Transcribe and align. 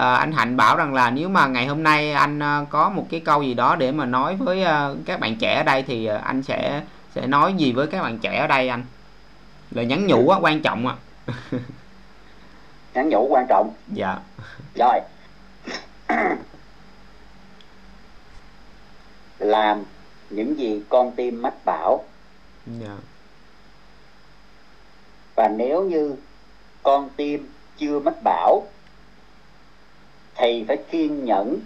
à, 0.00 0.14
anh 0.14 0.32
Hạnh 0.32 0.56
bảo 0.56 0.76
rằng 0.76 0.94
là 0.94 1.10
nếu 1.10 1.28
mà 1.28 1.46
ngày 1.46 1.66
hôm 1.66 1.82
nay 1.82 2.12
anh 2.12 2.42
à, 2.42 2.64
có 2.70 2.88
một 2.88 3.06
cái 3.10 3.20
câu 3.20 3.42
gì 3.42 3.54
đó 3.54 3.76
để 3.76 3.92
mà 3.92 4.04
nói 4.04 4.36
với 4.36 4.64
à, 4.64 4.90
các 5.06 5.20
bạn 5.20 5.36
trẻ 5.36 5.56
ở 5.56 5.62
đây 5.62 5.82
thì 5.82 6.06
anh 6.06 6.42
sẽ 6.42 6.82
sẽ 7.14 7.26
nói 7.26 7.54
gì 7.54 7.72
với 7.72 7.86
các 7.86 8.02
bạn 8.02 8.18
trẻ 8.18 8.38
ở 8.38 8.46
đây 8.46 8.68
anh? 8.68 8.84
Lời 9.70 9.86
nhắn 9.86 10.06
nhủ 10.06 10.28
á 10.28 10.38
quan 10.42 10.62
trọng 10.62 10.86
à 10.86 10.94
nhắn 12.94 13.08
nhủ 13.08 13.26
quan 13.30 13.46
trọng. 13.48 13.74
Dạ. 13.92 14.18
Rồi. 14.74 15.00
Làm 19.38 19.82
những 20.30 20.58
gì 20.58 20.82
con 20.88 21.12
tim 21.12 21.42
mách 21.42 21.64
bảo. 21.64 22.04
Dạ. 22.66 22.96
Và 25.34 25.48
nếu 25.48 25.84
như 25.84 26.14
con 26.82 27.10
tim 27.16 27.48
chưa 27.78 27.98
mách 27.98 28.22
bảo 28.24 28.66
thì 30.40 30.64
phải 30.68 30.76
kiên 30.76 31.24
nhẫn 31.24 31.60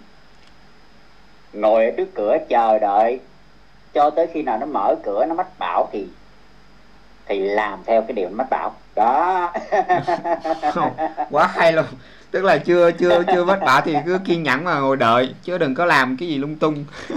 ngồi 1.53 1.85
ở 1.85 1.91
trước 1.97 2.15
cửa 2.15 2.37
chờ 2.49 2.79
đợi 2.79 3.19
cho 3.93 4.09
tới 4.09 4.27
khi 4.33 4.41
nào 4.41 4.57
nó 4.57 4.65
mở 4.65 4.95
cửa 5.03 5.25
nó 5.25 5.35
mách 5.35 5.59
bảo 5.59 5.89
thì 5.91 6.07
thì 7.27 7.39
làm 7.39 7.79
theo 7.85 8.01
cái 8.01 8.13
điều 8.13 8.29
nó 8.29 8.35
mách 8.35 8.49
bảo. 8.49 8.75
Đó. 8.95 9.53
Không, 10.73 10.93
quá 11.29 11.47
hay 11.47 11.73
luôn. 11.73 11.85
Tức 12.31 12.43
là 12.43 12.57
chưa 12.57 12.91
chưa 12.91 13.23
chưa 13.33 13.43
vất 13.43 13.59
vả 13.61 13.81
thì 13.85 13.95
cứ 14.05 14.19
kiên 14.25 14.43
nhẫn 14.43 14.63
mà 14.63 14.79
ngồi 14.79 14.97
đợi 14.97 15.35
chứ 15.43 15.57
đừng 15.57 15.75
có 15.75 15.85
làm 15.85 16.17
cái 16.17 16.27
gì 16.27 16.37
lung 16.37 16.55
tung. 16.55 16.85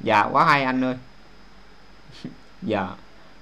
Dạ 0.00 0.28
quá 0.32 0.44
hay 0.44 0.64
anh 0.64 0.84
ơi. 0.84 0.94
Dạ. 2.62 2.86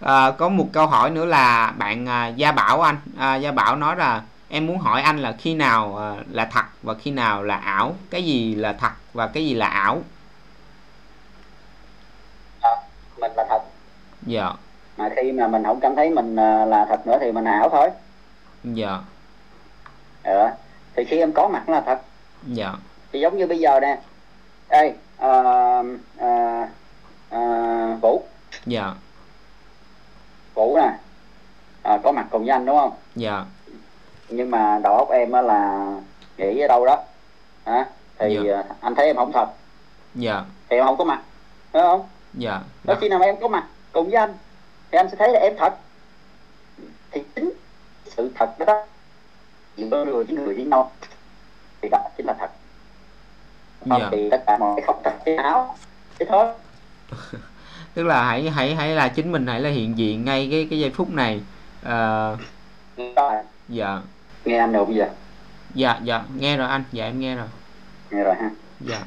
À, 0.01 0.31
có 0.39 0.49
một 0.49 0.67
câu 0.73 0.87
hỏi 0.87 1.11
nữa 1.11 1.25
là 1.25 1.73
bạn 1.79 2.09
à, 2.09 2.29
gia 2.29 2.53
bảo 2.53 2.81
anh. 2.81 2.97
À, 3.19 3.37
gia 3.37 3.53
bảo 3.53 3.77
nói 3.77 3.97
là 3.97 4.23
em 4.51 4.67
muốn 4.67 4.79
hỏi 4.79 5.03
anh 5.03 5.19
là 5.19 5.33
khi 5.39 5.55
nào 5.55 5.97
à, 5.99 6.17
là 6.31 6.45
thật 6.45 6.65
và 6.83 6.95
khi 6.95 7.11
nào 7.11 7.43
là 7.43 7.57
ảo? 7.57 7.95
Cái 8.11 8.25
gì 8.25 8.55
là 8.55 8.73
thật 8.73 8.93
và 9.13 9.27
cái 9.27 9.47
gì 9.47 9.55
là 9.55 9.67
ảo? 9.67 9.99
Mình 13.21 13.33
là 13.37 13.45
thật. 13.49 13.63
Dạ. 14.23 14.53
Mà 14.97 15.09
khi 15.17 15.33
mà 15.33 15.49
mình 15.49 15.65
không 15.65 15.81
cảm 15.81 15.97
thấy 15.97 16.11
mình 16.11 16.37
à, 16.37 16.65
là 16.65 16.87
thật 16.89 17.07
nữa 17.07 17.19
thì 17.21 17.33
mình 17.33 17.45
ảo 17.45 17.69
thôi. 17.69 17.91
Dạ. 18.65 18.99
Ừ. 20.25 20.47
thì 20.95 21.05
khi 21.05 21.19
em 21.19 21.33
có 21.33 21.49
mặt 21.49 21.69
là 21.69 21.81
thật. 21.81 22.01
Dạ. 22.47 22.73
Thì 23.13 23.21
giống 23.21 23.39
như 23.39 23.47
bây 23.47 23.59
giờ 23.59 23.81
nè. 23.81 23.99
Ê 24.69 24.95
à, 25.19 25.33
à, 26.19 26.69
à, 27.31 27.41
vũ. 28.03 28.23
Dạ. 28.67 28.95
Vũ 30.55 30.77
nè. 30.77 30.93
À, 31.83 31.99
có 32.05 32.13
mặt 32.13 32.27
cùng 32.31 32.43
với 32.43 32.51
anh 32.51 32.67
đúng 32.67 32.77
không? 32.77 32.93
Dạ 33.15 33.45
nhưng 34.31 34.51
mà 34.51 34.81
đầu 34.83 34.97
óc 34.97 35.09
em 35.11 35.33
á 35.33 35.43
là 35.43 35.87
nghĩ 36.39 36.61
ở 36.61 36.69
đâu 36.69 36.87
đó. 36.87 37.03
Hả? 37.67 37.85
Thì 38.19 38.39
Dạ. 38.47 38.57
à, 38.57 38.65
anh 38.81 38.95
thấy 38.95 39.07
em 39.07 39.17
không 39.17 39.33
thật. 39.33 39.47
Dạ. 40.15 40.45
Thì 40.69 40.77
em 40.77 40.85
không 40.85 40.97
có 40.97 41.05
mặt. 41.05 41.21
Đúng 41.73 41.83
không? 41.83 42.07
Dạ. 42.35 42.61
Đó 42.85 42.95
khi 43.01 43.09
nào 43.09 43.21
em 43.21 43.37
có 43.41 43.49
mặt 43.49 43.67
cùng 43.93 44.05
với 44.11 44.15
anh 44.15 44.35
thì 44.93 44.99
anh 44.99 45.11
sẽ 45.11 45.17
thấy 45.17 45.29
là 45.33 45.41
em 45.41 45.53
thật. 45.59 45.75
Thì 47.11 47.23
chính 47.35 47.53
sự 48.17 48.31
thật 48.35 48.59
đó, 48.59 48.87
giữa 49.77 50.05
người 50.05 50.25
với 50.25 50.37
người 50.37 50.55
với 50.55 50.65
nhau 50.65 50.91
thì 51.83 51.89
đó 51.89 51.99
chính 52.17 52.27
là 52.27 52.35
thật. 52.41 52.51
Không 53.91 54.01
Dạ. 54.01 54.09
thì 54.11 54.29
tất 54.31 54.43
cả 54.47 54.57
mọi 54.59 54.73
cái 54.77 54.85
không 54.87 55.01
thật 55.05 55.13
cái 55.25 55.37
áo 55.37 55.77
thế 56.19 56.27
thôi 56.29 56.47
tức 57.95 58.03
là 58.03 58.25
hãy 58.25 58.51
hãy 58.51 58.75
hãy 58.75 58.89
là 58.95 59.09
chính 59.09 59.33
mình 59.33 59.47
hãy 59.47 59.61
là 59.61 59.71
hiện 59.71 59.99
diện 59.99 60.25
ngay 60.25 60.49
cái 60.51 60.67
cái 60.71 60.79
giây 60.81 60.91
phút 60.91 61.11
này. 61.11 61.41
Ờ, 61.83 62.37
Rồi, 63.17 63.33
dạ 63.69 64.01
nghe 64.45 64.59
anh 64.59 64.73
được 64.73 64.85
bây 64.85 64.97
giờ 64.97 65.09
dạ 65.75 66.01
dạ. 66.05 66.25
Nghe 66.37 66.57
rồi 66.57 66.69
anh. 66.69 66.85
Dạ 66.93 67.05
em 67.05 67.21
nghe 67.21 67.37
rồi. 67.37 67.47
Nghe 68.11 68.25
rồi 68.25 68.35
ha. 68.35 68.51
Dạ. 68.81 69.01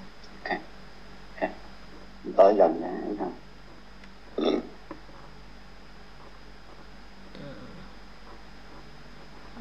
Tới 2.38 2.54
gần 2.58 2.82
nè 2.82 2.88
thấy 3.06 3.16
không? 3.20 3.34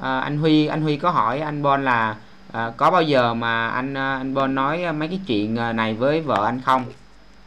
à, 0.00 0.18
anh 0.18 0.38
Huy 0.38 0.66
anh 0.66 0.82
Huy 0.82 0.96
có 0.96 1.10
hỏi 1.10 1.40
anh 1.40 1.62
Bon 1.62 1.84
là 1.84 2.16
à, 2.52 2.72
có 2.76 2.90
bao 2.90 3.02
giờ 3.02 3.34
mà 3.34 3.68
anh 3.68 3.94
à, 3.94 4.16
anh 4.16 4.34
Bon 4.34 4.54
nói 4.54 4.92
mấy 4.92 5.08
cái 5.08 5.20
chuyện 5.26 5.56
à, 5.56 5.72
này 5.72 5.94
với 5.94 6.20
vợ 6.20 6.44
anh 6.44 6.60
không? 6.64 6.84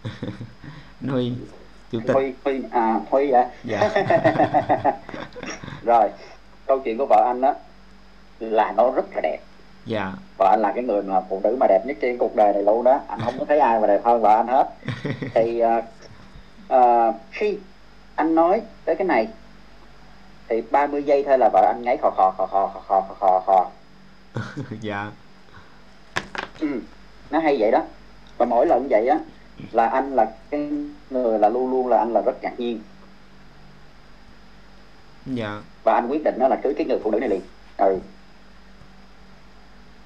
Anh 1.02 1.10
Huy 1.10 1.34
chủ 1.92 2.00
tịch. 2.08 2.14
Huy 2.14 2.34
Huy 2.44 2.62
à 2.72 3.00
Huy 3.10 3.32
à 3.32 3.50
dạ. 3.64 3.90
Rồi 5.86 6.10
câu 6.66 6.80
chuyện 6.80 6.98
của 6.98 7.06
vợ 7.06 7.24
anh 7.28 7.42
đó 7.42 7.54
là 8.40 8.74
nó 8.78 8.92
rất 8.92 9.06
là 9.16 9.22
đẹp. 9.22 9.40
Dạ. 9.86 10.14
Vợ 10.38 10.50
anh 10.52 10.62
là 10.62 10.72
cái 10.76 10.84
người 10.84 11.04
mà 11.04 11.22
phụ 11.30 11.42
nữ 11.44 11.58
mà 11.60 11.68
đẹp 11.70 11.82
nhất 11.86 11.98
trên 12.02 12.18
cuộc 12.18 12.36
đời 12.36 12.54
này 12.54 12.64
luôn 12.64 12.84
đó. 12.84 13.00
Anh 13.08 13.20
không 13.24 13.40
có 13.40 13.46
thấy 13.46 13.60
ai 13.60 13.80
mà 13.80 13.88
đẹp 13.88 14.02
hơn 14.04 14.22
vợ 14.22 14.36
anh 14.36 14.48
hết. 14.48 14.70
Thì 15.34 15.60
à, 15.60 15.82
à, 16.70 17.14
khi 17.32 17.58
anh 18.16 18.36
nói 18.36 18.62
tới 18.86 18.96
cái 18.96 19.08
này 19.08 19.28
thì 20.48 20.62
30 20.72 21.04
giây 21.04 21.24
thôi 21.24 21.38
là 21.38 21.50
vợ 21.54 21.74
anh 21.74 21.82
ngáy 21.84 21.98
khò 22.02 22.10
khò 22.10 22.34
khò 22.38 22.46
khò 22.46 22.72
khò 22.74 22.82
khò 22.88 23.02
khò 23.02 23.16
khò 23.20 23.40
khò. 23.46 23.70
Dạ. 24.82 25.12
Ừ. 26.60 26.68
nó 27.32 27.40
hay 27.40 27.58
vậy 27.60 27.72
đó. 27.72 27.82
Và 28.38 28.46
mỗi 28.46 28.68
lần 28.68 28.88
vậy 28.90 29.08
á 29.08 29.20
là 29.72 29.86
anh 29.86 30.16
là 30.16 30.32
cái 30.50 30.70
người 31.10 31.40
là 31.40 31.50
luôn 31.50 31.72
luôn 31.72 31.88
là 31.88 31.98
anh 31.98 32.14
là 32.14 32.22
rất 32.26 32.44
ngạc 32.44 32.60
nhiên. 32.60 32.80
Dạ. 35.26 35.62
Và 35.84 35.94
anh 35.94 36.08
quyết 36.10 36.24
định 36.24 36.40
đó 36.40 36.48
là 36.48 36.56
cưới 36.64 36.74
cái 36.78 36.86
người 36.88 37.00
phụ 37.04 37.12
nữ 37.12 37.20
này 37.20 37.30
liền. 37.30 37.42
Ừ 37.78 38.00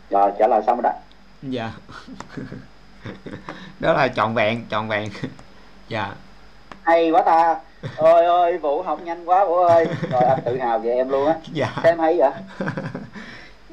rồi 0.10 0.32
trả 0.40 0.48
lời 0.48 0.62
xong 0.68 0.82
rồi 0.82 0.84
đó. 0.84 1.00
Dạ. 1.42 1.72
Đó 3.80 3.94
là 3.94 4.08
trọn 4.08 4.34
vẹn 4.34 4.66
trọn 4.70 4.88
vẹn. 4.88 5.10
Dạ. 5.88 6.12
Hay 6.82 7.12
quá 7.12 7.22
ta. 7.22 7.56
Ôi 7.98 8.26
ơi 8.26 8.58
vũ 8.58 8.82
học 8.82 9.00
nhanh 9.04 9.26
quá 9.26 9.46
vũ 9.46 9.56
ơi. 9.56 9.88
Rồi 10.12 10.24
anh 10.24 10.40
tự 10.46 10.58
hào 10.58 10.80
về 10.80 10.92
em 10.92 11.10
luôn 11.10 11.28
á. 11.28 11.36
Dạ. 11.52 11.74
Xem 11.84 12.00
hay 12.00 12.18
vậy? 12.18 12.32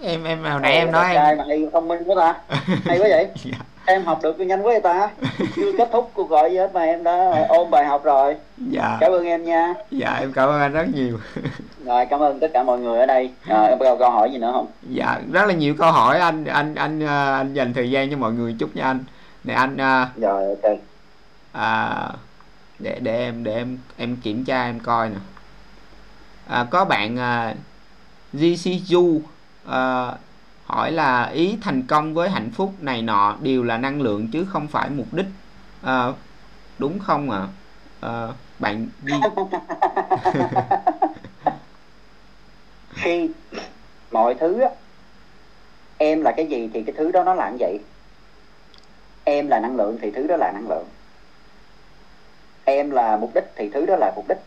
Em 0.02 0.24
em 0.24 0.44
hồi 0.44 0.60
nãy 0.60 0.72
em 0.72 0.92
nói 0.92 1.04
đẹp 1.04 1.20
em 1.20 1.24
trai 1.24 1.36
mà 1.36 1.44
hay 1.48 1.68
thông 1.72 1.88
minh 1.88 2.02
quá 2.06 2.16
ta. 2.18 2.56
Hay 2.84 2.98
quá 2.98 3.06
vậy. 3.10 3.28
Dạ, 3.44 3.58
em 3.86 4.04
học 4.04 4.18
được 4.22 4.40
nhanh 4.40 4.62
quá 4.62 4.72
vậy 4.72 4.80
ta. 4.80 5.10
Chưa 5.56 5.72
kết 5.78 5.88
thúc 5.92 6.10
cuộc 6.14 6.28
gọi 6.30 6.50
gì 6.50 6.56
hết 6.56 6.70
mà 6.74 6.82
em 6.82 7.04
đã 7.04 7.46
ôn 7.48 7.70
bài 7.70 7.84
học 7.84 8.04
rồi. 8.04 8.36
Dạ. 8.56 8.96
Cảm 9.00 9.12
ơn 9.12 9.24
em 9.26 9.44
nha. 9.44 9.74
Dạ 9.90 10.16
em 10.20 10.32
cảm 10.32 10.48
ơn 10.48 10.60
anh 10.60 10.72
rất 10.72 10.86
nhiều 10.94 11.18
rồi 11.86 12.06
cảm 12.06 12.20
ơn 12.20 12.40
tất 12.40 12.50
cả 12.54 12.62
mọi 12.62 12.78
người 12.78 12.98
ở 12.98 13.06
đây. 13.06 13.30
À, 13.48 13.62
em 13.62 13.78
có 13.78 13.96
câu 13.98 14.10
hỏi 14.10 14.32
gì 14.32 14.38
nữa 14.38 14.50
không? 14.52 14.66
Dạ 14.82 15.20
rất 15.32 15.46
là 15.46 15.54
nhiều 15.54 15.74
câu 15.78 15.92
hỏi. 15.92 16.18
Anh 16.18 16.44
anh 16.44 16.74
anh 16.74 17.02
à, 17.02 17.36
anh 17.36 17.54
dành 17.54 17.74
thời 17.74 17.90
gian 17.90 18.10
cho 18.10 18.16
mọi 18.16 18.32
người 18.32 18.56
chút 18.58 18.76
nha 18.76 18.84
anh. 18.84 19.04
Để 19.44 19.54
anh 19.54 19.76
à, 19.76 20.10
rồi 20.16 20.56
ok. 20.62 20.78
à, 21.52 22.08
để 22.78 22.98
để 23.00 23.18
em 23.18 23.44
để 23.44 23.54
em 23.54 23.78
em 23.96 24.16
kiểm 24.16 24.44
tra 24.44 24.64
em 24.64 24.80
coi 24.80 25.08
nè. 25.08 25.16
À, 26.46 26.66
có 26.70 26.84
bạn 26.84 27.18
à, 27.18 27.54
GCU 28.32 29.20
à, 29.66 30.12
hỏi 30.66 30.92
là 30.92 31.24
ý 31.24 31.58
thành 31.60 31.82
công 31.82 32.14
với 32.14 32.30
hạnh 32.30 32.50
phúc 32.50 32.72
này 32.80 33.02
nọ 33.02 33.36
đều 33.40 33.62
là 33.62 33.78
năng 33.78 34.00
lượng 34.00 34.28
chứ 34.28 34.46
không 34.48 34.66
phải 34.66 34.90
mục 34.90 35.06
đích. 35.12 35.26
À, 35.82 36.06
đúng 36.78 36.98
không 36.98 37.30
ạ? 37.30 37.46
À? 38.00 38.28
bạn 38.58 38.88
G, 39.02 39.12
khi 42.96 43.30
mọi 44.10 44.34
thứ 44.34 44.60
á 44.60 44.68
em 45.98 46.22
là 46.22 46.32
cái 46.32 46.46
gì 46.46 46.70
thì 46.74 46.82
cái 46.82 46.94
thứ 46.98 47.10
đó 47.10 47.24
nó 47.24 47.34
là 47.34 47.50
như 47.50 47.56
vậy. 47.60 47.78
Em 49.24 49.48
là 49.48 49.60
năng 49.60 49.76
lượng 49.76 49.98
thì 50.02 50.10
thứ 50.10 50.26
đó 50.26 50.36
là 50.36 50.52
năng 50.52 50.68
lượng. 50.68 50.86
Em 52.64 52.90
là 52.90 53.16
mục 53.16 53.30
đích 53.34 53.44
thì 53.56 53.68
thứ 53.68 53.86
đó 53.86 53.96
là 53.96 54.12
mục 54.16 54.24
đích. 54.28 54.38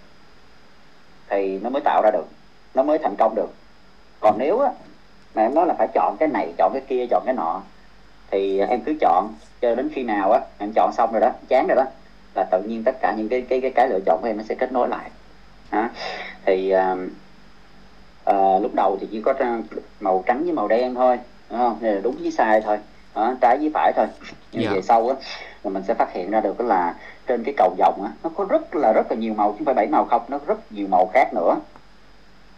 Thì 1.29 1.59
nó 1.59 1.69
mới 1.69 1.81
tạo 1.81 2.01
ra 2.03 2.11
được 2.11 2.25
nó 2.73 2.83
mới 2.83 2.97
thành 2.97 3.15
công 3.15 3.35
được. 3.35 3.49
Còn 4.19 4.37
nếu 4.39 4.59
á 4.59 4.71
mà 5.35 5.41
em 5.41 5.53
nói 5.53 5.67
là 5.67 5.73
phải 5.77 5.87
chọn 5.93 6.17
cái 6.19 6.27
này 6.27 6.53
chọn 6.57 6.73
cái 6.73 6.81
kia 6.87 7.05
chọn 7.09 7.23
cái 7.25 7.33
nọ 7.33 7.61
thì 8.31 8.59
em 8.59 8.81
cứ 8.81 8.93
chọn 9.01 9.33
cho 9.61 9.75
đến 9.75 9.89
khi 9.93 10.03
nào 10.03 10.31
á 10.31 10.39
em 10.57 10.71
chọn 10.75 10.93
xong 10.93 11.11
rồi 11.11 11.21
đó 11.21 11.31
chán 11.47 11.67
rồi 11.67 11.75
đó 11.75 11.85
là 12.35 12.43
tự 12.51 12.61
nhiên 12.61 12.83
tất 12.83 12.95
cả 13.01 13.13
những 13.17 13.29
cái 13.29 13.41
cái 13.49 13.61
cái, 13.61 13.71
cái 13.71 13.87
lựa 13.87 13.99
chọn 14.05 14.21
của 14.21 14.27
em 14.27 14.37
nó 14.37 14.43
sẽ 14.49 14.55
kết 14.55 14.71
nối 14.71 14.87
lại. 14.87 15.11
Đó. 15.71 15.89
thì 16.45 16.73
uh, 16.75 16.99
à, 18.29 18.59
lúc 18.59 18.71
đầu 18.75 18.97
thì 19.01 19.07
chỉ 19.11 19.21
có 19.21 19.33
màu 19.99 20.23
trắng 20.25 20.43
với 20.43 20.53
màu 20.53 20.67
đen 20.67 20.95
thôi 20.95 21.19
đúng 21.49 21.59
không? 21.59 21.77
Là 21.81 21.99
đúng 22.03 22.15
với 22.21 22.31
sai 22.31 22.61
thôi 22.61 22.77
đó, 23.15 23.33
trái 23.41 23.57
với 23.57 23.71
phải 23.73 23.93
thôi. 23.95 24.05
Nhưng 24.51 24.63
Dạ. 24.63 24.71
về 24.73 24.81
sau 24.81 25.09
á 25.09 25.15
là 25.63 25.69
mình 25.69 25.83
sẽ 25.87 25.93
phát 25.93 26.13
hiện 26.13 26.31
ra 26.31 26.41
được 26.41 26.61
là 26.61 26.95
trên 27.27 27.43
cái 27.43 27.53
cầu 27.57 27.75
vồng 27.77 28.03
á 28.03 28.11
nó 28.23 28.29
có 28.35 28.45
rất 28.49 28.75
là 28.75 28.93
rất 28.93 29.11
là 29.11 29.17
nhiều 29.17 29.33
màu 29.33 29.51
chứ 29.51 29.55
không 29.57 29.65
phải 29.65 29.73
bảy 29.73 29.87
màu 29.87 30.05
không 30.05 30.21
nó 30.27 30.39
rất 30.47 30.71
nhiều 30.71 30.87
màu 30.87 31.09
khác 31.13 31.33
nữa. 31.33 31.55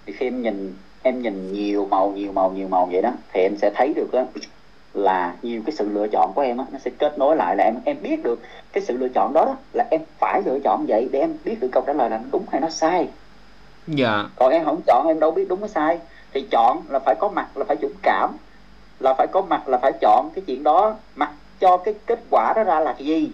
Thì 0.05 0.13
khi 0.13 0.27
em 0.27 0.41
nhìn 0.41 0.75
em 1.03 1.21
nhìn 1.21 1.53
nhiều 1.53 1.85
màu 1.85 2.11
nhiều 2.11 2.31
màu 2.31 2.51
nhiều 2.51 2.67
màu 2.67 2.89
vậy 2.91 3.01
đó 3.01 3.11
thì 3.33 3.41
em 3.41 3.55
sẽ 3.57 3.71
thấy 3.75 3.93
được 3.93 4.13
á 4.13 4.25
là 4.93 5.35
nhiều 5.41 5.61
cái 5.65 5.75
sự 5.75 5.89
lựa 5.89 6.07
chọn 6.07 6.31
của 6.35 6.41
em 6.41 6.57
á 6.57 6.65
nó 6.71 6.79
sẽ 6.79 6.91
kết 6.99 7.19
nối 7.19 7.35
lại 7.35 7.55
là 7.55 7.63
em 7.63 7.75
em 7.85 7.97
biết 8.01 8.23
được 8.23 8.41
cái 8.73 8.83
sự 8.83 8.97
lựa 8.97 9.09
chọn 9.09 9.33
đó, 9.33 9.45
đó 9.45 9.55
là 9.73 9.87
em 9.91 10.01
phải 10.19 10.41
lựa 10.45 10.59
chọn 10.63 10.85
vậy 10.87 11.09
để 11.11 11.19
em 11.19 11.37
biết 11.45 11.55
được 11.59 11.69
câu 11.71 11.83
trả 11.87 11.93
lời 11.93 12.09
là 12.09 12.19
đúng 12.31 12.45
hay 12.51 12.61
nó 12.61 12.69
sai 12.69 13.07
dạ. 13.87 14.25
Còn 14.35 14.51
em 14.51 14.65
không 14.65 14.81
chọn 14.87 15.07
em 15.07 15.19
đâu 15.19 15.31
biết 15.31 15.45
đúng 15.49 15.59
hay 15.59 15.69
sai. 15.69 15.99
Thì 16.33 16.47
chọn 16.51 16.81
là 16.89 16.99
phải 17.05 17.15
có 17.19 17.29
mặt 17.29 17.47
là 17.57 17.65
phải 17.67 17.77
dũng 17.81 17.95
cảm. 18.01 18.37
Là 18.99 19.13
phải 19.17 19.27
có 19.31 19.41
mặt 19.41 19.67
là 19.67 19.77
phải 19.77 19.91
chọn 20.01 20.29
cái 20.35 20.43
chuyện 20.47 20.63
đó. 20.63 20.95
Mặc 21.15 21.31
cho 21.59 21.77
cái 21.77 21.93
kết 22.05 22.19
quả 22.29 22.53
đó 22.55 22.63
ra 22.63 22.79
là 22.79 22.93
cái 22.93 23.07
gì? 23.07 23.31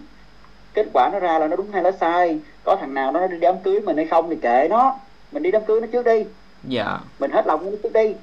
Kết 0.74 0.86
quả 0.92 1.10
nó 1.12 1.18
ra 1.18 1.38
là 1.38 1.46
nó 1.46 1.56
đúng 1.56 1.72
hay 1.72 1.82
là 1.82 1.90
sai? 1.92 2.40
Có 2.64 2.76
thằng 2.80 2.94
nào 2.94 3.12
nó 3.12 3.26
đi 3.26 3.38
đám 3.38 3.54
cưới 3.64 3.80
mình 3.80 3.96
hay 3.96 4.06
không 4.06 4.30
thì 4.30 4.36
kệ 4.42 4.66
nó. 4.70 4.94
Mình 5.32 5.42
đi 5.42 5.50
đám 5.50 5.64
cưới 5.64 5.80
nó 5.80 5.86
trước 5.92 6.04
đi. 6.04 6.24
Dạ. 6.64 6.98
Mình 7.18 7.30
hết 7.30 7.46
lòng 7.46 7.64
nó 7.64 7.70
trước 7.82 7.92
đi. 7.92 8.14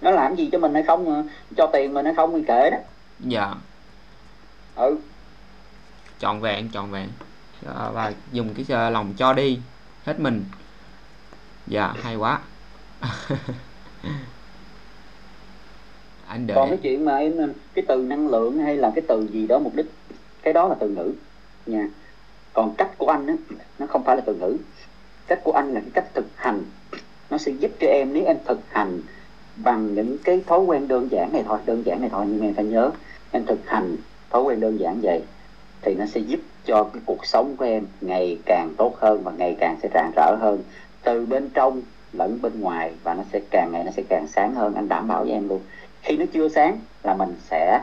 Nó 0.00 0.10
làm 0.10 0.34
gì 0.34 0.48
cho 0.52 0.58
mình 0.58 0.74
hay 0.74 0.82
không 0.82 1.28
cho 1.56 1.66
tiền 1.72 1.94
mình 1.94 2.04
hay 2.04 2.14
không 2.14 2.34
thì 2.34 2.44
kệ 2.48 2.70
đó. 2.70 2.78
Dạ. 3.20 3.54
Ừ. 4.76 4.96
Trọn 6.18 6.40
vẹn 6.40 6.70
trọn 6.72 6.90
vẹn. 6.90 7.08
Và 7.92 8.12
dùng 8.32 8.54
cái 8.54 8.64
ờ, 8.68 8.90
lòng 8.90 9.12
cho 9.16 9.32
đi. 9.32 9.58
Hết 10.04 10.20
mình 10.20 10.44
dạ 11.68 11.94
hay 12.02 12.16
quá. 12.16 12.40
Anh 16.26 16.46
đợi. 16.46 16.54
Còn 16.54 16.68
cái 16.68 16.78
chuyện 16.82 17.04
mà 17.04 17.16
em 17.16 17.52
cái 17.74 17.84
từ 17.88 18.02
năng 18.02 18.28
lượng 18.28 18.58
hay 18.58 18.76
là 18.76 18.92
cái 18.94 19.04
từ 19.08 19.28
gì 19.32 19.46
đó 19.46 19.58
mục 19.58 19.74
đích 19.74 19.86
cái 20.42 20.52
đó 20.52 20.68
là 20.68 20.74
từ 20.80 20.88
ngữ. 20.88 21.12
Nha 21.66 21.88
còn 22.52 22.74
cách 22.74 22.98
của 22.98 23.08
anh 23.08 23.26
á 23.26 23.34
nó 23.78 23.86
không 23.86 24.04
phải 24.04 24.16
là 24.16 24.22
từ 24.26 24.34
ngữ. 24.34 24.56
Cách 25.26 25.40
của 25.44 25.52
anh 25.52 25.74
là 25.74 25.80
cái 25.80 25.90
cách 25.94 26.14
thực 26.14 26.26
hành. 26.36 26.62
Nó 27.30 27.38
sẽ 27.38 27.52
giúp 27.52 27.70
cho 27.80 27.86
em 27.86 28.12
nếu 28.12 28.24
em 28.24 28.36
thực 28.46 28.60
hành 28.70 29.00
bằng 29.64 29.94
những 29.94 30.18
cái 30.24 30.40
thói 30.46 30.60
quen 30.60 30.88
đơn 30.88 31.08
giản 31.10 31.32
này 31.32 31.42
thôi 31.46 31.58
đơn 31.66 31.82
giản 31.86 32.00
này 32.00 32.10
thôi 32.10 32.26
nhưng 32.28 32.42
em 32.42 32.54
phải 32.54 32.64
nhớ 32.64 32.90
em 33.30 33.44
thực 33.46 33.58
hành 33.66 33.96
thói 34.30 34.42
quen 34.42 34.60
đơn 34.60 34.80
giản 34.80 35.00
vậy 35.02 35.22
thì 35.82 35.94
nó 35.94 36.06
sẽ 36.06 36.20
giúp 36.20 36.40
cho 36.64 36.84
cái 36.84 37.02
cuộc 37.06 37.26
sống 37.26 37.56
của 37.56 37.64
em 37.64 37.86
ngày 38.00 38.38
càng 38.46 38.74
tốt 38.76 38.96
hơn 39.00 39.22
và 39.24 39.32
ngày 39.38 39.56
càng 39.60 39.76
sẽ 39.82 39.88
rạng 39.94 40.12
rỡ 40.16 40.36
hơn 40.40 40.62
từ 41.02 41.26
bên 41.26 41.48
trong 41.54 41.82
lẫn 42.12 42.38
bên 42.42 42.60
ngoài 42.60 42.92
và 43.02 43.14
nó 43.14 43.22
sẽ 43.32 43.40
càng 43.50 43.72
ngày 43.72 43.84
nó 43.84 43.90
sẽ 43.96 44.02
càng 44.08 44.26
sáng 44.28 44.54
hơn. 44.54 44.74
Anh 44.74 44.88
đảm 44.88 45.08
bảo 45.08 45.22
với 45.22 45.32
em 45.32 45.48
luôn. 45.48 45.60
Khi 46.02 46.16
nó 46.16 46.24
chưa 46.32 46.48
sáng 46.48 46.78
là 47.02 47.14
mình 47.14 47.36
sẽ 47.50 47.80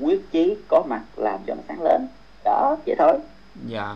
quyết 0.00 0.32
chí 0.32 0.56
có 0.68 0.82
mặt 0.88 1.02
làm 1.16 1.40
cho 1.46 1.54
nó 1.54 1.62
sáng 1.68 1.82
lên. 1.82 2.06
Đó 2.44 2.76
vậy 2.86 2.96
thôi. 2.98 3.18
Dạ. 3.66 3.94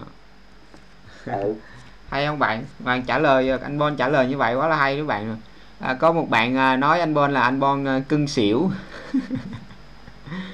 Ừ. 1.26 1.55
hay 2.11 2.26
không 2.26 2.38
bạn? 2.38 2.64
Bạn 2.78 3.02
trả 3.02 3.19
lời 3.19 3.50
anh 3.62 3.78
Bon 3.78 3.96
trả 3.96 4.08
lời 4.08 4.26
như 4.26 4.37
vậy 4.37 4.55
quá 4.55 4.69
là 4.69 4.76
hay 4.76 4.96
các 4.96 5.06
bạn. 5.06 5.37
À, 5.81 5.94
có 5.94 6.12
một 6.12 6.26
bạn 6.31 6.56
à, 6.56 6.76
nói 6.76 7.00
anh 7.00 7.14
Bon 7.14 7.32
là 7.32 7.40
anh 7.40 7.61
Bon 7.61 7.84
à, 7.84 8.00
cưng 8.08 8.26
xỉu. 8.26 8.70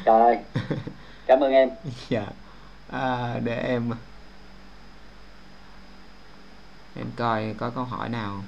Trời 0.04 0.20
ơi. 0.20 0.38
Cảm 1.26 1.40
ơn 1.40 1.52
em. 1.52 1.70
Dạ. 2.08 2.26
À, 2.92 3.34
để 3.44 3.56
em 3.56 3.90
em 6.98 7.06
coi 7.16 7.54
có 7.58 7.70
câu 7.70 7.84
hỏi 7.84 8.08
nào. 8.08 8.43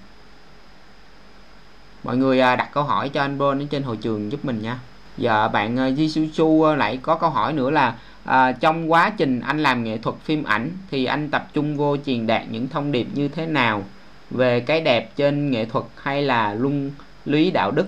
Mọi 2.05 2.17
người 2.17 2.41
à, 2.41 2.57
đặt 2.57 2.69
câu 2.73 2.85
hỏi 2.85 3.09
cho 3.09 3.21
anh 3.21 3.39
Bon 3.39 3.63
ở 3.63 3.67
trên 3.71 3.83
hội 3.83 3.97
trường 3.97 4.33
giúp 4.33 4.45
mình 4.45 4.63
nha. 4.63 4.79
Giờ 5.17 5.49
bạn 5.49 5.77
à, 5.77 5.91
di 5.91 6.09
su 6.09 6.23
su 6.33 6.65
à, 6.65 6.77
lại 6.77 6.99
có 7.03 7.15
câu 7.15 7.31
hỏi 7.31 7.53
nữa 7.53 7.71
là 7.71 7.95
à, 8.25 8.53
trong 8.53 8.93
quá 8.93 9.13
trình 9.17 9.41
anh 9.41 9.63
làm 9.63 9.85
nghệ 9.85 9.99
thuật 9.99 10.17
phim 10.25 10.45
ảnh 10.45 10.71
thì 10.91 11.05
anh 11.05 11.31
tập 11.31 11.49
trung 11.53 11.77
vô 11.77 11.97
truyền 12.07 12.27
đạt 12.27 12.43
những 12.51 12.69
thông 12.69 12.93
điệp 12.93 13.07
như 13.15 13.29
thế 13.29 13.47
nào 13.47 13.83
về 14.31 14.61
cái 14.61 14.81
đẹp 14.81 15.17
trên 15.17 15.51
nghệ 15.51 15.65
thuật 15.65 15.85
hay 15.97 16.23
là 16.23 16.55
luân 16.55 16.91
lý 17.25 17.51
đạo 17.51 17.71
đức? 17.71 17.87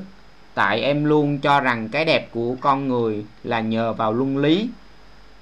Tại 0.55 0.81
em 0.81 1.05
luôn 1.05 1.39
cho 1.39 1.61
rằng 1.61 1.89
cái 1.89 2.05
đẹp 2.05 2.29
của 2.33 2.57
con 2.61 2.89
người 2.89 3.25
là 3.45 3.61
nhờ 3.61 3.93
vào 3.93 4.13
luân 4.13 4.39
lý. 4.39 4.69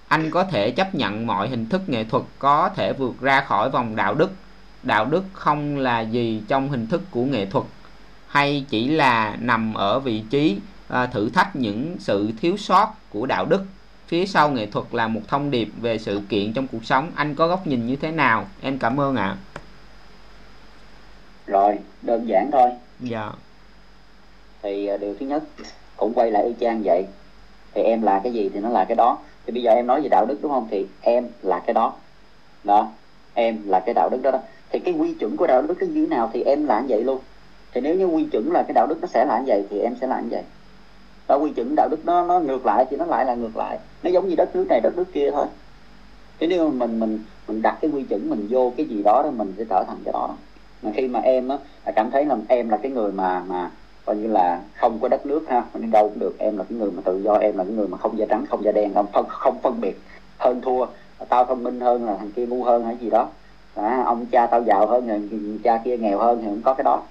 Anh 0.09 0.31
có 0.31 0.45
thể 0.45 0.71
chấp 0.71 0.95
nhận 0.95 1.27
mọi 1.27 1.49
hình 1.49 1.69
thức 1.69 1.89
nghệ 1.89 2.05
thuật 2.05 2.25
có 2.39 2.71
thể 2.77 2.93
vượt 2.93 3.21
ra 3.21 3.41
khỏi 3.41 3.71
vòng 3.71 3.97
đạo 3.97 4.15
đức 4.15 4.31
đạo 4.83 5.05
đức 5.05 5.25
không 5.33 5.77
là 5.77 6.01
gì 6.01 6.43
trong 6.49 6.69
hình 6.69 6.87
thức 6.87 7.03
của 7.11 7.25
nghệ 7.25 7.47
thuật 7.47 7.65
hay 8.29 8.65
chỉ 8.69 8.89
là 8.89 9.37
nằm 9.41 9.75
ở 9.75 10.01
vị 10.01 10.23
trí 10.31 10.59
à, 10.89 11.07
thử 11.07 11.31
thách 11.31 11.57
những 11.57 11.97
sự 11.99 12.33
thiếu 12.41 12.57
sót 12.57 12.95
của 13.11 13.27
đạo 13.27 13.47
đức. 13.47 13.65
Phía 14.07 14.27
sau 14.27 14.51
nghệ 14.51 14.67
thuật 14.67 14.87
là 14.93 15.09
một 15.09 15.21
thông 15.29 15.51
điệp 15.51 15.69
về 15.81 15.99
sự 15.99 16.21
kiện 16.29 16.53
trong 16.53 16.67
cuộc 16.67 16.85
sống. 16.85 17.11
Anh 17.15 17.35
có 17.35 17.49
góc 17.49 17.67
nhìn 17.67 17.87
như 17.87 17.97
thế 17.97 18.11
nào? 18.11 18.47
Em 18.61 18.79
cảm 18.79 19.01
ơn 19.01 19.17
ạ. 19.17 19.37
Rồi 21.47 21.79
đơn 22.03 22.29
giản 22.29 22.51
thôi. 22.53 22.71
Dạ. 23.01 23.31
Thì 24.63 24.87
à, 24.87 24.97
điều 24.97 25.15
thứ 25.21 25.27
nhất 25.27 25.43
cũng 25.97 26.13
quay 26.15 26.31
lại 26.31 26.45
y 26.45 26.55
chang 26.61 26.83
vậy. 26.85 27.05
Thì 27.75 27.83
em 27.83 28.03
là 28.03 28.21
cái 28.25 28.33
gì 28.33 28.51
thì 28.55 28.61
nó 28.61 28.69
là 28.69 28.85
cái 28.85 28.97
đó. 28.97 29.19
Thì 29.47 29.53
bây 29.53 29.63
giờ 29.63 29.71
em 29.71 29.87
nói 29.87 30.01
về 30.03 30.09
đạo 30.09 30.27
đức 30.29 30.39
đúng 30.43 30.53
không? 30.53 30.69
Thì 30.71 30.87
em 31.01 31.27
là 31.43 31.59
cái 31.67 31.75
đó. 31.75 31.93
Đó 32.65 32.89
em 33.35 33.69
là 33.69 33.81
cái 33.87 33.95
đạo 33.95 34.09
đức 34.13 34.21
đó, 34.23 34.31
đó 34.31 34.39
thì 34.71 34.79
cái 34.79 34.95
quy 34.95 35.15
chuẩn 35.15 35.37
của 35.37 35.47
đạo 35.47 35.63
đức 35.63 35.75
cái 35.81 35.89
như 35.89 36.01
thế 36.01 36.17
nào 36.17 36.31
thì 36.33 36.43
em 36.43 36.67
là 36.67 36.81
như 36.81 36.87
vậy 36.89 37.05
luôn. 37.05 37.19
Thì 37.75 37.81
nếu 37.81 37.95
như 37.95 38.05
quy 38.05 38.25
chuẩn 38.33 38.53
là 38.53 38.63
cái 38.63 38.73
đạo 38.75 38.87
đức 38.87 38.99
nó 39.01 39.07
sẽ 39.07 39.25
là 39.25 39.39
như 39.39 39.45
vậy 39.47 39.65
thì 39.71 39.79
em 39.79 39.95
sẽ 40.01 40.07
là 40.07 40.21
như 40.21 40.29
vậy. 40.31 40.43
Và 41.27 41.35
quy 41.35 41.51
chuẩn 41.51 41.75
đạo 41.77 41.89
đức 41.91 42.07
nó 42.07 42.25
nó 42.27 42.41
ngược 42.41 42.67
lại 42.67 42.87
thì 42.91 42.97
nó 42.97 43.05
lại 43.05 43.25
là 43.25 43.35
ngược 43.35 43.57
lại. 43.57 43.79
Nó 44.03 44.11
giống 44.11 44.29
như 44.29 44.35
đất 44.37 44.57
nước 44.57 44.67
này, 44.69 44.81
đất 44.81 44.97
nước 44.97 45.13
kia 45.13 45.31
thôi. 45.31 45.47
Thế 46.41 46.47
nếu 46.47 46.69
mà 46.71 46.87
mình 46.87 47.01
mình 47.01 47.19
mình 47.49 47.63
đặt 47.63 47.79
cái 47.81 47.91
quy 47.91 48.03
chuẩn 48.03 48.31
mình 48.31 48.47
vô 48.51 48.73
cái 48.77 48.87
gì 48.87 49.03
đó 49.03 49.23
thì 49.25 49.31
mình 49.31 49.55
sẽ 49.59 49.65
trở 49.71 49.85
thành 49.87 49.97
cái 50.05 50.13
đó. 50.13 50.31
Mà 50.83 50.91
khi 50.95 51.09
mà 51.09 51.21
em 51.21 51.49
á 51.49 51.59
cảm 51.95 52.11
thấy 52.11 52.25
là 52.25 52.37
em 52.49 52.69
là 52.69 52.77
cái 52.77 52.93
người 52.93 53.13
mà 53.13 53.43
mà 53.49 53.71
coi 54.05 54.17
như 54.17 54.29
là 54.29 54.61
không 54.75 54.99
có 55.03 55.09
đất 55.09 55.27
nước 55.27 55.49
ha 55.49 55.65
đi 55.75 55.89
đâu 55.91 56.09
cũng 56.09 56.19
được. 56.19 56.39
Em 56.39 56.59
là 56.59 56.65
cái 56.65 56.79
người 56.79 56.91
mà 56.91 57.03
tự 57.05 57.21
do, 57.23 57.35
em 57.35 57.57
là 57.57 57.65
cái 57.65 57.73
người 57.73 57.89
mà 57.89 57.99
không 57.99 58.19
da 58.19 58.27
trắng, 58.29 58.47
không 58.51 58.65
da 58.65 58.73
đen, 58.73 58.91
không 58.95 59.07
phân 59.13 59.25
không 59.29 59.59
phân 59.63 59.81
biệt. 59.81 60.01
Hơn 60.39 60.61
thua, 60.61 60.87
tao 61.29 61.45
thông 61.45 61.65
minh 61.65 61.81
hơn 61.81 62.07
là 62.07 62.17
thằng 62.17 62.33
kia 62.33 62.47
ngu 62.47 62.65
hơn 62.65 62.85
hay 62.85 62.97
gì 63.01 63.11
đó 63.11 63.29
à, 63.83 64.03
ông 64.07 64.27
cha 64.27 64.47
tao 64.47 64.63
giàu 64.63 64.87
hơn 64.87 65.07
người 65.07 65.59
cha 65.65 65.81
kia 65.85 65.97
nghèo 65.97 66.19
hơn 66.19 66.39
thì 66.43 66.47
không 66.49 66.63
có 66.65 66.75
cái 66.75 66.85
đó. 66.85 67.03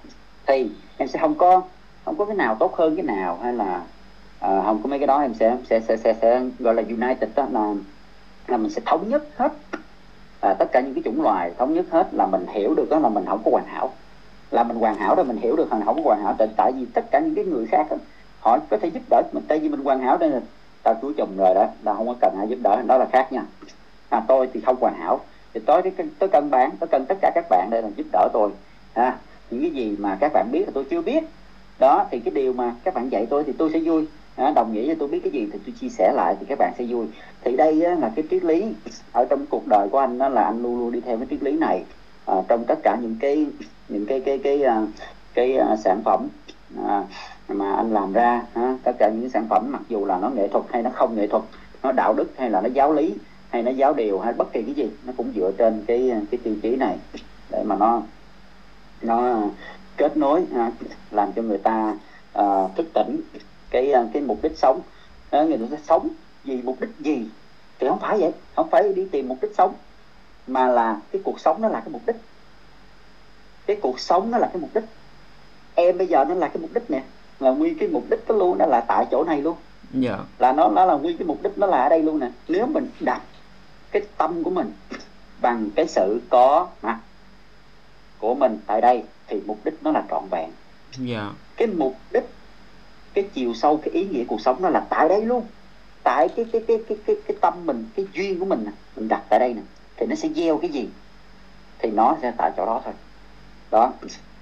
Thì 0.46 0.70
em 0.96 1.08
sẽ 1.08 1.18
không 1.18 1.34
có 1.34 1.62
không 2.04 2.16
có 2.18 2.24
cái 2.24 2.36
nào 2.36 2.56
tốt 2.60 2.76
hơn 2.76 2.96
cái 2.96 3.04
nào 3.04 3.38
hay 3.42 3.52
là 3.52 3.82
à, 4.40 4.62
không 4.64 4.82
có 4.82 4.88
mấy 4.88 4.98
cái 4.98 5.06
đó 5.06 5.20
em 5.20 5.34
sẽ 5.34 5.56
sẽ 5.70 5.80
sẽ 5.80 5.96
sẽ, 5.96 6.14
sẽ 6.22 6.42
gọi 6.58 6.74
là 6.74 6.82
united 6.82 7.30
đó 7.34 7.46
là 7.50 7.74
là 8.48 8.56
mình 8.56 8.70
sẽ 8.70 8.82
thống 8.86 9.08
nhất 9.08 9.28
hết. 9.36 9.52
À, 10.40 10.54
tất 10.58 10.72
cả 10.72 10.80
những 10.80 10.94
cái 10.94 11.02
chủng 11.04 11.22
loài 11.22 11.52
thống 11.58 11.74
nhất 11.74 11.86
hết 11.90 12.14
là 12.14 12.26
mình 12.26 12.46
hiểu 12.46 12.74
được 12.74 12.90
đó 12.90 12.98
là 12.98 13.08
mình 13.08 13.24
không 13.26 13.42
có 13.44 13.50
hoàn 13.50 13.66
hảo. 13.66 13.90
Là 14.50 14.62
mình 14.62 14.76
hoàn 14.76 14.94
hảo 14.94 15.14
rồi 15.14 15.24
mình 15.24 15.36
hiểu 15.36 15.56
được 15.56 15.66
thằng 15.70 15.82
không 15.84 15.96
có 15.96 16.02
hoàn 16.02 16.22
hảo 16.22 16.34
tại 16.38 16.48
tại 16.56 16.72
vì 16.72 16.86
tất 16.94 17.10
cả 17.10 17.20
những 17.20 17.34
cái 17.34 17.44
người 17.44 17.66
khác 17.66 17.86
đó, 17.90 17.96
họ 18.40 18.58
có 18.70 18.76
thể 18.76 18.88
giúp 18.88 19.02
đỡ 19.10 19.22
mình. 19.32 19.44
Tại 19.48 19.58
vì 19.58 19.68
mình 19.68 19.84
hoàn 19.84 20.00
hảo 20.00 20.16
đây 20.16 20.30
là 20.30 20.40
tao 20.82 20.94
chúa 21.02 21.12
chồng 21.16 21.36
rồi 21.36 21.54
đó 21.54 21.66
tao 21.84 21.94
không 21.94 22.06
có 22.06 22.14
cần 22.20 22.34
ai 22.38 22.48
giúp 22.48 22.58
đỡ 22.62 22.82
đó 22.86 22.98
là 22.98 23.06
khác 23.12 23.32
nha. 23.32 23.42
À, 24.08 24.22
tôi 24.28 24.48
thì 24.52 24.60
không 24.60 24.76
hoàn 24.80 24.94
hảo 24.94 25.20
thì 25.54 25.60
tôi 25.66 25.82
tôi 26.18 26.28
cần 26.28 26.50
bạn 26.50 26.70
tôi 26.80 26.88
cần 26.88 27.04
tất 27.08 27.14
cả 27.22 27.32
các 27.34 27.44
bạn 27.50 27.68
để 27.70 27.82
làm 27.82 27.90
giúp 27.96 28.06
đỡ 28.12 28.28
tôi. 28.32 28.50
Ha 28.94 29.18
những 29.50 29.60
cái 29.60 29.70
gì 29.70 29.96
mà 29.98 30.16
các 30.20 30.32
bạn 30.32 30.48
biết 30.52 30.62
là 30.66 30.70
tôi 30.74 30.84
chưa 30.90 31.02
biết. 31.02 31.24
Đó 31.78 32.06
thì 32.10 32.20
cái 32.20 32.34
điều 32.34 32.52
mà 32.52 32.74
các 32.84 32.94
bạn 32.94 33.12
dạy 33.12 33.26
tôi 33.30 33.44
thì 33.44 33.52
tôi 33.58 33.70
sẽ 33.72 33.78
vui. 33.78 34.06
À, 34.36 34.52
đồng 34.54 34.72
nghĩa 34.72 34.86
với 34.86 34.96
tôi 34.98 35.08
biết 35.08 35.20
cái 35.24 35.32
gì 35.32 35.48
thì 35.52 35.58
tôi 35.66 35.74
chia 35.80 35.88
sẻ 35.88 36.12
lại 36.16 36.36
thì 36.40 36.46
các 36.48 36.58
bạn 36.58 36.72
sẽ 36.78 36.84
vui. 36.88 37.06
Thì 37.44 37.56
đây 37.56 37.84
á, 37.84 37.94
là 37.94 38.10
cái 38.16 38.24
triết 38.30 38.44
lý 38.44 38.74
ở 39.12 39.26
trong 39.30 39.46
cuộc 39.50 39.66
đời 39.66 39.88
của 39.88 39.98
anh 39.98 40.18
đó 40.18 40.28
là 40.28 40.42
anh 40.42 40.62
luôn 40.62 40.78
luôn 40.78 40.92
đi 40.92 41.00
theo 41.00 41.16
cái 41.16 41.26
triết 41.30 41.42
lý 41.42 41.52
này. 41.52 41.84
À, 42.26 42.34
trong 42.48 42.64
tất 42.64 42.78
cả 42.82 42.96
những 43.02 43.16
cái 43.20 43.46
những 43.88 44.06
cái 44.06 44.20
cái 44.20 44.38
cái 44.38 44.62
à, 44.62 44.82
cái, 45.34 45.52
cái, 45.56 45.66
cái 45.66 45.76
sản 45.76 46.02
phẩm 46.04 46.28
à, 46.84 47.04
mà 47.48 47.72
anh 47.72 47.92
làm 47.92 48.12
ra 48.12 48.42
ha, 48.54 48.76
tất 48.82 48.92
cả 48.98 49.08
những 49.08 49.30
sản 49.30 49.46
phẩm 49.50 49.68
mặc 49.72 49.82
dù 49.88 50.04
là 50.04 50.18
nó 50.18 50.30
nghệ 50.30 50.48
thuật 50.48 50.64
hay 50.70 50.82
nó 50.82 50.90
không 50.94 51.16
nghệ 51.16 51.26
thuật 51.26 51.42
nó 51.82 51.92
đạo 51.92 52.14
đức 52.16 52.32
hay 52.38 52.50
là 52.50 52.60
nó 52.60 52.68
giáo 52.74 52.92
lý 52.92 53.14
hay 53.50 53.62
nó 53.62 53.70
giáo 53.70 53.94
điều 53.94 54.18
hay 54.20 54.32
bất 54.32 54.52
kỳ 54.52 54.62
cái 54.62 54.74
gì 54.74 54.90
nó 55.04 55.12
cũng 55.16 55.32
dựa 55.36 55.52
trên 55.58 55.84
cái 55.86 56.12
cái 56.30 56.40
tiêu 56.42 56.54
chí 56.62 56.76
này. 56.76 56.96
Để 57.50 57.62
mà 57.62 57.76
nó 57.76 58.02
nó 59.02 59.42
kết 59.96 60.16
nối 60.16 60.44
ha, 60.54 60.72
làm 61.10 61.32
cho 61.32 61.42
người 61.42 61.58
ta 61.58 61.96
uh, 62.38 62.76
thức 62.76 62.86
tỉnh 62.94 63.20
cái 63.70 63.92
cái 64.12 64.22
mục 64.22 64.38
đích 64.42 64.58
sống. 64.58 64.80
Đó, 65.30 65.42
người 65.44 65.68
ta 65.70 65.76
sống 65.88 66.08
vì 66.44 66.62
mục 66.62 66.80
đích 66.80 66.90
gì? 66.98 67.28
Thì 67.78 67.88
không 67.88 67.98
phải 67.98 68.20
vậy 68.20 68.32
không 68.56 68.70
phải 68.70 68.92
đi 68.92 69.08
tìm 69.12 69.28
mục 69.28 69.38
đích 69.42 69.54
sống 69.58 69.74
mà 70.46 70.66
là 70.66 71.00
cái 71.12 71.22
cuộc 71.24 71.40
sống 71.40 71.62
nó 71.62 71.68
là 71.68 71.80
cái 71.80 71.88
mục 71.88 72.02
đích. 72.06 72.16
Cái 73.66 73.76
cuộc 73.82 74.00
sống 74.00 74.30
nó 74.30 74.38
là 74.38 74.46
cái 74.46 74.60
mục 74.60 74.70
đích. 74.74 74.84
Em 75.74 75.98
bây 75.98 76.06
giờ 76.06 76.24
nó 76.24 76.34
là 76.34 76.48
cái 76.48 76.58
mục 76.58 76.70
đích 76.74 76.90
nè 76.90 77.02
là 77.40 77.50
nguyên 77.50 77.78
cái 77.78 77.88
mục 77.88 78.04
đích 78.10 78.28
đó 78.28 78.34
luôn 78.34 78.58
đó 78.58 78.66
là 78.66 78.80
tại 78.80 79.06
chỗ 79.10 79.24
này 79.24 79.42
luôn. 79.42 79.56
Dạ. 79.92 80.18
là 80.38 80.52
nó 80.52 80.68
nó 80.68 80.84
là 80.84 80.94
nguyên 80.94 81.16
cái 81.16 81.26
mục 81.26 81.42
đích 81.42 81.58
nó 81.58 81.66
là 81.66 81.82
ở 81.82 81.88
đây 81.88 82.02
luôn 82.02 82.18
nè. 82.18 82.30
Nếu 82.48 82.66
mình 82.66 82.90
đặt 83.00 83.22
cái 83.90 84.02
tâm 84.18 84.44
của 84.44 84.50
mình 84.50 84.72
bằng 85.40 85.70
cái 85.76 85.86
sự 85.86 86.20
có 86.30 86.68
mặt 86.82 86.98
của 88.18 88.34
mình 88.34 88.58
tại 88.66 88.80
đây 88.80 89.02
thì 89.26 89.40
mục 89.46 89.58
đích 89.64 89.74
nó 89.82 89.90
là 89.90 90.04
trọn 90.10 90.24
vẹn. 90.30 90.50
Dạ. 90.98 91.30
cái 91.56 91.68
mục 91.68 91.96
đích 92.12 92.24
cái 93.14 93.28
chiều 93.34 93.54
sâu 93.54 93.76
cái 93.76 93.94
ý 93.94 94.04
nghĩa 94.04 94.24
cuộc 94.24 94.40
sống 94.40 94.62
nó 94.62 94.68
là 94.68 94.80
tại 94.80 95.08
đây 95.08 95.22
luôn. 95.22 95.44
Tại 96.02 96.28
cái 96.28 96.46
cái 96.52 96.62
cái 96.68 96.78
cái 96.88 96.98
cái, 97.06 97.16
cái 97.26 97.36
tâm 97.40 97.54
mình 97.66 97.84
cái 97.96 98.06
duyên 98.12 98.38
của 98.38 98.44
mình 98.44 98.66
mình 98.96 99.08
đặt 99.08 99.22
tại 99.28 99.38
đây 99.38 99.54
nè 99.54 99.62
thì 99.96 100.06
nó 100.06 100.14
sẽ 100.14 100.28
gieo 100.28 100.58
cái 100.58 100.70
gì? 100.70 100.88
Thì 101.78 101.90
nó 101.90 102.16
sẽ 102.22 102.32
tại 102.36 102.52
chỗ 102.56 102.66
đó 102.66 102.80
thôi. 102.84 102.94
Đó. 103.70 103.92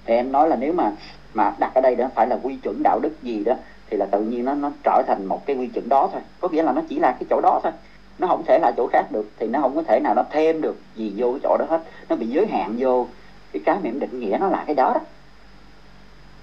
Thì 0.05 0.13
em 0.13 0.31
nói 0.31 0.49
là 0.49 0.55
nếu 0.55 0.73
mà 0.73 0.91
mà 1.33 1.55
đặt 1.59 1.71
ở 1.73 1.81
đây 1.81 1.95
đó 1.95 2.09
phải 2.15 2.27
là 2.27 2.39
quy 2.43 2.55
chuẩn 2.63 2.83
đạo 2.83 2.99
đức 2.99 3.23
gì 3.23 3.43
đó 3.43 3.53
thì 3.89 3.97
là 3.97 4.05
tự 4.05 4.21
nhiên 4.21 4.45
nó 4.45 4.53
nó 4.53 4.71
trở 4.83 5.03
thành 5.07 5.25
một 5.25 5.45
cái 5.45 5.55
quy 5.55 5.67
chuẩn 5.67 5.89
đó 5.89 6.09
thôi. 6.11 6.21
Có 6.39 6.49
nghĩa 6.49 6.63
là 6.63 6.71
nó 6.71 6.81
chỉ 6.89 6.99
là 6.99 7.11
cái 7.11 7.25
chỗ 7.29 7.41
đó 7.41 7.59
thôi 7.63 7.71
nó 8.19 8.27
không 8.27 8.43
thể 8.45 8.59
là 8.59 8.71
chỗ 8.77 8.87
khác 8.87 9.05
được 9.11 9.29
thì 9.39 9.47
nó 9.47 9.59
không 9.61 9.75
có 9.75 9.83
thể 9.83 9.99
nào 9.99 10.13
nó 10.15 10.23
thêm 10.29 10.61
được 10.61 10.77
gì 10.95 11.13
vô 11.17 11.31
cái 11.31 11.39
chỗ 11.43 11.57
đó 11.59 11.65
hết. 11.69 11.83
Nó 12.09 12.15
bị 12.15 12.27
giới 12.27 12.47
hạn 12.47 12.75
vô 12.77 13.07
cái 13.53 13.61
cái 13.65 13.75
mà 13.75 13.89
em 13.89 13.99
định 13.99 14.19
nghĩa 14.19 14.37
nó 14.39 14.47
là 14.47 14.63
cái 14.67 14.75
đó, 14.75 14.93
đó. 14.93 14.99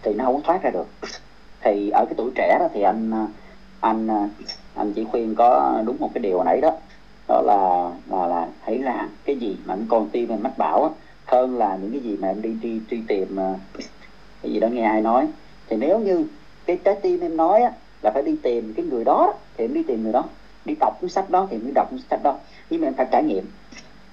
Thì 0.02 0.14
nó 0.14 0.24
không 0.24 0.42
thoát 0.42 0.62
ra 0.62 0.70
được. 0.70 0.86
Thì 1.60 1.90
ở 1.90 2.04
cái 2.04 2.14
tuổi 2.16 2.30
trẻ 2.34 2.56
đó 2.60 2.68
thì 2.72 2.82
anh 2.82 3.28
anh 3.80 4.28
anh 4.74 4.92
chỉ 4.92 5.04
khuyên 5.04 5.34
có 5.34 5.82
đúng 5.86 5.96
một 6.00 6.10
cái 6.14 6.22
điều 6.22 6.42
nãy 6.42 6.60
đó. 6.60 6.70
Đó 7.28 7.42
là 7.44 7.90
là 8.10 8.26
là 8.26 8.48
hãy 8.62 8.78
làm 8.78 9.08
cái 9.24 9.36
gì 9.36 9.56
mà 9.64 9.76
con 9.88 10.08
tim 10.12 10.28
em 10.28 10.42
mách 10.42 10.58
bảo 10.58 10.82
á, 10.82 10.88
hơn 11.26 11.58
là 11.58 11.78
những 11.82 11.92
cái 11.92 12.00
gì 12.00 12.16
mà 12.20 12.28
em 12.28 12.42
đi 12.42 12.50
đi 12.62 12.80
đi 12.90 13.02
tìm 13.08 13.36
à, 13.40 13.54
cái 14.42 14.52
gì 14.52 14.60
đó 14.60 14.68
nghe 14.68 14.84
ai 14.84 15.00
nói. 15.00 15.28
Thì 15.68 15.76
nếu 15.76 15.98
như 15.98 16.24
cái 16.66 16.78
trái 16.84 16.96
tim 17.02 17.20
em 17.20 17.36
nói 17.36 17.62
á, 17.62 17.72
là 18.02 18.10
phải 18.10 18.22
đi 18.22 18.36
tìm 18.42 18.74
cái 18.76 18.86
người 18.86 19.04
đó 19.04 19.34
thì 19.56 19.64
em 19.64 19.74
đi 19.74 19.82
tìm 19.82 20.02
người 20.02 20.12
đó 20.12 20.24
đi 20.64 20.74
đọc 20.80 20.98
cuốn 21.00 21.10
sách 21.10 21.30
đó 21.30 21.46
thì 21.50 21.56
em 21.56 21.66
đi 21.66 21.72
đọc 21.74 21.90
cuốn 21.90 22.00
sách 22.10 22.20
đó. 22.22 22.34
Nhưng 22.70 22.80
mà 22.80 22.86
em 22.86 22.94
phải 22.94 23.06
trải 23.12 23.22
nghiệm. 23.22 23.50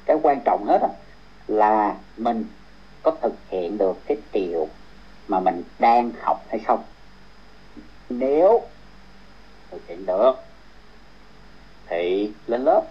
Cái 0.05 0.17
quan 0.23 0.39
trọng 0.45 0.65
hết 0.65 0.81
á, 0.81 0.87
là 1.47 1.95
mình 2.17 2.45
có 3.03 3.11
thực 3.21 3.33
hiện 3.49 3.77
được 3.77 3.97
cái 4.07 4.17
điều 4.33 4.67
mà 5.27 5.39
mình 5.39 5.63
đang 5.79 6.11
học 6.21 6.45
hay 6.49 6.59
không. 6.59 6.83
Nếu 8.09 8.61
thực 9.71 9.87
hiện 9.87 10.05
được 10.05 10.33
thì 11.87 12.31
lên 12.47 12.63
lớp. 12.63 12.83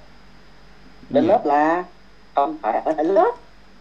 Lên 1.11 1.25
Dạ. 1.27 1.29
lớp 1.33 1.47
là 1.47 1.85
không 2.35 2.59
phải 2.63 2.81
ở 2.85 2.93
lên 2.93 3.07
lớp. 3.07 3.33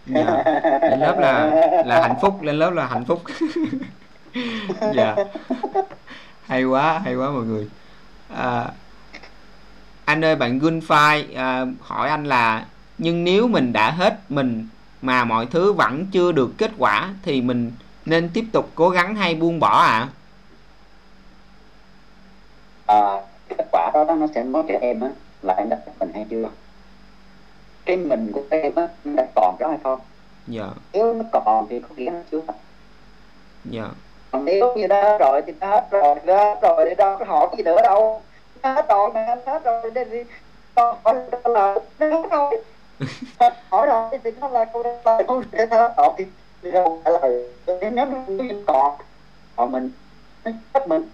Dạ. 0.06 0.44
lên 0.90 1.00
lớp 1.00 1.16
là 1.20 1.46
là 1.86 2.02
hạnh 2.02 2.16
phúc. 2.22 2.42
Lên 2.42 2.56
lớp 2.56 2.70
là 2.72 2.86
hạnh 2.88 3.06
phúc. 3.06 3.22
Dạ. 4.96 5.16
Hay 6.44 6.64
quá 6.64 7.00
hay 7.06 7.16
quá 7.16 7.30
mọi 7.30 7.44
người. 7.44 7.70
À, 8.36 8.66
anh 10.10 10.25
ơi 10.25 10.36
bạn 10.36 10.60
Gunfire 10.60 11.24
à, 11.36 11.66
hỏi 11.82 12.10
anh 12.10 12.25
là 12.25 12.66
nhưng 12.98 13.24
nếu 13.24 13.48
mình 13.48 13.74
đã 13.74 13.92
hết 13.92 14.20
mình 14.30 14.68
mà 15.01 15.25
mọi 15.25 15.46
thứ 15.46 15.74
vẫn 15.74 16.06
chưa 16.12 16.32
được 16.32 16.51
kết 16.58 16.72
quả 16.78 17.10
thì 17.24 17.42
mình 17.42 17.72
nên 18.06 18.30
tiếp 18.34 18.46
tục 18.51 18.70
cố 18.75 18.89
gắng 18.89 19.16
hay 19.16 19.36
buông 19.36 19.60
bỏ 19.60 19.82
ạ? 19.82 20.08
À, 22.88 23.22
kết 23.50 23.66
quả 23.72 23.92
đó 23.94 24.16
nó 24.16 24.28
sẽ 24.36 24.44
nói 24.44 24.63
cho 24.68 24.74
em 24.82 25.01
á 25.01 25.10
là 25.42 25.54
em 25.54 25.70
đã 25.70 25.78
mình 26.00 26.12
hay 26.13 26.25
chưa? 26.30 26.50
Cái 27.86 27.98
mình 27.98 28.32
của 28.34 28.44
em 28.50 28.75
á 28.75 28.88
đã 29.04 29.25
còn 29.36 29.56
đó 29.60 29.68
hay 29.68 29.78
không? 29.84 30.00
Dạ. 30.48 30.68
Nếu 30.94 31.13
nó 31.13 31.24
còn 31.46 31.68
thì 31.70 31.80
có 31.80 31.88
nghĩa 31.96 32.10
nó 32.10 32.20
chưa 32.32 32.42
dạ. 33.66 33.88
Còn 34.32 34.46
nếu 34.46 34.75
như 34.78 34.88
đó 34.88 35.18
rồi 35.18 35.42
thì 35.48 35.54
nó 35.60 35.68
hết 35.68 35.88
rồi 35.92 36.16
nó 36.25 36.36
hết 36.36 36.60
rồi 36.62 36.86
thì 36.89 36.96
đâu 36.96 37.18
có 37.20 37.25
hỏi 37.25 37.48
gì 37.58 37.63
nữa 37.63 37.78
đâu 37.84 38.22
hết 38.63 38.89
rồi 38.89 39.10
mà 39.13 39.25
nó 39.25 39.36
hết 39.54 39.63
rồi. 39.63 39.92
Thì 40.12 40.24
con 40.75 40.98
hỏi 41.04 41.16
là 41.46 41.75
hết 42.00 42.10
rồi 42.32 42.62
hỏi 43.70 43.88
rồi 43.88 44.20
thì 44.24 44.32
nó 44.42 44.48
là 44.48 44.66
câu 44.66 44.84
trả 44.84 44.89
lời 45.06 45.24
không 45.28 45.44
nó 45.51 45.78
hết 45.78 45.94
rồi. 45.98 46.10
Thì 46.62 46.72
đâu 46.72 47.01
trả 47.06 47.12
lời 47.12 47.44
nếu 47.68 47.92
nó 47.92 48.06
còn 48.68 48.96
còn 49.56 49.72
mình 49.72 49.92
nó 50.46 50.51
hết 50.74 50.88
mình. 50.88 51.10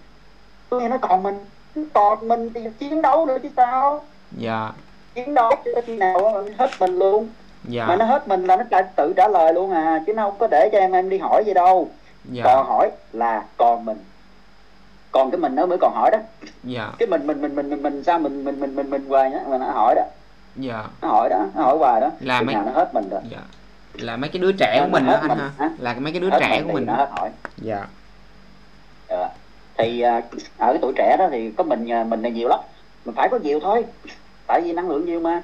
Tôi 0.70 0.82
nghe 0.82 0.88
nó 0.88 0.98
còn 0.98 1.24
mình 1.24 1.46
còn 1.94 2.28
mình 2.28 2.54
thì 2.54 2.62
chiến 2.80 3.02
đấu 3.02 3.26
nữa 3.26 3.38
chứ 3.44 3.50
sao? 3.58 4.04
Dạ. 4.32 4.72
Chiến 5.14 5.34
đấu 5.34 5.52
cho 5.76 5.82
khi 5.86 5.98
nào 5.98 6.32
mình 6.34 6.54
hết 6.58 6.70
mình 6.80 7.00
luôn. 7.00 7.30
Dạ. 7.64 7.86
Mà 7.86 7.96
nó 7.96 8.06
hết 8.06 8.28
mình 8.28 8.46
là 8.46 8.56
nó 8.56 8.64
trả, 8.72 8.82
tự 8.82 9.14
trả 9.18 9.28
lời 9.28 9.54
luôn 9.54 9.72
à 9.72 10.04
chứ 10.08 10.14
nó 10.14 10.24
không 10.24 10.36
có 10.40 10.48
để 10.48 10.70
cho 10.72 10.78
em 10.78 10.92
em 10.92 11.10
đi 11.10 11.18
hỏi 11.18 11.44
gì 11.46 11.54
đâu. 11.54 11.90
Dạ. 12.32 12.44
Còn 12.46 12.66
hỏi 12.68 12.92
là 13.14 13.44
còn 13.58 13.86
mình 13.86 13.98
còn 15.16 15.32
cái 15.32 15.40
mình 15.40 15.56
nó 15.56 15.66
mới 15.66 15.78
còn 15.82 15.94
hỏi 15.96 16.12
đó. 16.12 16.18
Dạ. 16.64 16.92
Cái 17.00 17.08
mình 17.08 17.28
mình 17.28 17.42
mình 17.42 17.56
mình 17.56 17.70
mình, 17.70 17.84
mình 17.84 18.04
sao 18.04 18.20
mình 18.20 18.44
mình 18.44 18.60
mình 18.60 18.76
mình 18.76 18.90
mình 18.90 19.06
hoài 19.10 19.32
nhá 19.32 19.40
mà 19.50 19.58
nó 19.58 19.66
hỏi 19.66 19.96
đó. 19.96 20.04
Dạ. 20.56 20.84
Nó 21.02 21.08
hỏi 21.08 21.30
đó 21.30 21.46
nó 21.56 21.62
hỏi 21.64 21.78
hoài 21.78 22.02
đó. 22.02 22.10
Là 22.20 22.40
Chừng 22.40 22.46
mấy- 22.46 22.56
nó 22.56 22.72
hết 22.72 22.94
mình 22.94 23.10
rồi. 23.10 23.22
Dạ. 23.32 23.38
Là 23.94 24.18
mấy 24.18 24.30
cái 24.30 24.42
đứa 24.42 24.52
trẻ 24.52 24.82
của 24.82 24.92
mình 24.92 25.06
đó 25.06 25.14
anh 25.14 25.28
mình, 25.28 25.38
ha? 25.38 25.52
hả? 25.58 25.70
là 25.80 25.96
mấy 26.00 26.12
cái 26.12 26.22
đứa 26.22 26.30
hết 26.30 26.38
trẻ 26.40 26.50
mình 26.50 26.68
của 26.68 26.74
mình. 26.74 26.86
nó 26.86 26.94
hết 26.96 27.10
hỏi. 27.12 27.30
Dạ. 27.58 27.86
Ờ. 29.08 29.30
thì 29.78 30.02
à, 30.02 30.22
ở 30.58 30.68
cái 30.74 30.78
tuổi 30.82 30.94
trẻ 30.96 31.16
đó 31.20 31.28
thì 31.32 31.52
có 31.58 31.64
mình 31.64 31.92
à, 31.92 32.04
mình 32.04 32.22
là 32.22 32.30
nhiều 32.30 32.48
lắm. 32.48 32.60
Mình 33.06 33.16
phải 33.16 33.30
có 33.30 33.40
nhiều 33.44 33.60
thôi. 33.60 33.86
Tại 34.48 34.62
vì 34.62 34.74
năng 34.74 34.90
lượng 34.90 35.06
nhiều 35.06 35.20
mà. 35.20 35.42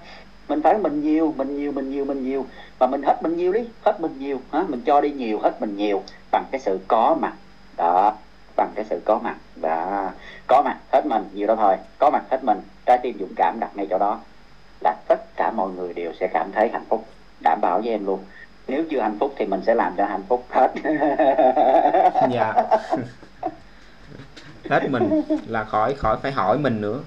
Mình 0.47 0.61
phải 0.61 0.77
mình 0.77 1.01
nhiều 1.01 1.33
mình 1.37 1.57
nhiều 1.57 1.71
mình 1.71 1.91
nhiều 1.91 2.05
mình 2.05 2.23
nhiều. 2.23 2.45
Mà 2.79 2.87
mình 2.87 3.01
hết 3.03 3.23
mình 3.23 3.37
nhiều 3.37 3.53
đi 3.53 3.61
hết 3.85 4.01
mình 4.01 4.19
nhiều 4.19 4.41
hả? 4.51 4.63
Mình 4.67 4.81
cho 4.85 5.01
đi 5.01 5.11
nhiều 5.11 5.39
hết 5.39 5.61
mình 5.61 5.77
nhiều 5.77 6.03
bằng 6.31 6.45
cái 6.51 6.61
sự 6.61 6.79
có 6.87 7.17
mặt. 7.21 7.33
Đó 7.77 8.13
bằng 8.55 8.71
cái 8.75 8.85
sự 8.89 9.01
có 9.05 9.19
mặt 9.23 9.35
đó 9.55 10.09
có 10.47 10.61
mặt 10.61 10.77
hết 10.93 11.05
mình 11.05 11.23
nhiều 11.33 11.47
đó 11.47 11.55
thôi. 11.55 11.75
Có 11.99 12.09
mặt 12.09 12.23
hết 12.31 12.43
mình 12.43 12.59
trái 12.85 12.97
tim 13.03 13.17
dũng 13.19 13.33
cảm 13.35 13.59
đặt 13.59 13.69
ngay 13.75 13.87
chỗ 13.89 13.97
đó. 13.97 14.19
Là 14.81 14.95
tất 15.07 15.35
cả 15.35 15.51
mọi 15.51 15.69
người 15.71 15.93
đều 15.93 16.13
sẽ 16.19 16.27
cảm 16.27 16.51
thấy 16.51 16.69
hạnh 16.73 16.85
phúc 16.89 17.05
đảm 17.43 17.59
bảo 17.61 17.79
với 17.83 17.89
em 17.89 18.05
luôn. 18.05 18.19
Nếu 18.67 18.83
chưa 18.91 19.01
hạnh 19.01 19.17
phúc 19.19 19.33
thì 19.37 19.45
mình 19.45 19.61
sẽ 19.65 19.75
làm 19.75 19.93
cho 19.97 20.05
hạnh 20.05 20.23
phúc 20.27 20.45
hết. 20.49 20.71
Dạ. 22.31 22.53
Hết 24.69 24.89
mình 24.89 25.21
là 25.47 25.63
khỏi 25.63 25.93
khỏi 25.93 26.17
phải 26.21 26.31
hỏi 26.31 26.57
mình 26.57 26.81
nữa. 26.81 26.99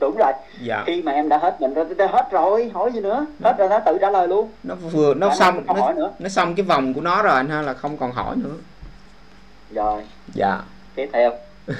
Đúng 0.00 0.16
rồi. 0.18 0.32
Dạ. 0.60 0.82
Khi 0.86 1.02
mà 1.02 1.12
em 1.12 1.28
đã 1.28 1.38
hết 1.38 1.60
mình 1.60 1.74
rồi 1.74 1.86
hết 1.98 2.28
rồi 2.30 2.70
hỏi 2.74 2.92
gì 2.92 3.00
nữa? 3.00 3.26
Hết 3.42 3.54
rồi 3.58 3.68
nó 3.68 3.78
tự 3.78 3.98
trả 4.00 4.10
lời 4.10 4.28
luôn. 4.28 4.48
Nó 4.62 4.74
vừa 4.74 5.14
nó 5.14 5.28
Đã 5.28 5.34
xong 5.34 5.66
nó, 5.66 5.74
hỏi 5.74 5.94
nữa. 5.94 6.10
nó 6.18 6.28
xong 6.28 6.54
cái 6.54 6.64
vòng 6.64 6.94
của 6.94 7.00
nó 7.00 7.22
rồi 7.22 7.34
anh 7.34 7.48
ha 7.48 7.62
là 7.62 7.74
không 7.74 7.96
còn 7.96 8.12
hỏi 8.12 8.36
nữa 8.36 8.54
rồi. 9.70 10.02
Dạ. 10.34 10.62
Tiếp 10.94 11.10
theo. 11.12 11.32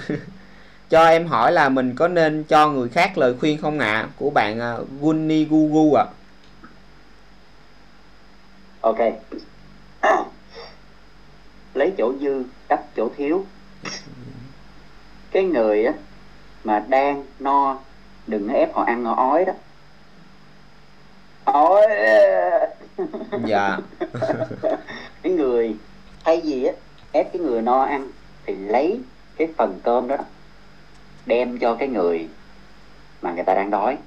Cho 0.88 1.04
em 1.04 1.26
hỏi 1.26 1.52
là 1.52 1.68
mình 1.68 1.94
có 1.96 2.08
nên 2.08 2.44
cho 2.44 2.68
người 2.68 2.88
khác 2.88 3.18
lời 3.18 3.34
khuyên 3.40 3.58
không 3.58 3.78
ạ? 3.78 4.08
Của 4.16 4.30
bạn 4.30 4.60
uh, 4.80 4.88
Gunni 5.00 5.44
Gugu 5.44 5.94
ạ. 5.94 6.04
Ok. 8.80 8.98
Lấy 11.74 11.92
chỗ 11.98 12.12
dư 12.20 12.42
đắp 12.68 12.84
chỗ 12.96 13.08
thiếu. 13.16 13.44
Cái 15.30 15.42
người 15.42 15.84
á 15.84 15.92
mà 16.64 16.84
đang 16.88 17.24
no 17.38 17.78
đừng 18.26 18.48
ép 18.48 18.74
họ 18.74 18.84
ăn 18.84 19.04
họ 19.04 19.14
ói 19.14 19.44
đó. 19.44 19.52
Ói. 21.44 21.86
Dạ. 23.46 23.78
Cái 25.22 25.32
người 25.32 25.76
thay 26.24 26.40
vì 26.44 26.64
á 26.64 26.72
ép 27.14 27.32
cái 27.32 27.42
người 27.42 27.62
no 27.62 27.80
ăn 27.80 28.08
thì 28.46 28.54
lấy 28.54 29.00
cái 29.36 29.48
phần 29.56 29.80
cơm 29.82 30.08
đó 30.08 30.16
đem 31.26 31.58
cho 31.58 31.74
cái 31.74 31.88
người 31.88 32.28
mà 33.22 33.32
người 33.32 33.44
ta 33.44 33.54
đang 33.54 33.70
đói. 33.70 33.98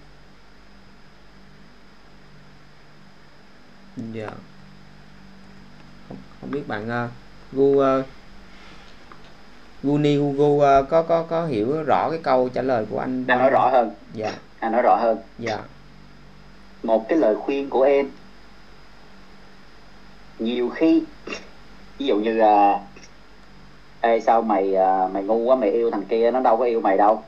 Dạ. 4.13 4.29
Không, 6.07 6.17
không 6.41 6.51
biết 6.51 6.67
bạn 6.67 7.05
uh, 7.05 7.11
Gu 7.51 7.63
uh, 7.63 8.05
Guni 9.83 10.17
uh, 10.17 10.89
có 10.89 11.01
có 11.01 11.23
có 11.23 11.45
hiểu 11.45 11.83
rõ 11.83 12.09
cái 12.09 12.19
câu 12.23 12.49
trả 12.49 12.61
lời 12.61 12.85
của 12.89 12.99
anh 12.99 13.27
đang 13.27 13.39
nói 13.39 13.49
rõ 13.49 13.69
hơn. 13.69 13.91
Dạ. 14.13 14.33
À, 14.59 14.69
nói 14.69 14.81
rõ 14.81 14.95
hơn. 14.95 15.17
Dạ. 15.39 15.59
Một 16.83 17.05
cái 17.09 17.17
lời 17.17 17.35
khuyên 17.35 17.69
của 17.69 17.81
em. 17.81 18.11
Nhiều 20.39 20.69
khi 20.69 21.03
ví 21.97 22.05
dụ 22.05 22.15
như 22.15 22.39
à, 22.39 22.79
Ê 24.01 24.19
sao 24.19 24.41
mày 24.41 24.75
à, 24.75 25.07
mày 25.13 25.23
ngu 25.23 25.37
quá 25.37 25.55
mày 25.55 25.71
yêu 25.71 25.91
thằng 25.91 26.03
kia 26.09 26.31
nó 26.31 26.39
đâu 26.39 26.57
có 26.57 26.63
yêu 26.63 26.81
mày 26.81 26.97
đâu. 26.97 27.23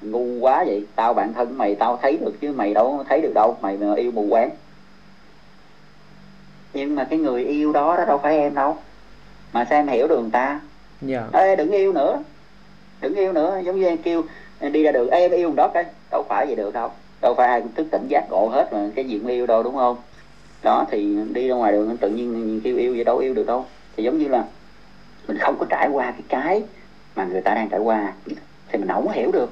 Ngu 0.00 0.24
quá 0.40 0.64
vậy 0.66 0.86
tao 0.96 1.14
bạn 1.14 1.32
thân 1.34 1.58
mày 1.58 1.74
tao 1.74 1.98
thấy 2.02 2.16
được 2.16 2.40
chứ 2.40 2.52
mày 2.52 2.74
đâu 2.74 3.04
thấy 3.08 3.20
được 3.20 3.32
đâu 3.34 3.56
mày 3.60 3.76
mà 3.76 3.94
yêu 3.94 4.10
mù 4.10 4.26
quáng. 4.30 4.50
Nhưng 6.74 6.94
mà 6.94 7.04
cái 7.04 7.18
người 7.18 7.44
yêu 7.44 7.72
đó 7.72 7.96
đó 7.96 8.04
đâu 8.04 8.18
phải 8.18 8.38
em 8.38 8.54
đâu. 8.54 8.76
Mà 9.52 9.66
sao 9.70 9.78
em 9.78 9.88
hiểu 9.88 10.08
được 10.08 10.20
người 10.20 10.30
ta? 10.30 10.60
Dạ. 11.00 11.28
Ê 11.32 11.56
đừng 11.56 11.70
yêu 11.70 11.92
nữa. 11.92 12.22
Đừng 13.00 13.14
yêu 13.14 13.32
nữa 13.32 13.60
giống 13.64 13.80
như 13.80 13.86
em 13.86 13.98
kêu 13.98 14.22
đi 14.60 14.82
ra 14.82 14.92
đường 14.92 15.10
Ê, 15.10 15.20
em 15.20 15.30
yêu 15.30 15.52
đó 15.56 15.68
cái 15.68 15.84
đâu 16.10 16.24
phải 16.28 16.46
vậy 16.46 16.56
được 16.56 16.74
đâu. 16.74 16.90
Đâu 17.20 17.34
phải 17.34 17.48
ai 17.48 17.60
cũng 17.60 17.72
thức 17.74 17.86
tỉnh 17.90 18.08
giác 18.08 18.26
ngộ 18.30 18.48
hết 18.48 18.72
mà 18.72 18.88
cái 18.94 19.04
gì 19.04 19.18
cũng 19.18 19.28
yêu 19.28 19.46
đâu 19.46 19.62
đúng 19.62 19.74
không? 19.74 19.96
Đó 20.62 20.86
thì 20.90 21.16
đi 21.32 21.48
ra 21.48 21.54
ngoài 21.54 21.72
đường 21.72 21.96
tự 21.96 22.08
nhiên 22.08 22.60
kêu 22.64 22.76
yêu 22.76 22.94
vậy 22.94 23.04
đâu 23.04 23.18
yêu 23.18 23.34
được 23.34 23.46
đâu. 23.46 23.64
Thì 23.96 24.02
giống 24.02 24.18
như 24.18 24.28
là 24.28 24.44
mình 25.30 25.38
không 25.38 25.56
có 25.58 25.66
trải 25.68 25.88
qua 25.88 26.10
cái 26.10 26.22
cái 26.28 26.62
mà 27.16 27.24
người 27.24 27.40
ta 27.40 27.54
đang 27.54 27.68
trải 27.68 27.80
qua. 27.80 28.12
Thì 28.68 28.78
mình 28.78 28.88
không 28.88 29.10
hiểu 29.12 29.32
được. 29.32 29.50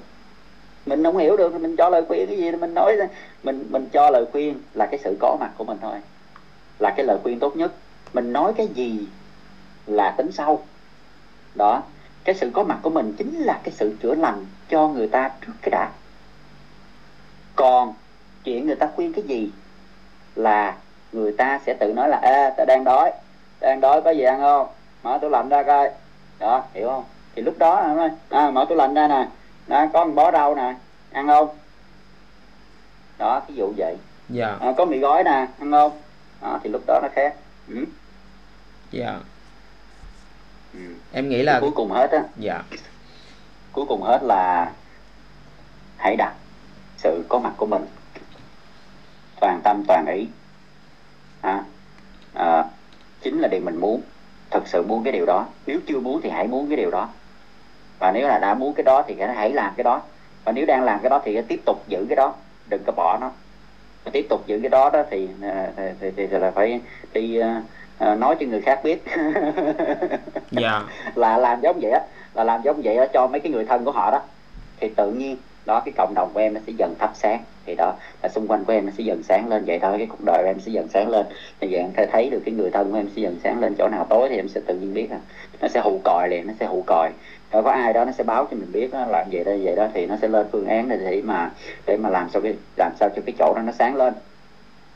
Mình 0.87 1.05
không 1.05 1.17
hiểu 1.17 1.37
được 1.37 1.53
thì 1.53 1.59
mình 1.59 1.77
cho 1.77 1.89
lời 1.89 2.03
khuyên 2.09 2.27
cái 2.27 2.37
gì 2.37 2.53
mình 2.53 2.75
nói 2.75 2.97
mình 3.43 3.67
mình 3.71 3.89
cho 3.93 4.11
lời 4.11 4.25
khuyên 4.33 4.61
là 4.75 4.87
cái 4.87 5.01
sự 5.05 5.17
có 5.21 5.37
mặt 5.41 5.51
của 5.59 5.65
mình 5.65 5.79
thôi. 5.83 5.95
Là 6.79 6.95
cái 6.97 7.07
lời 7.07 7.19
khuyên 7.23 7.39
tốt 7.39 7.57
nhất. 7.57 7.73
Mình 8.13 8.33
nói 8.33 8.53
cái 8.57 8.67
gì 8.67 9.09
là 9.87 10.11
tính 10.11 10.33
sau. 10.33 10.63
Đó. 11.55 11.83
Cái 12.25 12.35
sự 12.35 12.51
có 12.55 12.63
mặt 12.63 12.79
của 12.83 12.91
mình 12.91 13.15
chính 13.19 13.35
là 13.35 13.61
cái 13.65 13.75
sự 13.77 13.97
chữa 14.03 14.15
lành 14.15 14.47
cho 14.69 14.89
người 14.89 15.09
ta 15.09 15.31
trước 15.41 15.53
cái 15.63 15.71
đã. 15.71 15.91
Còn 17.57 17.95
chuyện 18.45 18.67
người 18.67 18.77
ta 18.77 18.89
khuyên 18.97 19.13
cái 19.13 19.25
gì 19.25 19.51
là 20.35 20.77
người 21.13 21.33
ta 21.33 21.61
sẽ 21.67 21.75
tự 21.81 21.93
nói 21.93 22.09
là, 22.09 22.19
ê 22.23 22.51
ta 22.57 22.65
đang 22.65 22.85
đói. 22.85 23.13
Đang 23.61 23.81
đói, 23.81 24.03
có 24.03 24.11
gì 24.11 24.23
ăn 24.23 24.41
không? 24.41 24.67
Mở 25.03 25.19
tủ 25.23 25.29
lạnh 25.29 25.49
ra 25.49 25.63
coi. 25.63 25.91
Đó 26.39 26.65
hiểu 26.75 26.89
không? 26.89 27.05
Thì 27.35 27.43
lúc 27.43 27.59
đó 27.59 27.85
nó 27.87 27.95
nói 27.95 28.11
à, 28.31 28.51
mở 28.51 28.67
tủ 28.69 28.75
lạnh 28.75 28.95
ra 28.95 29.09
nè. 29.09 29.29
Đó, 29.67 29.87
có 29.93 30.05
một 30.05 30.13
bó 30.15 30.33
rau 30.33 30.55
nè. 30.55 30.75
Ăn 31.13 31.27
không? 31.27 31.49
Đó 33.19 33.43
ví 33.49 33.55
dụ 33.55 33.73
vậy. 33.77 33.97
Dạ. 34.29 34.57
À, 34.61 34.73
có 34.77 34.85
mì 34.85 34.99
gói 34.99 35.25
nè. 35.25 35.47
Ăn 35.59 35.71
không? 35.71 35.93
Đó, 36.41 36.61
thì 36.63 36.71
lúc 36.71 36.83
đó 36.87 37.01
nó 37.03 37.09
khác. 37.15 37.35
Ừ. 37.69 37.85
dạ. 38.91 39.19
Ừ. 40.75 40.81
em 41.13 41.29
nghĩ 41.29 41.43
là 41.43 41.61
cuối 41.61 41.71
cùng 41.75 41.91
hết 41.91 42.11
á. 42.11 42.23
Dạ. 42.37 42.63
Cuối 43.73 43.85
cùng 43.89 44.03
hết 44.03 44.23
là 44.23 44.73
hãy 45.97 46.17
đặt 46.17 46.35
sự 46.97 47.25
có 47.29 47.39
mặt 47.39 47.53
của 47.57 47.67
mình. 47.67 47.87
Toàn 49.41 49.61
tâm 49.65 49.83
toàn 49.89 50.07
ý. 50.07 50.27
À, 51.41 51.65
à, 52.35 52.65
chính 53.23 53.41
là 53.41 53.49
điều 53.49 53.61
mình 53.61 53.77
muốn 53.77 54.03
thật 54.51 54.63
sự 54.69 54.83
muốn 54.83 55.05
cái 55.05 55.13
điều 55.13 55.27
đó. 55.27 55.47
Nếu 55.67 55.81
chưa 55.87 56.01
muốn 56.01 56.21
thì 56.23 56.31
hãy 56.31 56.47
muốn 56.47 56.69
cái 56.69 56.77
điều 56.77 56.91
đó. 56.91 57.09
Và 57.99 58.13
nếu 58.13 58.29
là 58.29 58.39
đã 58.39 58.55
muốn 58.55 58.75
cái 58.75 58.85
đó 58.85 59.03
thì 59.07 59.17
hãy 59.37 59.51
làm 59.51 59.73
cái 59.77 59.85
đó. 59.85 60.03
Và 60.45 60.53
nếu 60.53 60.67
đang 60.67 60.85
làm 60.85 61.01
cái 61.03 61.11
đó 61.11 61.21
thì 61.25 61.43
tiếp 61.49 61.61
tục 61.67 61.83
giữ 61.89 62.07
cái 62.09 62.17
đó. 62.17 62.35
Đừng 62.69 62.83
có 62.87 62.93
bỏ 62.93 63.19
nó. 63.21 63.31
Và 64.05 64.11
tiếp 64.15 64.27
tục 64.29 64.47
giữ 64.47 64.59
cái 64.63 64.69
đó 64.69 64.91
đó 64.91 65.03
thì 65.11 65.29
à, 65.43 65.69
thì, 65.77 65.83
thì, 66.01 66.11
thì, 66.17 66.27
thì 66.27 66.39
là 66.39 66.51
phải 66.51 66.81
đi 67.13 67.41
uh, 67.41 68.19
nói 68.19 68.37
cho 68.41 68.47
người 68.47 68.61
khác 68.61 68.81
biết. 68.85 69.05
Dạ. 70.51 70.83
Là 71.15 71.37
làm 71.37 71.61
giống 71.61 71.81
vậy 71.81 71.91
á. 71.91 72.01
Là 72.35 72.45
làm 72.45 72.63
giống 72.63 72.81
vậy 72.85 72.97
đó 72.97 73.07
cho 73.13 73.27
mấy 73.27 73.41
cái 73.41 73.53
người 73.53 73.65
thân 73.65 73.85
của 73.85 73.93
họ 73.93 74.11
đó. 74.11 74.21
Thì 74.81 74.89
tự 74.97 75.11
nhiên 75.11 75.37
đó 75.69 75.83
cái 75.85 75.93
cộng 75.97 76.15
đồng 76.15 76.31
của 76.35 76.41
em 76.41 76.55
nó 76.55 76.61
sẽ 76.67 76.73
dần 76.77 76.95
thắp 76.99 77.11
sáng. 77.15 77.45
Thì 77.67 77.75
đó 77.75 77.95
là 78.23 78.29
xung 78.29 78.47
quanh 78.47 78.65
của 78.65 78.73
em 78.73 78.87
nó 78.87 78.93
sẽ 78.99 79.05
dần 79.05 79.23
sáng 79.23 79.49
lên 79.49 79.65
vậy 79.67 79.79
thôi 79.79 79.95
cái 79.99 80.07
cuộc 80.07 80.25
đời 80.27 80.39
của 80.43 80.51
em 80.51 80.61
sẽ 80.61 80.73
dần 80.73 80.89
sáng 80.89 81.09
lên. 81.09 81.27
Thì 81.61 81.69
vậy 81.71 81.81
em 81.81 81.93
thấy 81.97 82.07
thấy 82.13 82.31
được 82.31 82.43
cái 82.45 82.55
người 82.55 82.71
thân 82.71 82.91
của 82.91 82.97
em 82.97 83.09
sẽ 83.17 83.23
dần 83.23 83.37
sáng 83.45 83.61
lên 83.61 83.75
chỗ 83.79 83.89
nào 83.89 84.07
tối 84.11 84.29
thì 84.29 84.37
em 84.37 84.49
sẽ 84.49 84.61
tự 84.67 84.75
nhiên 84.75 84.95
biết 84.95 85.07
là 85.11 85.19
nó 85.61 85.69
sẽ 85.69 85.81
hụ 85.81 86.01
còi 86.05 86.29
liền 86.29 86.47
nó 86.47 86.53
sẽ 86.61 86.67
hụ 86.67 86.83
còi. 86.87 87.11
Rồi 87.53 87.63
có 87.63 87.71
ai 87.71 87.93
đó 87.93 88.05
nó 88.05 88.13
sẽ 88.13 88.25
báo 88.25 88.45
cho 88.51 88.57
mình 88.57 88.73
biết 88.73 88.93
đó, 88.93 89.07
làm 89.09 89.27
vậy 89.33 89.45
đó 89.45 89.53
vậy 89.63 89.77
đó 89.77 89.89
thì 89.95 90.07
nó 90.07 90.17
sẽ 90.23 90.29
lên 90.29 90.47
phương 90.53 90.67
án 90.67 90.89
để 90.89 91.23
mà 91.25 91.51
để 91.87 91.97
mà 91.97 92.09
làm 92.09 92.29
sao 92.31 92.43
cái 92.43 92.55
làm 92.77 92.93
sao 93.01 93.09
cho 93.17 93.23
cái 93.27 93.35
chỗ 93.39 93.53
đó 93.57 93.63
nó 93.63 93.73
sáng 93.73 93.97
lên. 93.97 94.15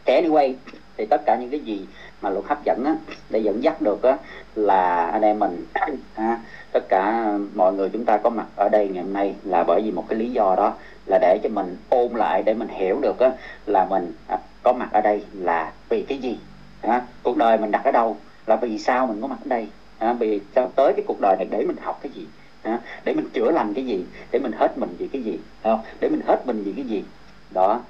Thế 0.05 0.23
anyway 0.23 0.55
thì 0.97 1.07
tất 1.07 1.23
cả 1.27 1.37
những 1.41 1.51
cái 1.51 1.61
gì 1.61 1.87
mà 2.21 2.31
luật 2.31 2.45
hấp 2.45 2.65
dẫn 2.65 2.85
á, 2.85 2.95
để 3.31 3.39
dẫn 3.39 3.63
dắt 3.63 3.83
được 3.83 4.03
á, 4.03 4.17
là 4.55 5.07
anh 5.07 5.23
em 5.23 5.39
mình 5.39 5.67
à, 6.15 6.39
tất 6.73 6.89
cả 6.89 7.33
mọi 7.55 7.73
người 7.73 7.89
chúng 7.93 8.05
ta 8.05 8.19
có 8.19 8.31
mặt 8.31 8.47
ở 8.57 8.69
đây 8.69 8.89
ngày 8.89 9.03
hôm 9.03 9.13
nay 9.13 9.35
là 9.45 9.65
bởi 9.65 9.83
vì 9.85 9.91
một 9.91 10.05
cái 10.09 10.19
lý 10.19 10.31
do 10.31 10.55
đó 10.57 10.75
là 11.07 11.19
để 11.19 11.39
cho 11.43 11.49
mình 11.49 11.77
ôn 11.89 12.13
lại 12.13 12.43
để 12.43 12.55
mình 12.55 12.69
hiểu 12.69 13.01
được 13.01 13.19
á, 13.19 13.31
là 13.67 13.87
mình 13.91 14.13
à, 14.27 14.39
có 14.63 14.73
mặt 14.73 14.89
ở 14.93 15.01
đây 15.01 15.23
là 15.33 15.73
vì 15.89 16.03
cái 16.03 16.19
gì 16.19 16.39
à, 16.83 17.03
cuộc 17.23 17.37
đời 17.37 17.59
mình 17.59 17.71
đặt 17.71 17.85
ở 17.85 17.91
đâu? 17.91 18.17
Là 18.47 18.57
vì 18.57 18.79
sao 18.79 19.07
mình 19.07 19.21
có 19.21 19.27
mặt 19.27 19.39
ở 19.45 19.49
đây? 19.49 19.69
À, 19.99 20.13
vì 20.13 20.41
sao 20.55 20.71
tới 20.77 20.93
cái 20.97 21.05
cuộc 21.09 21.21
đời 21.21 21.37
này 21.37 21.47
để 21.51 21.65
mình 21.67 21.77
học 21.83 21.99
cái 22.03 22.13
gì? 22.13 22.27
À, 22.63 22.81
để 23.05 23.15
mình 23.15 23.29
chữa 23.33 23.51
lành 23.51 23.75
cái 23.75 23.85
gì? 23.85 24.05
Để 24.31 24.39
mình 24.39 24.53
hết 24.53 24.79
mình 24.79 24.97
vì 24.99 25.09
cái 25.09 25.23
gì? 25.23 25.39
Không? 25.63 25.81
để 26.01 26.09
mình 26.09 26.21
hết 26.27 26.47
mình 26.47 26.63
vì 26.65 26.73
cái 26.73 26.85
gì? 26.85 27.05
Đó. 27.51 27.81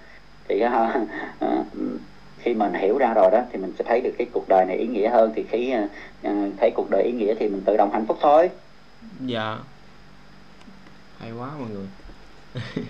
Thì 0.49 0.61
à, 0.61 0.71
à, 1.41 1.65
khi 2.39 2.55
mình 2.55 2.75
hiểu 2.75 2.99
ra 2.99 3.13
rồi 3.15 3.31
đó 3.31 3.43
thì 3.53 3.59
mình 3.59 3.73
sẽ 3.79 3.85
thấy 3.89 4.01
được 4.01 4.15
cái 4.19 4.27
cuộc 4.33 4.49
đời 4.49 4.65
này 4.65 4.77
ý 4.77 4.87
nghĩa 4.87 5.09
hơn. 5.09 5.33
Thì 5.35 5.45
khi 5.51 5.75
uh, 6.27 6.33
thấy 6.61 6.71
cuộc 6.75 6.91
đời 6.91 7.03
ý 7.03 7.13
nghĩa 7.13 7.35
thì 7.35 7.49
mình 7.49 7.63
tự 7.65 7.77
động 7.77 7.91
hạnh 7.93 8.07
phúc 8.07 8.19
thôi 8.21 8.51
dạ. 9.27 9.59
Hay 11.19 11.33
quá 11.33 11.51
mọi 11.59 11.69
người. 11.71 11.87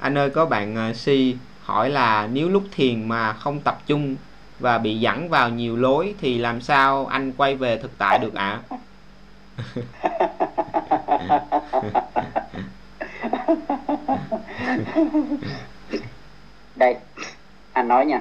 Anh 0.00 0.18
ơi 0.18 0.30
có 0.30 0.46
bạn 0.46 0.92
C 0.92 0.96
si 0.96 1.36
hỏi 1.62 1.90
là 1.90 2.28
nếu 2.32 2.48
lúc 2.48 2.62
thiền 2.72 3.08
mà 3.08 3.32
không 3.32 3.60
tập 3.60 3.78
trung 3.86 4.16
và 4.58 4.78
bị 4.78 4.98
dẫn 4.98 5.28
vào 5.28 5.48
nhiều 5.48 5.76
lối 5.76 6.14
thì 6.20 6.38
làm 6.38 6.60
sao 6.60 7.06
anh 7.06 7.32
quay 7.32 7.56
về 7.56 7.78
thực 7.78 7.98
tại 7.98 8.18
được 8.18 8.34
ạ? 8.34 8.60
À? 8.68 8.76
đây 16.76 16.96
anh 17.72 17.88
nói 17.88 18.06
nha. 18.06 18.20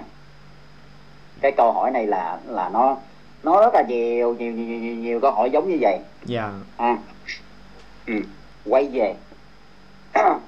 Cái 1.41 1.51
câu 1.57 1.71
hỏi 1.71 1.91
này 1.91 2.07
là 2.07 2.37
là 2.45 2.69
nó 2.69 2.97
nó 3.43 3.61
rất 3.61 3.73
là 3.73 3.83
nhiều 3.87 4.35
nhiều 4.39 4.53
nhiều, 4.53 4.79
nhiều, 4.79 4.95
nhiều 4.95 5.19
câu 5.19 5.31
hỏi 5.31 5.49
giống 5.49 5.69
như 5.69 5.77
vậy 5.81 5.99
dạ. 6.25 6.51
À, 6.77 6.97
ừ. 8.05 8.13
quay 8.65 8.89
về. 8.93 9.15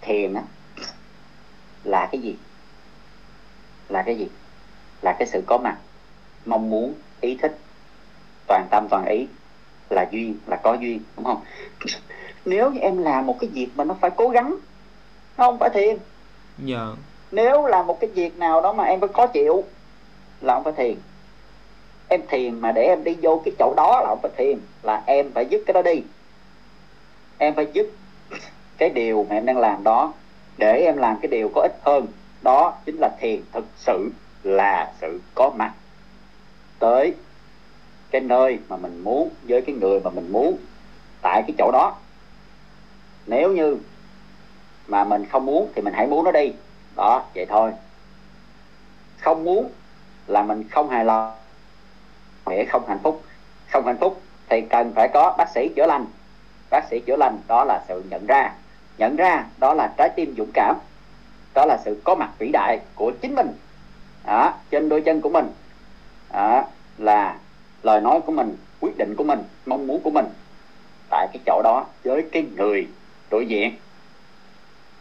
Thiền 0.00 0.34
á 0.34 0.42
là 1.84 2.08
cái 2.12 2.20
gì? 2.20 2.36
Là 3.88 4.02
cái 4.02 4.16
gì? 4.16 4.28
Là 5.02 5.16
cái 5.18 5.28
sự 5.28 5.42
có 5.46 5.58
mặt 5.58 5.76
mong 6.46 6.70
muốn 6.70 6.94
ý 7.20 7.38
thích 7.42 7.58
toàn 8.46 8.66
tâm 8.70 8.86
toàn 8.90 9.06
ý 9.06 9.26
là 9.90 10.06
duyên 10.10 10.38
là 10.46 10.56
có 10.56 10.74
duyên 10.74 11.00
đúng 11.16 11.24
không? 11.24 11.40
Nếu 12.44 12.70
như 12.70 12.80
em 12.80 12.98
làm 12.98 13.26
một 13.26 13.36
cái 13.40 13.50
việc 13.50 13.68
mà 13.76 13.84
nó 13.84 13.94
phải 14.00 14.10
cố 14.16 14.28
gắng 14.28 14.56
nó 15.38 15.46
không 15.46 15.58
phải 15.58 15.70
thiền. 15.74 15.98
Dạ. 16.58 16.86
Nếu 17.30 17.66
là 17.66 17.82
một 17.82 18.00
cái 18.00 18.10
việc 18.10 18.38
nào 18.38 18.60
đó 18.60 18.72
mà 18.72 18.84
em 18.84 19.00
phải 19.00 19.08
khó 19.14 19.26
chịu 19.26 19.64
là 20.40 20.54
không 20.54 20.64
phải 20.64 20.72
thiền 20.72 20.98
em 22.12 22.20
thiền 22.28 22.60
mà 22.60 22.72
để 22.72 22.82
em 22.82 23.04
đi 23.04 23.16
vô 23.22 23.42
cái 23.44 23.54
chỗ 23.58 23.74
đó 23.76 24.00
là 24.00 24.08
không 24.08 24.18
phải 24.22 24.30
thiền 24.36 24.58
là 24.82 25.02
em 25.06 25.32
phải 25.32 25.46
dứt 25.46 25.62
cái 25.66 25.74
đó 25.74 25.82
đi. 25.82 26.02
Em 27.38 27.54
phải 27.54 27.66
dứt 27.72 27.90
cái 28.78 28.90
điều 28.90 29.26
mà 29.28 29.36
em 29.36 29.46
đang 29.46 29.58
làm 29.58 29.84
đó, 29.84 30.12
để 30.56 30.80
em 30.80 30.96
làm 30.96 31.18
cái 31.22 31.28
điều 31.28 31.50
có 31.54 31.60
ích 31.60 31.78
hơn. 31.84 32.06
Đó 32.42 32.74
chính 32.84 32.96
là 32.96 33.10
thiền, 33.20 33.40
thực 33.52 33.64
sự 33.76 34.10
là 34.42 34.92
sự 35.00 35.20
có 35.34 35.50
mặt 35.56 35.72
tới 36.78 37.14
cái 38.10 38.20
nơi 38.20 38.58
mà 38.68 38.76
mình 38.76 39.04
muốn, 39.04 39.30
với 39.42 39.62
cái 39.62 39.74
người 39.74 40.00
mà 40.00 40.10
mình 40.10 40.32
muốn 40.32 40.56
tại 41.22 41.42
cái 41.46 41.54
chỗ 41.58 41.70
đó. 41.72 41.96
Nếu 43.26 43.52
như 43.52 43.76
mà 44.86 45.04
mình 45.04 45.26
không 45.26 45.46
muốn 45.46 45.72
thì 45.74 45.82
mình 45.82 45.94
hãy 45.94 46.06
muốn 46.06 46.24
nó 46.24 46.32
đi. 46.32 46.52
Đó, 46.96 47.24
vậy 47.34 47.46
thôi. 47.46 47.72
Không 49.20 49.44
muốn 49.44 49.70
là 50.26 50.42
mình 50.42 50.68
không 50.68 50.90
hài 50.90 51.04
lòng 51.04 51.41
nghĩa 52.46 52.64
không 52.64 52.88
hạnh 52.88 52.98
phúc. 53.02 53.22
Không 53.72 53.86
hạnh 53.86 53.98
phúc 54.00 54.22
thì 54.48 54.60
cần 54.70 54.92
phải 54.94 55.08
có 55.14 55.34
bác 55.38 55.48
sĩ 55.54 55.68
chữa 55.76 55.86
lành. 55.86 56.06
Bác 56.70 56.84
sĩ 56.90 57.00
chữa 57.00 57.16
lành 57.16 57.38
đó 57.48 57.64
là 57.64 57.84
sự 57.88 58.02
nhận 58.10 58.26
ra. 58.26 58.52
Nhận 58.98 59.16
ra 59.16 59.44
đó 59.58 59.74
là 59.74 59.92
trái 59.96 60.10
tim 60.16 60.34
dũng 60.36 60.50
cảm. 60.54 60.76
Đó 61.54 61.64
là 61.66 61.78
sự 61.84 62.00
có 62.04 62.14
mặt 62.14 62.30
vĩ 62.38 62.50
đại 62.52 62.80
của 62.94 63.12
chính 63.20 63.34
mình. 63.34 63.48
Đó, 64.26 64.54
trên 64.70 64.88
đôi 64.88 65.00
chân 65.00 65.20
của 65.20 65.28
mình. 65.28 65.46
Đó, 66.32 66.64
là 66.98 67.36
lời 67.82 68.00
nói 68.00 68.20
của 68.20 68.32
mình 68.32 68.56
quyết 68.80 68.98
định 68.98 69.14
của 69.16 69.24
mình 69.24 69.42
mong 69.66 69.86
muốn 69.86 70.00
của 70.02 70.10
mình. 70.10 70.26
Tại 71.10 71.28
cái 71.32 71.40
chỗ 71.46 71.60
đó 71.64 71.86
với 72.04 72.24
cái 72.32 72.44
người 72.56 72.88
đối 73.30 73.46
diện 73.46 73.76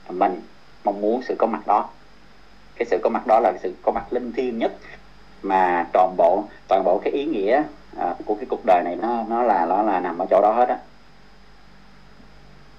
mình 0.10 0.42
mong 0.84 1.02
muốn 1.02 1.22
sự 1.22 1.36
có 1.40 1.48
mặt 1.48 1.68
đó. 1.68 1.90
Cái 2.76 2.86
sự 2.92 3.00
có 3.04 3.10
mặt 3.10 3.28
đó 3.28 3.40
là 3.40 3.54
sự 3.64 3.76
có 3.84 3.92
mặt 3.92 4.14
linh 4.14 4.34
thiêng 4.34 4.58
nhất 4.58 4.72
mà 5.42 5.86
toàn 5.94 6.16
bộ 6.18 6.44
ý 7.22 7.26
nghĩa 7.26 7.64
à, 7.98 8.16
của 8.26 8.36
cái 8.36 8.46
cuộc 8.50 8.62
đời 8.66 8.82
này 8.86 8.96
nó 8.96 9.24
nó 9.30 9.44
là 9.44 9.66
nó 9.66 9.82
là 9.82 10.00
nằm 10.00 10.18
ở 10.18 10.26
chỗ 10.30 10.42
đó 10.42 10.54
hết 10.54 10.70
á. 10.70 10.78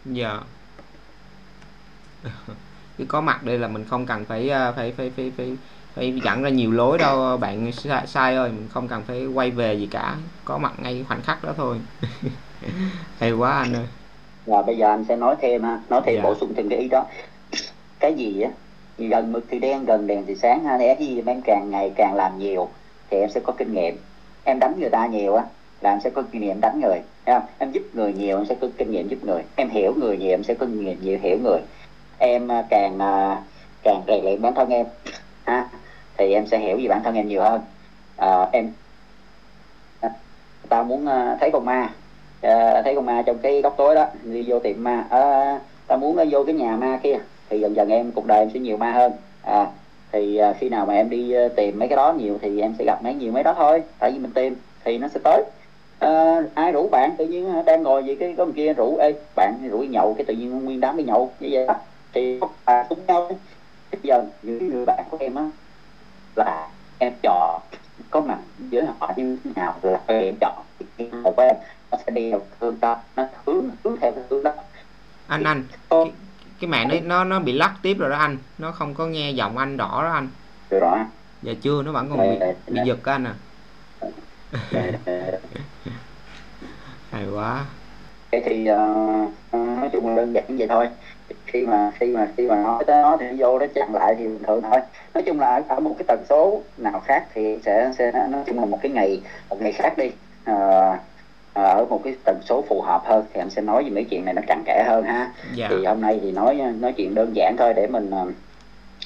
Dạ. 0.05 0.41
Cái 2.99 3.07
có 3.07 3.21
mặt 3.21 3.43
đây 3.43 3.59
là 3.59 3.69
mình 3.69 3.85
không 3.85 4.07
cần 4.07 4.25
phải 4.25 4.51
à, 4.51 4.73
phải 4.73 4.93
phải 4.97 5.11
phải 5.17 5.33
phải 5.37 5.57
phải 5.95 6.21
dẫn 6.25 6.43
ra 6.43 6.49
nhiều 6.51 6.73
lối 6.73 6.99
đâu 6.99 7.37
bạn 7.37 7.73
sai, 7.73 8.07
sai 8.07 8.37
ơi 8.37 8.51
mình 8.51 8.69
không 8.69 8.89
cần 8.89 9.03
phải 9.03 9.27
quay 9.27 9.51
về 9.51 9.75
gì 9.75 9.87
cả. 9.87 10.17
Có 10.45 10.59
mặt 10.59 10.73
ngay 10.83 11.05
khoảnh 11.09 11.23
khắc 11.23 11.45
đó 11.45 11.53
thôi. 11.57 11.77
Hay 13.19 13.33
quá 13.33 13.53
anh 13.53 13.73
ơi. 13.73 13.87
Rồi 14.47 14.63
bây 14.63 14.77
giờ 14.77 14.91
anh 14.91 15.05
sẽ 15.09 15.17
nói 15.17 15.37
thêm 15.41 15.63
ha 15.63 15.81
nói 15.89 16.01
thêm 16.05 16.17
dạ. 16.17 16.23
bổ 16.23 16.35
sung 16.35 16.55
thêm 16.57 16.69
cái 16.69 16.79
ý 16.79 16.89
đó. 16.89 17.07
Cái 18.01 18.15
gì 18.15 18.41
á 18.41 18.51
gần 18.99 19.33
mực 19.33 19.45
thì 19.51 19.59
đen 19.59 19.85
gần 19.85 20.07
đèn 20.07 20.27
thì 20.27 20.35
sáng 20.35 20.65
ha 20.65 20.79
thì 20.79 20.85
em 21.27 21.41
càng 21.45 21.71
ngày 21.71 21.93
càng 21.97 22.15
làm 22.15 22.39
nhiều 22.39 22.69
thì 23.11 23.17
em 23.17 23.31
sẽ 23.31 23.41
có 23.41 23.53
kinh 23.59 23.75
nghiệm 23.75 23.97
em 24.45 24.59
đánh 24.59 24.81
người 24.81 24.91
ta 24.91 25.07
nhiều 25.07 25.35
á 25.35 25.45
là 25.81 25.91
em 25.91 26.01
sẽ 26.01 26.11
có 26.11 26.23
kinh 26.33 26.43
nghiệm 26.43 26.61
đánh 26.61 26.81
người 26.81 27.01
em, 27.25 27.41
em 27.59 27.73
giúp 27.73 27.83
người 27.93 28.13
nhiều 28.13 28.37
em 28.37 28.47
sẽ 28.47 28.55
có 28.61 28.69
kinh 28.79 28.91
nghiệm 28.91 29.09
giúp 29.09 29.19
người. 29.23 29.43
Em 29.57 29.69
hiểu 29.69 29.95
người 29.95 30.17
nhiều 30.17 30.31
em 30.31 30.45
sẽ 30.45 30.55
có 30.55 30.67
kinh 30.67 30.85
nghiệm 30.85 31.03
nhiều 31.03 31.19
hiểu 31.23 31.39
người. 31.43 31.61
Em 32.19 32.49
à, 32.49 32.65
càng 32.71 32.99
à, 32.99 33.43
càng 33.83 34.03
rèn 34.07 34.25
luyện 34.25 34.43
bản 34.43 34.55
thân 34.55 34.71
em 34.71 34.87
ha 35.45 35.69
thì 36.17 36.33
em 36.33 36.47
sẽ 36.47 36.59
hiểu 36.59 36.77
về 36.77 36.89
bản 36.89 37.03
thân 37.05 37.15
em 37.15 37.29
nhiều 37.29 37.43
hơn. 37.43 37.61
À, 38.17 38.49
em 38.53 38.73
à, 40.01 40.11
tao 40.69 40.85
muốn 40.85 41.07
thấy 41.41 41.51
con 41.51 41.65
ma. 41.65 41.91
À, 42.41 42.83
thấy 42.85 42.95
con 42.95 43.07
ma 43.07 43.23
trong 43.27 43.39
cái 43.39 43.63
góc 43.63 43.75
tối 43.77 43.95
đó 43.95 44.07
đi 44.23 44.45
vô 44.47 44.59
tiệm 44.59 44.85
ma. 44.85 45.07
À, 45.11 45.59
tao 45.87 45.99
muốn 45.99 46.17
nó 46.17 46.25
vô 46.31 46.45
cái 46.45 46.55
nhà 46.55 46.77
ma 46.77 47.01
kia 47.03 47.19
thì 47.51 47.61
dần 47.61 47.77
dần 47.77 47.89
em 47.89 48.13
cuộc 48.13 48.27
đời 48.27 48.39
em 48.39 48.51
sẽ 48.55 48.61
nhiều 48.61 48.77
ma 48.77 48.93
hơn. 48.93 49.13
À 49.43 49.67
thì 50.13 50.37
à, 50.37 50.55
khi 50.59 50.69
nào 50.69 50.87
mà 50.87 50.95
em 50.95 51.11
đi 51.11 51.35
uh, 51.47 51.57
tìm 51.57 51.79
mấy 51.79 51.89
cái 51.89 51.97
đó 51.97 52.13
nhiều 52.13 52.39
thì 52.43 52.61
em 52.61 52.75
sẽ 52.79 52.85
gặp 52.85 53.03
mấy 53.03 53.15
nhiều 53.15 53.33
mấy 53.33 53.43
đó 53.43 53.55
thôi. 53.55 53.83
Tại 53.99 54.13
vì 54.13 54.19
mình 54.19 54.33
tìm 54.33 54.57
thì 54.85 54.99
nó 54.99 55.09
sẽ 55.09 55.21
tới. 55.25 55.45
À, 55.99 56.43
ai 56.55 56.73
rủ 56.73 56.89
bạn 56.89 57.15
tự 57.19 57.27
nhiên 57.27 57.65
đang 57.67 57.83
ngồi 57.83 58.05
gì 58.05 58.15
cái 58.15 58.35
có 58.39 58.45
một 58.45 58.53
kia 58.57 58.73
rủ 58.73 58.97
ê 58.97 59.15
bạn 59.37 59.69
rủ 59.71 59.79
nhậu 59.79 60.15
cái 60.15 60.25
tự 60.25 60.35
nhiên 60.35 60.65
nguyên 60.65 60.81
đám 60.81 60.97
đi 60.97 61.05
nhậu 61.05 61.31
như 61.41 61.49
vậy 61.53 61.67
đó. 61.67 61.75
Thì 62.13 62.41
à, 62.65 62.87
cùng 62.89 62.99
nhau 63.07 63.29
bây 63.93 64.01
giờ 64.03 64.23
những 64.43 64.69
người 64.69 64.85
bạn 64.85 65.05
của 65.11 65.17
em 65.21 65.35
á 65.35 65.45
là 66.37 66.69
em 66.99 67.13
chọn 67.23 67.61
có 68.11 68.21
mặt 68.21 68.39
với 68.71 68.85
họ 68.99 69.13
như 69.17 69.37
thế 69.45 69.51
nào 69.57 69.75
là 69.83 70.01
em 70.07 70.35
chọn 70.41 70.65
một 71.23 71.39
em. 71.39 71.57
Nó 71.91 71.99
sẽ 72.07 72.13
đi 72.13 72.31
theo 72.31 72.41
hướng 72.61 72.77
đó 72.81 72.97
nó 73.17 73.27
hướng 73.47 73.71
hướng 73.85 73.97
theo 74.01 74.13
hướng 74.29 74.43
đó. 74.43 74.53
Anh 75.27 75.43
anh 75.43 75.65
cái 76.63 76.69
mạng 76.69 76.89
đấy 76.89 77.01
nó 77.01 77.25
nó 77.25 77.41
bị 77.41 77.53
lắc 77.53 77.73
tiếp 77.83 77.97
rồi 77.99 78.11
đó 78.11 78.17
anh. 78.17 78.37
Nó 78.59 78.73
không 78.73 78.95
có 78.95 79.07
nghe 79.07 79.31
giọng 79.31 79.59
anh 79.59 79.77
rõ 79.77 80.03
đó 80.03 80.11
anh. 80.11 80.29
Chưa 80.71 80.79
rõ 80.81 80.99
dạ 81.43 81.53
chưa 81.63 81.83
nó 81.83 81.93
vẫn 81.93 82.11
còn 82.11 82.19
bị, 82.19 82.47
bị 82.67 82.81
giật 82.85 83.05
anh 83.05 83.25
à. 83.25 83.35
Hay 87.11 87.25
quá. 87.35 87.65
Vậy 88.33 88.43
thì 88.45 88.61
uh, 88.63 89.55
nói 89.55 89.89
chung 89.93 90.09
là 90.09 90.17
đơn 90.17 90.33
giản 90.33 90.45
vậy 90.49 90.69
thôi. 90.69 90.89
Khi 91.47 91.67
mà 91.67 91.93
khi 91.95 92.07
mà 92.07 92.29
khi 92.37 92.47
mà 92.47 92.57
nói 92.57 92.85
tới 92.87 93.03
nó 93.03 93.17
thì 93.21 93.27
nó 93.27 93.33
vô 93.39 93.59
nó 93.59 93.67
chặn 93.75 93.95
lại 93.95 94.15
thì 94.19 94.25
bình 94.25 94.43
thường 94.47 94.63
thôi. 94.63 94.81
Nói 95.15 95.23
chung 95.27 95.41
là 95.41 95.63
ở 95.69 95.81
một 95.81 95.95
cái 95.99 96.05
tần 96.09 96.25
số 96.29 96.63
nào 96.77 97.03
khác 97.07 97.25
thì 97.35 97.59
sẽ 97.65 97.93
sẽ 97.99 98.13
nói 98.31 98.43
chung 98.47 98.59
là 98.59 98.65
một 98.65 98.79
cái 98.83 98.93
ngày 98.93 99.21
một 99.51 99.57
ngày 99.61 99.73
khác 99.73 99.99
đi. 99.99 100.11
Uh, 100.51 100.99
ở 101.55 101.87
một 101.91 102.01
cái 102.05 102.15
tần 102.25 102.37
số 102.45 102.65
phù 102.69 102.81
hợp 102.81 103.03
hơn 103.05 103.25
thì 103.33 103.41
em 103.41 103.51
sẽ 103.51 103.63
nói 103.63 103.85
về 103.85 103.91
mấy 103.91 104.05
chuyện 104.05 104.25
này 104.25 104.35
nó 104.35 104.43
cặn 104.47 104.63
kẽ 104.67 104.85
hơn 104.87 105.05
ha. 105.05 105.33
Dạ. 105.55 105.67
Thì 105.71 105.85
hôm 105.85 106.01
nay 106.01 106.19
thì 106.23 106.33
nói 106.33 106.61
nói 106.81 106.93
chuyện 106.93 107.15
đơn 107.15 107.37
giản 107.37 107.57
thôi 107.59 107.73
để 107.77 107.87
mình 107.87 108.11
ờ, 108.11 108.27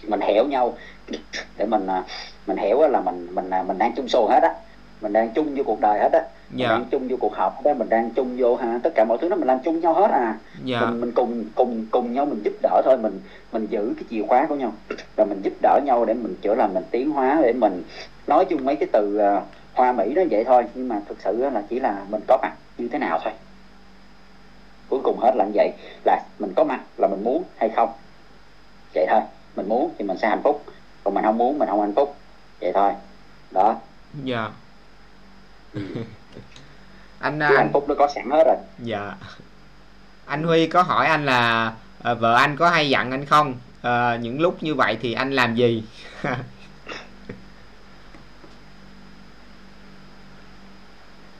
mình 0.06 0.20
hiểu 0.20 0.44
nhau. 0.44 0.74
Để 1.56 1.66
mình 1.66 1.86
ờ, 1.86 2.02
mình 2.46 2.56
hiểu 2.56 2.80
là 2.88 3.00
mình 3.00 3.26
mình 3.34 3.50
ờ, 3.50 3.62
mình 3.62 3.78
đang 3.78 3.92
chung 3.96 4.08
xuồng 4.08 4.30
hết 4.30 4.42
á. 4.42 4.54
Mình 5.00 5.12
đang 5.12 5.30
chung 5.30 5.54
vô 5.54 5.62
cuộc 5.66 5.80
đời 5.80 5.98
hết 5.98 6.12
á. 6.12 6.20
Mình 6.50 6.58
dạ. 6.58 6.68
đang 6.68 6.84
chung 6.90 7.08
vô 7.08 7.16
cuộc 7.20 7.34
họp 7.34 7.64
á. 7.64 7.74
Mình 7.74 7.88
đang 7.88 8.10
chung 8.10 8.36
vô 8.38 8.56
ha 8.56 8.80
tất 8.82 8.90
cả 8.94 9.04
mọi 9.04 9.18
thứ 9.20 9.28
đó 9.28 9.36
mình 9.36 9.48
làm 9.48 9.58
chung 9.64 9.80
nhau 9.80 9.94
hết 9.94 10.10
à. 10.10 10.34
Dạ. 10.64 10.80
Mình 10.80 11.00
mình 11.00 11.12
cùng 11.12 11.44
cùng 11.54 11.86
cùng 11.90 12.12
nhau 12.12 12.26
mình 12.26 12.42
giúp 12.44 12.54
đỡ 12.62 12.82
thôi. 12.84 12.98
Mình 13.02 13.20
mình 13.52 13.66
giữ 13.70 13.92
cái 13.96 14.04
chìa 14.10 14.22
khóa 14.28 14.46
của 14.48 14.54
nhau. 14.54 14.72
Và 15.16 15.24
mình 15.24 15.40
giúp 15.42 15.52
đỡ 15.62 15.80
nhau 15.84 16.04
để 16.04 16.14
mình 16.14 16.34
chữa 16.42 16.54
lành 16.54 16.74
mình 16.74 16.84
tiến 16.90 17.10
hóa 17.10 17.38
để 17.42 17.52
mình 17.52 17.82
nói 18.26 18.44
chung 18.44 18.64
mấy 18.64 18.76
cái 18.76 18.88
từ 18.92 19.16
ờ, 19.16 19.42
hoa 19.76 19.92
mỹ 19.92 20.12
nó 20.14 20.22
vậy 20.30 20.44
thôi 20.44 20.64
nhưng 20.74 20.88
mà 20.88 21.00
thực 21.08 21.18
sự 21.24 21.50
là 21.52 21.62
chỉ 21.70 21.80
là 21.80 22.04
mình 22.10 22.20
có 22.28 22.38
mặt 22.42 22.52
như 22.78 22.88
thế 22.88 22.98
nào 22.98 23.20
thôi. 23.24 23.32
Cuối 24.88 25.00
cùng 25.04 25.18
hết 25.18 25.32
là 25.36 25.44
như 25.44 25.52
vậy 25.54 25.72
là 26.04 26.22
mình 26.38 26.52
có 26.56 26.64
mặt 26.64 26.80
là 26.96 27.08
mình 27.08 27.24
muốn 27.24 27.44
hay 27.56 27.70
không? 27.76 27.92
Vậy 28.94 29.06
thôi 29.10 29.20
mình 29.56 29.68
muốn 29.68 29.94
thì 29.98 30.04
mình 30.04 30.18
sẽ 30.18 30.28
hạnh 30.28 30.40
phúc 30.44 30.64
còn 31.04 31.14
mình 31.14 31.24
không 31.24 31.38
muốn 31.38 31.58
mình 31.58 31.68
không 31.68 31.80
hạnh 31.80 31.94
phúc. 31.94 32.16
Vậy 32.60 32.72
thôi 32.74 32.92
đó. 33.50 33.76
Dạ. 34.24 34.50
Anh 37.18 37.38
cái 37.40 37.48
hạnh 37.48 37.56
anh 37.56 37.70
phúc 37.72 37.84
nó 37.88 37.94
có 37.98 38.08
sẵn 38.14 38.30
hết 38.30 38.44
rồi. 38.46 38.56
Dạ. 38.78 39.14
Anh 40.26 40.42
Huy 40.42 40.66
có 40.66 40.82
hỏi 40.82 41.06
anh 41.06 41.26
là 41.26 41.72
ờ, 42.02 42.14
vợ 42.14 42.34
anh 42.34 42.56
có 42.56 42.70
hay 42.70 42.90
dặn 42.90 43.10
anh 43.10 43.24
không? 43.24 43.54
Ờ, 43.82 44.18
những 44.20 44.40
lúc 44.40 44.62
như 44.62 44.74
vậy 44.74 44.98
thì 45.02 45.12
anh 45.12 45.32
làm 45.32 45.54
gì 45.54 45.84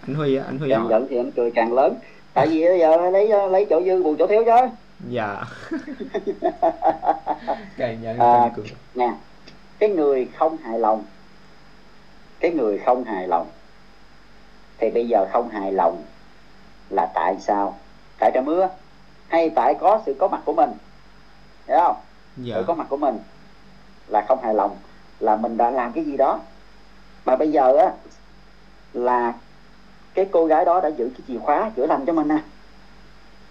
anh 0.06 0.14
Huy 0.14 0.36
á, 0.36 0.44
anh 0.46 0.58
Huy 0.58 0.72
hỏi. 0.72 0.86
giận 0.90 1.06
thì 1.10 1.16
em 1.16 1.30
cười 1.32 1.50
càng 1.50 1.72
lớn. 1.72 1.94
Tại 2.34 2.46
vì 2.46 2.64
bây 2.64 2.78
giờ 2.78 3.10
lấy 3.10 3.28
lấy 3.50 3.66
chỗ 3.70 3.82
dư 3.84 4.02
bù 4.02 4.14
chỗ 4.18 4.26
thiếu 4.26 4.42
chứ. 4.44 4.66
Dạ. 5.08 5.44
Càng 7.76 8.02
nhận 8.02 8.18
À. 8.18 8.40
càng 8.40 8.52
cười. 8.56 8.66
nè 8.94 9.12
cái 9.78 9.88
người 9.90 10.28
không 10.38 10.56
hài 10.56 10.78
lòng 10.78 11.04
cái 12.40 12.50
người 12.50 12.78
không 12.86 13.04
hài 13.04 13.28
lòng 13.28 13.46
thì 14.78 14.90
bây 14.90 15.08
giờ 15.08 15.26
không 15.32 15.48
hài 15.48 15.72
lòng 15.72 16.02
là 16.90 17.06
tại 17.14 17.36
sao? 17.40 17.76
Tại 18.18 18.30
trời 18.34 18.42
mưa 18.42 18.68
hay 19.28 19.50
tại 19.50 19.74
có 19.80 20.00
sự 20.06 20.16
có 20.18 20.28
mặt 20.28 20.40
của 20.44 20.52
mình? 20.52 20.70
Hiểu 21.68 21.78
không? 21.84 21.96
Dạ. 22.36 22.54
Sự 22.56 22.64
có 22.66 22.74
mặt 22.74 22.86
của 22.88 22.96
mình 22.96 23.18
là 24.08 24.24
không 24.28 24.42
hài 24.42 24.54
lòng 24.54 24.76
là 25.20 25.36
mình 25.36 25.56
đã 25.56 25.70
làm 25.70 25.92
cái 25.92 26.04
gì 26.04 26.16
đó. 26.16 26.40
Mà 27.24 27.36
bây 27.36 27.50
giờ 27.52 27.76
á 27.76 27.92
là 28.92 29.32
cái 30.16 30.26
cô 30.30 30.46
gái 30.46 30.64
đó 30.64 30.80
đã 30.80 30.88
giữ 30.88 31.08
cái 31.08 31.20
chìa 31.28 31.38
khóa 31.38 31.70
chữa 31.76 31.86
lành 31.86 32.04
cho 32.06 32.12
mình 32.12 32.28
nè. 32.28 32.38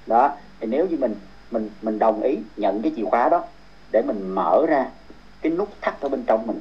Đó, 0.05 0.35
thì 0.59 0.67
nếu 0.67 0.87
như 0.87 0.97
mình 0.97 1.15
mình 1.51 1.69
mình 1.81 1.99
đồng 1.99 2.21
ý 2.21 2.37
nhận 2.57 2.81
cái 2.81 2.91
chìa 2.95 3.05
khóa 3.05 3.29
đó 3.29 3.43
để 3.91 4.01
mình 4.07 4.27
mở 4.27 4.65
ra 4.67 4.87
cái 5.41 5.51
nút 5.51 5.69
thắt 5.81 6.01
ở 6.01 6.09
bên 6.09 6.23
trong 6.27 6.47
mình, 6.47 6.59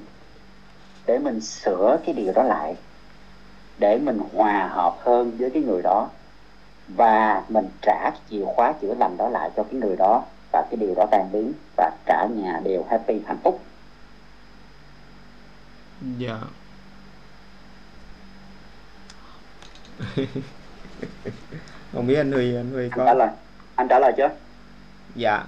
để 1.07 1.19
mình 1.19 1.41
sửa 1.41 1.99
cái 2.07 2.15
điều 2.15 2.33
đó 2.33 2.43
lại, 2.43 2.77
để 3.79 3.99
mình 3.99 4.19
hòa 4.35 4.69
hợp 4.73 4.97
hơn 5.01 5.33
với 5.39 5.51
cái 5.51 5.63
người 5.63 5.83
đó 5.83 6.09
và 6.89 7.43
mình 7.49 7.69
trả 7.83 8.11
cái 8.11 8.21
chìa 8.31 8.45
khóa 8.45 8.73
chữa 8.73 8.95
lành 8.95 9.17
đó 9.17 9.29
lại 9.29 9.51
cho 9.57 9.63
cái 9.63 9.81
người 9.81 9.97
đó 9.97 10.25
và 10.53 10.67
cái 10.71 10.77
điều 10.77 10.95
đó 10.95 11.07
tan 11.11 11.29
biến 11.33 11.53
và 11.77 11.91
cả 12.07 12.29
nhà 12.37 12.61
đều 12.65 12.85
happy, 12.91 13.21
hạnh 13.27 13.39
phúc. 13.43 13.61
Dạ. 16.19 16.39
không 21.93 22.07
biết 22.07 22.17
anh 22.17 22.33
Huy 22.33 22.57
anh 22.57 22.71
Huy 22.71 22.85
anh 22.85 22.91
có 22.91 23.05
trả 23.07 23.15
lời. 23.15 23.29
Anh 23.75 23.89
trả 23.89 23.99
lời 23.99 24.13
chưa 24.17 24.29
dạ. 25.15 25.45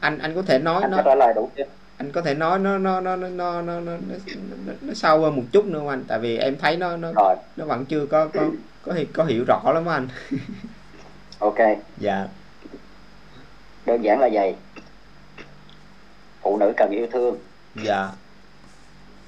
Anh 0.00 0.18
anh 0.18 0.34
có 0.34 0.42
thể 0.42 0.58
nói 0.58 0.82
anh 0.82 0.90
nó 0.90 0.96
có 0.96 1.02
trả 1.02 1.14
lời 1.14 1.32
đủ 1.34 1.50
chưa? 1.56 1.64
anh 1.98 2.12
có 2.12 2.22
thể 2.22 2.34
nói 2.34 2.58
nó 2.58 2.78
nó 2.78 3.00
nó 3.00 3.16
nó 3.16 3.28
nó 3.28 3.62
nó 3.62 3.80
nó, 3.80 3.96
nó, 4.66 4.72
nó, 4.80 4.94
sâu 4.94 5.20
hơn 5.20 5.36
một 5.36 5.42
chút 5.52 5.64
nữa 5.66 5.78
không 5.78 5.88
anh? 5.88 6.04
Tại 6.08 6.18
vì 6.18 6.38
em 6.38 6.56
thấy 6.58 6.76
nó 6.76 6.96
nó 6.96 7.12
rồi. 7.16 7.36
nó 7.56 7.64
vẫn 7.64 7.84
chưa 7.84 8.06
có 8.06 8.26
có 8.26 8.40
có 8.82 8.92
hi- 8.92 9.06
có 9.12 9.24
hiểu 9.24 9.44
rõ 9.48 9.72
lắm 9.72 9.88
anh. 9.88 10.08
Ok. 11.38 11.58
Dạ. 11.98 12.26
Đơn 13.86 14.04
giản 14.04 14.20
là 14.20 14.28
vậy. 14.32 14.54
Phụ 16.40 16.56
nữ 16.56 16.72
cần 16.76 16.90
yêu 16.90 17.06
thương. 17.12 17.38
Dạ. 17.84 18.08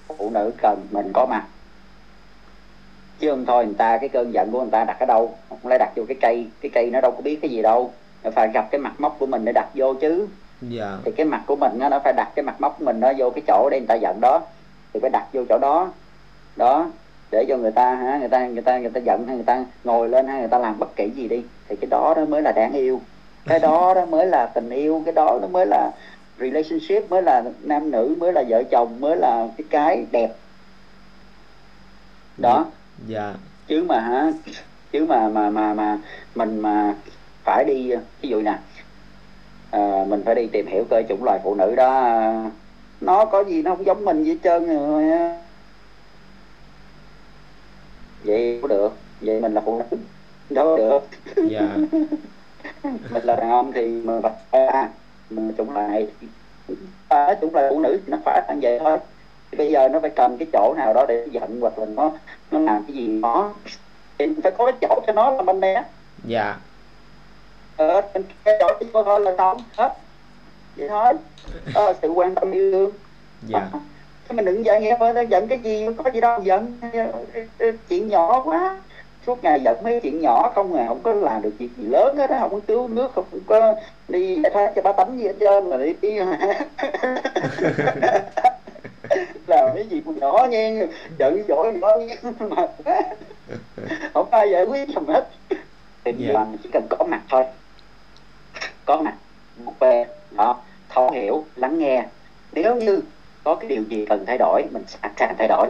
Phụ 0.08 0.30
nữ 0.30 0.50
cần 0.62 0.86
mình 0.90 1.10
có 1.14 1.26
mặt 1.26 1.44
chứ 3.20 3.30
không 3.30 3.46
thôi 3.46 3.64
người 3.64 3.74
ta 3.74 3.98
cái 3.98 4.08
cơn 4.08 4.32
giận 4.32 4.50
của 4.52 4.60
người 4.60 4.70
ta 4.70 4.84
đặt 4.84 4.96
ở 5.00 5.06
đâu? 5.06 5.34
Không 5.48 5.58
lẽ 5.64 5.78
đặt 5.78 5.90
vô 5.96 6.04
cái 6.08 6.16
cây 6.20 6.46
cái 6.60 6.70
cây 6.74 6.90
nó 6.90 7.00
đâu 7.00 7.10
có 7.10 7.20
biết 7.20 7.38
cái 7.42 7.50
gì 7.50 7.62
đâu. 7.62 7.90
Nó 8.24 8.30
phải 8.30 8.50
gặp 8.54 8.70
cái 8.70 8.78
mặt 8.78 8.92
móc 8.98 9.16
của 9.18 9.26
mình 9.26 9.44
để 9.44 9.52
đặt 9.52 9.68
vô 9.74 9.94
chứ. 9.94 10.26
Dạ. 10.60 10.98
Thì 11.04 11.12
cái 11.12 11.26
mặt 11.26 11.42
của 11.46 11.56
mình 11.56 11.72
nó 11.78 12.00
phải 12.04 12.12
đặt 12.12 12.28
cái 12.34 12.42
mặt 12.42 12.60
móc 12.60 12.78
của 12.78 12.84
mình 12.84 13.00
nó 13.00 13.12
vô 13.18 13.30
cái 13.30 13.42
chỗ 13.46 13.68
để 13.70 13.78
người 13.80 13.86
ta 13.86 13.94
giận 13.94 14.20
đó. 14.20 14.40
Thì 14.92 15.00
phải 15.00 15.10
đặt 15.10 15.26
vô 15.32 15.42
chỗ 15.48 15.58
đó. 15.58 15.92
Đó. 16.56 16.86
Để 17.30 17.44
cho 17.48 17.56
người 17.56 17.72
ta 17.72 17.94
hả? 17.94 18.16
Người 18.18 18.28
ta 18.28 18.46
người 18.46 18.62
ta 18.62 18.78
người 18.78 18.90
ta 18.90 19.00
giận 19.04 19.26
hay 19.26 19.36
người 19.36 19.44
ta 19.44 19.64
ngồi 19.84 20.08
lên 20.08 20.26
hay 20.26 20.40
người 20.40 20.48
ta 20.48 20.58
làm 20.58 20.78
bất 20.78 20.96
kỳ 20.96 21.10
gì 21.10 21.28
đi. 21.28 21.42
Thì 21.68 21.76
cái 21.76 21.88
đó 21.90 22.14
đó 22.16 22.24
mới 22.24 22.42
là 22.42 22.52
đáng 22.52 22.72
yêu. 22.72 23.00
Cái 23.46 23.58
đó 23.58 23.94
đó 23.94 24.06
mới 24.06 24.26
là 24.26 24.46
tình 24.54 24.70
yêu. 24.70 25.02
Cái 25.04 25.14
đó 25.14 25.38
nó 25.42 25.48
mới 25.48 25.66
là 25.66 25.90
relationship 26.38 27.10
mới 27.10 27.22
là 27.22 27.42
nam 27.60 27.90
nữ 27.90 28.16
mới 28.18 28.32
là 28.32 28.44
vợ 28.48 28.62
chồng 28.70 28.96
mới 29.00 29.16
là 29.16 29.46
cái 29.56 29.64
cái 29.70 30.04
đẹp. 30.12 30.30
Đó 32.38 32.66
dạ. 33.06 33.34
Chứ 33.66 33.84
mà 33.88 34.00
hả 34.00 34.32
chứ 34.92 35.06
mà 35.06 35.28
mà 35.28 35.50
mà 35.50 35.74
mà 35.74 35.98
mình 36.34 36.60
mà 36.60 36.94
phải 37.44 37.64
đi 37.64 37.92
ví 38.22 38.28
dụ 38.28 38.42
nè 38.42 38.58
à, 39.70 40.04
mình 40.08 40.22
phải 40.24 40.34
đi 40.34 40.46
tìm 40.52 40.66
hiểu 40.66 40.84
coi 40.90 41.04
chủng 41.08 41.24
loài 41.24 41.40
phụ 41.44 41.54
nữ 41.54 41.74
đó 41.76 41.94
à, 41.94 42.50
nó 43.00 43.24
có 43.24 43.44
gì 43.44 43.62
nó 43.62 43.74
không 43.74 43.86
giống 43.86 44.04
mình 44.04 44.24
gì 44.24 44.30
hết 44.30 44.38
trơn 44.42 44.66
rồi 44.66 45.10
á. 45.10 45.36
vậy 48.24 48.58
có 48.62 48.68
được 48.68 48.92
vậy 49.20 49.40
mình 49.40 49.54
là 49.54 49.60
phụ 49.64 49.82
nữ 49.90 49.96
đâu 50.50 50.76
được. 50.76 50.98
Dạ. 51.48 51.76
Mình 52.82 53.24
là 53.24 53.36
đàn 53.36 53.50
ông 53.50 53.72
thì 53.72 53.86
mình 53.86 54.20
phải 54.22 54.32
à, 54.66 54.88
mình 55.30 55.52
chủng 55.58 55.70
loài 55.70 55.88
này 55.88 56.06
à, 57.08 57.34
chủng 57.40 57.54
loài 57.54 57.66
phụ 57.70 57.80
nữ 57.80 58.00
thì 58.06 58.10
nó 58.12 58.18
phải 58.24 58.42
là 58.48 58.56
vậy 58.62 58.78
thôi 58.78 58.98
bây 59.58 59.70
giờ 59.70 59.88
nó 59.88 60.00
phải 60.00 60.10
cần 60.10 60.36
cái 60.38 60.48
chỗ 60.52 60.74
nào 60.76 60.92
đó 60.94 61.06
để 61.08 61.26
giận 61.30 61.58
hoặc 61.60 61.78
là 61.78 61.86
nó 61.86 62.10
nó 62.50 62.58
làm 62.58 62.84
cái 62.86 62.96
gì 62.96 63.08
nó 63.08 63.52
thì 64.18 64.26
mình 64.26 64.40
phải 64.42 64.52
có 64.58 64.66
cái 64.66 64.74
chỗ 64.80 65.00
cho 65.06 65.12
nó 65.12 65.30
là 65.30 65.42
mình 65.42 65.60
nè 65.60 65.84
dạ. 66.24 66.56
Ờ, 67.76 68.00
cái 68.44 68.54
chỗ 68.60 68.68
cho 68.92 69.02
thôi 69.02 69.20
là 69.20 69.34
xong 69.38 69.58
hết. 69.76 69.94
Vậy 70.76 70.88
thôi. 70.88 71.12
Đó 71.74 71.86
là 71.86 71.92
sự 72.02 72.08
quan 72.08 72.34
tâm 72.34 72.50
yêu 72.50 72.72
thương 72.72 72.90
dạ. 73.46 73.68
Chứ 74.28 74.34
mình 74.34 74.44
đừng 74.44 74.64
giận 74.64 74.82
nghe 74.82 74.96
ơi 75.00 75.26
giận 75.30 75.48
cái 75.48 75.58
gì 75.58 75.86
có 75.96 76.10
gì 76.10 76.20
đâu 76.20 76.40
giận. 76.42 76.78
Chuyện 77.88 78.08
nhỏ 78.08 78.42
quá. 78.44 78.80
Suốt 79.26 79.44
ngày 79.44 79.60
giận 79.64 79.76
mấy 79.82 80.00
chuyện 80.00 80.20
nhỏ 80.20 80.52
không 80.54 80.74
à 80.74 80.84
không 80.88 81.00
có 81.02 81.12
làm 81.12 81.42
được 81.42 81.52
việc 81.58 81.68
gì 81.76 81.84
lớn 81.84 82.16
hết 82.16 82.30
á 82.30 82.38
không 82.40 82.50
có 82.50 82.60
cứu 82.66 82.88
nước 82.88 83.12
không 83.14 83.24
có 83.46 83.74
đi 84.08 84.40
giải 84.42 84.50
thoát 84.54 84.72
cho 84.76 84.82
ba 84.82 84.92
tánh 84.92 85.18
gì 85.18 85.26
hết 85.26 85.34
trơn 85.40 85.64
là 85.64 85.76
đi, 85.76 85.94
đi 86.02 86.18
làm 89.46 89.68
cái 89.74 89.86
gì 89.88 90.02
cũng 90.04 90.18
nhỏ 90.20 90.46
nha 90.50 90.70
giận 91.18 91.42
dỗi 91.48 91.72
nhỏ 91.80 91.88
mà 92.38 92.66
không 94.14 94.30
ai 94.30 94.50
giải 94.50 94.64
quyết 94.64 94.88
xong 94.94 95.06
hết. 95.06 95.28
Thì 96.04 96.12
Dạ. 96.18 96.32
yeah. 96.32 96.48
mình 96.48 96.58
chỉ 96.62 96.70
cần 96.72 96.86
có 96.90 97.04
mặt 97.04 97.20
thôi. 97.30 97.44
Có 98.84 98.96
mặt 99.02 99.14
một 99.64 99.72
bề 99.80 100.06
đó 100.36 100.60
thấu 100.88 101.10
hiểu 101.10 101.44
lắng 101.56 101.78
nghe. 101.78 102.04
Nếu 102.52 102.76
như 102.76 103.00
có 103.44 103.54
cái 103.54 103.68
điều 103.68 103.82
gì 103.82 104.06
cần 104.08 104.24
thay 104.26 104.38
đổi 104.38 104.64
mình 104.72 104.84
sẵn 104.86 105.10
sàng 105.16 105.34
thay 105.38 105.48
đổi. 105.48 105.68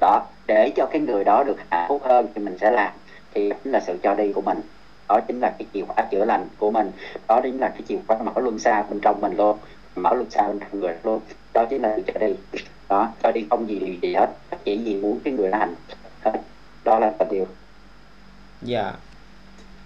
Đó 0.00 0.26
để 0.46 0.72
cho 0.76 0.86
cái 0.86 1.00
người 1.00 1.24
đó 1.24 1.44
được 1.44 1.56
hạnh 1.70 1.86
phúc 1.88 2.02
hơn 2.04 2.26
thì 2.34 2.40
mình 2.42 2.58
sẽ 2.58 2.70
làm. 2.70 2.92
Thì 3.34 3.52
chính 3.64 3.72
là 3.72 3.80
sự 3.86 3.96
cho 4.02 4.14
đi 4.14 4.32
của 4.32 4.40
mình. 4.40 4.60
Đó 5.08 5.20
chính 5.28 5.40
là 5.40 5.54
cái 5.58 5.66
chìa 5.74 5.82
khóa 5.88 6.04
chữa 6.10 6.24
lành 6.24 6.48
của 6.58 6.70
mình. 6.70 6.90
Đó 7.28 7.40
chính 7.42 7.58
là 7.58 7.68
cái 7.68 7.82
chìa 7.88 7.96
khóa 8.06 8.18
mở 8.18 8.32
luân 8.36 8.58
xa 8.58 8.82
bên 8.90 9.00
trong 9.00 9.20
mình 9.20 9.36
luôn 9.36 9.58
mở 9.96 10.14
luân 10.14 10.30
xa 10.30 10.48
bên 10.48 10.60
trong 10.60 10.80
người 10.80 10.94
luôn. 11.02 11.20
Đó 11.52 11.64
chính 11.70 11.82
là 11.82 11.96
sự 11.96 12.02
cho 12.06 12.26
đi 12.26 12.34
đó 12.88 13.12
cho 13.22 13.32
đi 13.32 13.46
không 13.50 13.68
gì 13.68 13.98
gì, 14.02 14.14
hết. 14.14 14.26
Chỉ 14.64 14.78
vì 14.84 14.96
muốn 14.96 15.20
cái 15.24 15.32
người 15.32 15.50
đó 15.50 15.58
hạnh 15.58 15.74
phúc 16.22 16.44
đó 16.84 16.98
là 16.98 17.12
tình 17.18 17.28
yêu 17.28 17.46
dạ. 18.62 18.92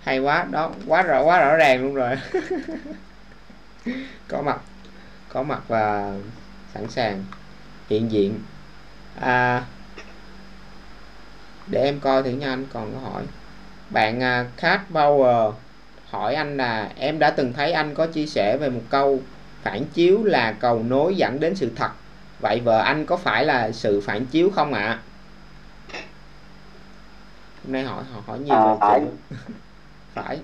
Hay 0.01 0.19
quá 0.19 0.47
đó 0.51 0.71
quá 0.87 1.03
rõ 1.03 1.23
quá 1.23 1.41
rõ 1.41 1.57
ràng 1.57 1.83
luôn 1.83 1.95
rồi. 1.95 2.17
Có 4.29 4.43
mặt 4.43 4.61
có 5.33 5.43
mặt 5.43 5.63
và 5.69 6.15
sẵn 6.75 6.89
sàng 6.89 7.25
hiện 7.89 8.11
diện. 8.11 8.39
À, 9.21 9.65
để 11.67 11.85
em 11.85 12.01
coi 12.01 12.23
thử 12.23 12.31
nha 12.31 12.49
anh 12.49 12.67
còn 12.73 12.93
có 12.95 13.11
hỏi. 13.11 13.23
Bạn 13.91 14.23
à, 14.23 14.47
Cat 14.57 14.81
Power 14.93 15.53
hỏi 16.11 16.35
anh 16.35 16.57
là 16.57 16.91
em 16.97 17.19
đã 17.19 17.31
từng 17.31 17.53
thấy 17.53 17.73
anh 17.73 17.95
có 17.95 18.07
chia 18.07 18.27
sẻ 18.27 18.57
về 18.57 18.71
một 18.71 18.83
câu 18.91 19.21
phản 19.63 19.85
chiếu 19.85 20.25
là 20.25 20.53
cầu 20.53 20.83
nối 20.83 21.17
dẫn 21.17 21.41
đến 21.41 21.55
sự 21.55 21.71
thật 21.77 21.91
vậy 22.40 22.61
vợ 22.61 22.79
anh 22.79 23.07
có 23.07 23.16
phải 23.16 23.44
là 23.44 23.72
sự 23.72 24.00
phản 24.00 24.26
chiếu 24.26 24.50
không 24.55 24.72
ạ 24.72 24.81
à? 24.81 24.98
hôm 27.64 27.72
nay 27.72 27.85
hỏi 27.85 28.05
họ 28.14 28.20
hỏi 28.26 28.38
nhiều 28.38 28.55
à, 28.55 28.64
về 28.64 28.76
phải 28.81 29.00
phải 30.14 30.38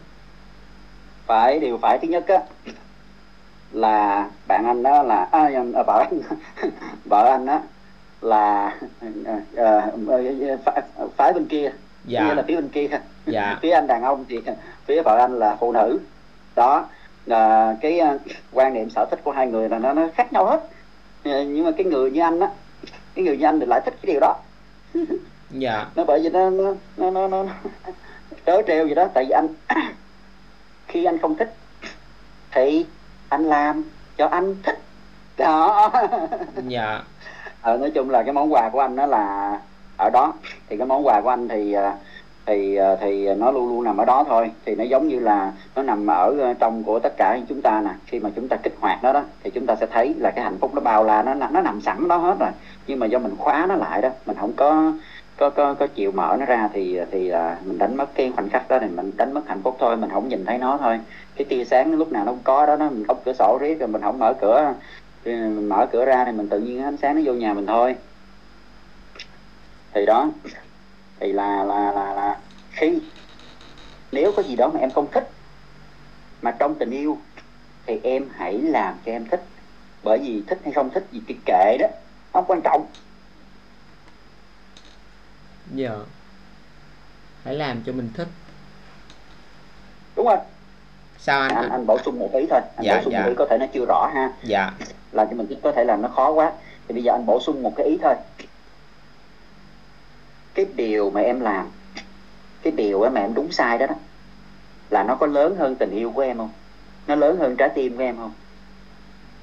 phải 1.27 1.59
điều 1.59 1.79
phải 1.79 1.99
thứ 1.99 2.09
nhất 2.09 2.29
á 2.29 2.39
là 3.73 4.29
bạn 4.49 4.67
anh 4.67 4.83
đó 4.83 5.03
là 5.03 5.29
à, 5.33 5.51
à, 5.75 5.83
vợ 5.87 6.05
anh 6.11 6.21
vợ 7.11 7.31
anh 7.31 7.47
đó 7.47 7.61
là 8.21 8.77
uh, 9.05 10.65
phái, 10.65 10.83
phái 11.17 11.33
bên 11.33 11.47
kia 11.47 11.73
dạ. 12.05 12.25
nghĩa 12.25 12.35
là 12.35 12.43
phía 12.49 12.57
bên 12.57 12.69
kia 12.69 12.89
dạ. 13.27 13.59
phía 13.63 13.71
anh 13.71 13.87
đàn 13.87 14.03
ông 14.03 14.25
thì 14.29 14.41
phía 14.87 15.03
vợ 15.03 15.17
anh 15.19 15.39
là 15.39 15.57
phụ 15.61 15.73
nữ 15.73 16.01
đó 16.57 16.87
là 17.27 17.77
cái 17.81 18.01
quan 18.53 18.75
niệm 18.75 18.91
sở 18.91 19.07
thích 19.11 19.21
của 19.25 19.33
hai 19.33 19.47
người 19.47 19.69
là 19.69 19.79
nó, 19.79 19.93
nó 19.93 20.09
khác 20.15 20.33
nhau 20.33 20.47
hết 20.47 20.69
nhưng 21.27 21.65
mà 21.65 21.71
cái 21.77 21.87
người 21.87 22.11
như 22.11 22.21
anh 22.21 22.41
á 22.41 22.51
cái 23.15 23.25
người 23.25 23.37
như 23.37 23.47
anh 23.47 23.61
thì 23.61 23.67
lại 23.67 23.81
thích 23.85 23.95
cái 24.03 24.13
điều 24.13 24.21
đó. 24.21 24.37
Dạ. 25.51 25.87
Nó 25.97 26.05
bởi 26.05 26.21
vì 26.23 26.29
nó 26.29 26.51
nó 26.51 26.75
nó 26.97 27.11
nó, 27.11 27.29
nó 27.29 27.45
trớ 28.47 28.63
trêu 28.67 28.87
gì 28.87 28.95
đó 28.95 29.09
tại 29.15 29.25
vì 29.25 29.31
anh 29.31 29.49
khi 30.89 31.05
anh 31.05 31.19
không 31.19 31.35
thích 31.35 31.55
thì 32.51 32.87
anh 33.29 33.45
làm 33.45 33.85
cho 34.17 34.27
anh 34.27 34.57
thích. 34.63 34.79
Đó. 35.37 35.93
Dạ. 36.69 37.03
Ờ, 37.63 37.77
nói 37.77 37.91
chung 37.95 38.11
là 38.11 38.23
cái 38.23 38.33
món 38.33 38.53
quà 38.53 38.69
của 38.73 38.81
anh 38.81 38.97
đó 38.97 39.07
là 39.07 39.59
ở 39.97 40.11
đó 40.11 40.33
thì 40.69 40.77
cái 40.77 40.87
món 40.87 41.07
quà 41.07 41.21
của 41.21 41.29
anh 41.29 41.49
thì 41.49 41.73
ờ, 41.73 41.93
thì 42.47 42.77
ờ, 42.77 42.97
thì 43.01 43.35
nó 43.35 43.51
luôn 43.51 43.69
luôn 43.69 43.85
nằm 43.85 43.97
ở 43.97 44.05
đó 44.05 44.25
thôi. 44.29 44.51
Thì 44.65 44.75
nó 44.75 44.85
giống 44.85 45.09
như 45.09 45.19
là 45.19 45.53
nó 45.75 45.83
nằm 45.83 46.07
ở 46.07 46.37
ờ, 46.41 46.55
trong 46.55 46.83
của 46.83 46.99
tất 46.99 47.17
cả 47.17 47.39
chúng 47.49 47.63
ta 47.63 47.81
nè. 47.85 47.91
Khi 48.07 48.21
mà 48.21 48.31
chúng 48.37 48.49
ta 48.49 48.57
kích 48.57 48.75
hoạt 48.81 49.05
nó 49.05 49.13
đó, 49.13 49.23
thì 49.43 49.51
chúng 49.51 49.67
ta 49.67 49.77
sẽ 49.77 49.87
thấy 49.87 50.15
là 50.19 50.31
cái 50.31 50.45
hạnh 50.45 50.57
phúc 50.61 50.75
nó 50.75 50.81
bao 50.81 51.05
la, 51.05 51.23
nó 51.23 51.35
nó 51.35 51.61
nằm 51.61 51.81
sẵn 51.81 52.09
đó 52.09 52.17
hết 52.17 52.37
rồi. 52.39 52.51
Nhưng 52.87 52.99
mà 52.99 53.07
do 53.07 53.19
mình 53.19 53.37
khóa 53.39 53.67
nó 53.69 53.75
lại 53.75 54.03
đó, 54.03 54.09
mình 54.27 54.37
không 54.41 54.53
có 54.57 54.93
có 55.37 55.51
có 55.51 55.75
có 55.75 55.87
chịu 55.87 56.13
mở 56.13 56.37
nó 56.41 56.47
ra 56.47 56.69
thì 56.73 57.01
thì 57.11 57.29
là 57.29 57.59
mình 57.65 57.79
đánh 57.79 57.97
mất 57.97 58.15
cái 58.15 58.33
khoảnh 58.35 58.49
khắc 58.49 58.69
đó 58.69 58.79
thì 58.81 58.87
mình 58.89 59.13
đánh 59.17 59.35
mất 59.35 59.49
hạnh 59.49 59.61
phúc 59.63 59.77
thôi. 59.81 59.97
Mình 59.97 60.11
không 60.11 60.29
nhìn 60.29 60.45
thấy 60.45 60.59
nó 60.59 60.79
thôi. 60.79 61.01
Cái 61.37 61.45
tia 61.45 61.65
sáng 61.65 61.93
lúc 61.93 62.13
nào 62.13 62.25
nó 62.25 62.33
không 62.33 62.41
có 62.45 62.67
đó, 62.67 62.77
nó 62.77 62.91
mình 62.91 63.07
đóng 63.07 63.21
cửa 63.25 63.33
sổ 63.39 63.59
riết 63.61 63.79
rồi 63.81 63.89
mình 63.89 64.03
không 64.03 64.19
mở 64.19 64.33
cửa 64.41 64.75
mình 65.25 65.69
mở 65.69 65.87
cửa 65.93 66.05
ra 66.05 66.25
thì 66.25 66.33
mình 66.33 66.49
tự 66.49 66.59
nhiên 66.59 66.83
ánh 66.83 66.97
sáng 66.97 67.15
nó 67.17 67.21
vô 67.25 67.33
nhà 67.33 67.55
mình 67.55 67.67
thôi. 67.67 67.97
Thì 69.95 70.07
đó 70.07 70.29
thì 71.21 71.33
là 71.33 71.65
là 71.65 71.93
là 71.93 72.15
là 72.15 72.37
khi 72.71 72.99
nếu 74.13 74.33
có 74.37 74.43
gì 74.43 74.57
đó 74.57 74.69
mà 74.75 74.81
em 74.81 74.91
không 74.91 75.07
thích 75.13 75.31
mà 76.43 76.51
trong 76.51 76.75
tình 76.75 76.91
yêu 76.91 77.19
thì 77.87 78.01
em 78.03 78.29
hãy 78.37 78.59
làm 78.59 78.95
cho 79.07 79.13
em 79.13 79.27
thích. 79.27 79.45
Bởi 80.05 80.19
vì 80.19 80.43
thích 80.47 80.59
hay 80.65 80.73
không 80.73 80.91
thích 80.91 81.07
gì 81.13 81.23
cái 81.29 81.37
kệ 81.45 81.77
đó 81.81 81.89
không 82.33 82.45
quan 82.49 82.61
trọng. 82.65 82.87
Dạ. 85.75 85.91
Hãy 87.45 87.55
làm 87.55 87.83
cho 87.87 87.93
mình 87.93 88.11
thích. 88.15 88.29
Đúng 90.17 90.27
rồi. 90.27 90.37
Sao 91.19 91.41
anh? 91.41 91.55
Anh, 91.55 91.71
anh 91.71 91.87
bổ 91.87 91.99
sung 92.05 92.19
một 92.19 92.31
ý 92.33 92.47
thôi. 92.51 92.61
Anh 92.77 92.85
dạ, 92.87 92.97
bổ 92.97 93.03
sung 93.03 93.13
dạ. 93.13 93.21
một 93.23 93.29
ý 93.29 93.35
có 93.39 93.47
thể 93.51 93.59
nó 93.59 93.67
chưa 93.73 93.85
rõ 93.89 94.11
ha. 94.15 94.33
Dạ. 94.43 94.73
Làm 95.13 95.27
cho 95.31 95.37
mình 95.37 95.61
có 95.63 95.73
thể 95.73 95.85
là 95.85 95.97
nó 95.97 96.09
khó 96.09 96.31
quá. 96.31 96.53
Thì 96.89 96.95
bây 96.95 97.03
giờ 97.03 97.13
anh 97.13 97.27
bổ 97.27 97.41
sung 97.41 97.63
một 97.63 97.73
cái 97.77 97.87
ý 97.87 97.99
thôi 98.03 98.15
cái 100.57 100.67
điều 100.77 101.11
mà 101.11 101.21
em 101.21 101.41
làm, 101.41 101.67
cái 102.63 102.73
điều 102.77 103.09
mà 103.15 103.21
em 103.21 103.35
đúng 103.35 103.53
sai 103.53 103.79
đó 103.79 103.87
đó, 103.87 103.95
là 104.91 105.03
nó 105.03 105.15
có 105.15 105.27
lớn 105.27 105.57
hơn 105.59 105.77
tình 105.77 105.91
yêu 105.91 106.11
của 106.11 106.21
em 106.21 106.39
không? 106.39 106.51
Nó 107.07 107.15
lớn 107.15 107.37
hơn 107.39 107.57
trái 107.57 107.69
tim 107.75 107.97
của 107.97 108.03
em 108.03 108.17
không? 108.17 108.33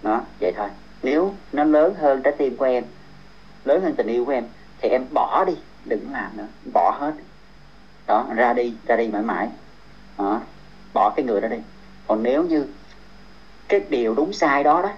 Đó, 0.01 0.21
vậy 0.39 0.53
thôi. 0.57 0.67
Nếu 1.03 1.33
nó 1.51 1.63
lớn 1.63 1.93
hơn 1.99 2.21
trái 2.21 2.33
tim 2.37 2.57
của 2.57 2.65
em, 2.65 2.83
lớn 3.65 3.81
hơn 3.81 3.95
tình 3.95 4.07
yêu 4.07 4.25
của 4.25 4.31
em, 4.31 4.43
thì 4.81 4.89
em 4.89 5.05
bỏ 5.13 5.45
đi, 5.45 5.53
đừng 5.85 6.13
làm 6.13 6.37
nữa. 6.37 6.47
Bỏ 6.73 6.97
hết. 6.99 7.13
Đó, 8.07 8.27
ra 8.35 8.53
đi 8.53 8.73
ra 8.85 8.95
đi 8.95 9.07
mãi 9.07 9.21
mãi. 9.21 9.49
Đó, 10.17 10.41
bỏ 10.93 11.13
cái 11.15 11.25
người 11.25 11.41
đó 11.41 11.47
đi. 11.47 11.57
Còn 12.07 12.23
nếu 12.23 12.43
như 12.43 12.67
cái 13.67 13.81
điều 13.89 14.13
đúng 14.13 14.33
sai 14.33 14.63
đó 14.63 14.81
đó, 14.81 14.89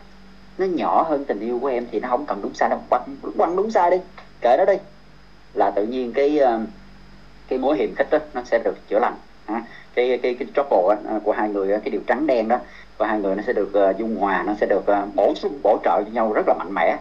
nó 0.58 0.66
nhỏ 0.66 1.04
hơn 1.04 1.26
tình 1.26 1.40
yêu 1.40 1.60
của 1.60 1.68
em 1.68 1.88
thì 1.92 2.00
nó 2.00 2.10
không 2.10 2.26
cần 2.26 2.42
đúng 2.42 2.54
sai 2.54 2.70
đâu. 2.70 2.82
Quăng 2.90 3.16
quăng 3.38 3.56
đúng 3.56 3.72
sai 3.72 3.92
đi. 3.92 3.98
Kệ 4.42 4.56
nó 4.58 4.66
đi 4.66 4.76
là 5.56 5.72
tự 5.72 5.86
nhiên 5.86 6.12
cái 6.14 6.40
ờ, 6.40 6.60
cái 7.48 7.60
mối 7.60 7.78
hiềm 7.78 7.96
khích 7.96 8.08
đó 8.12 8.18
nó 8.34 8.42
sẽ 8.46 8.60
được 8.64 8.88
chữa 8.88 9.00
lành. 9.00 9.16
Cái 9.96 10.20
cái 10.24 10.34
cái 10.34 10.48
trouble 10.56 10.96
ờ, 11.10 11.20
của 11.24 11.32
hai 11.32 11.50
người 11.50 11.68
cái 11.68 11.90
điều 11.90 12.02
trắng 12.08 12.28
đen 12.28 12.48
đó 12.48 12.60
của 12.98 13.06
hai 13.06 13.20
người 13.20 13.36
nó 13.36 13.44
sẽ 13.48 13.54
được 13.54 13.72
uh, 13.90 13.98
dung 13.98 14.16
hòa 14.16 14.44
nó 14.48 14.54
sẽ 14.62 14.66
được 14.66 14.84
uh, 14.92 15.16
bổ 15.16 15.34
sung 15.36 15.60
bổ 15.64 15.78
trợ 15.84 16.04
cho 16.04 16.12
nhau 16.12 16.34
rất 16.34 16.48
là 16.48 16.54
mạnh 16.54 16.74
mẽ. 16.74 16.98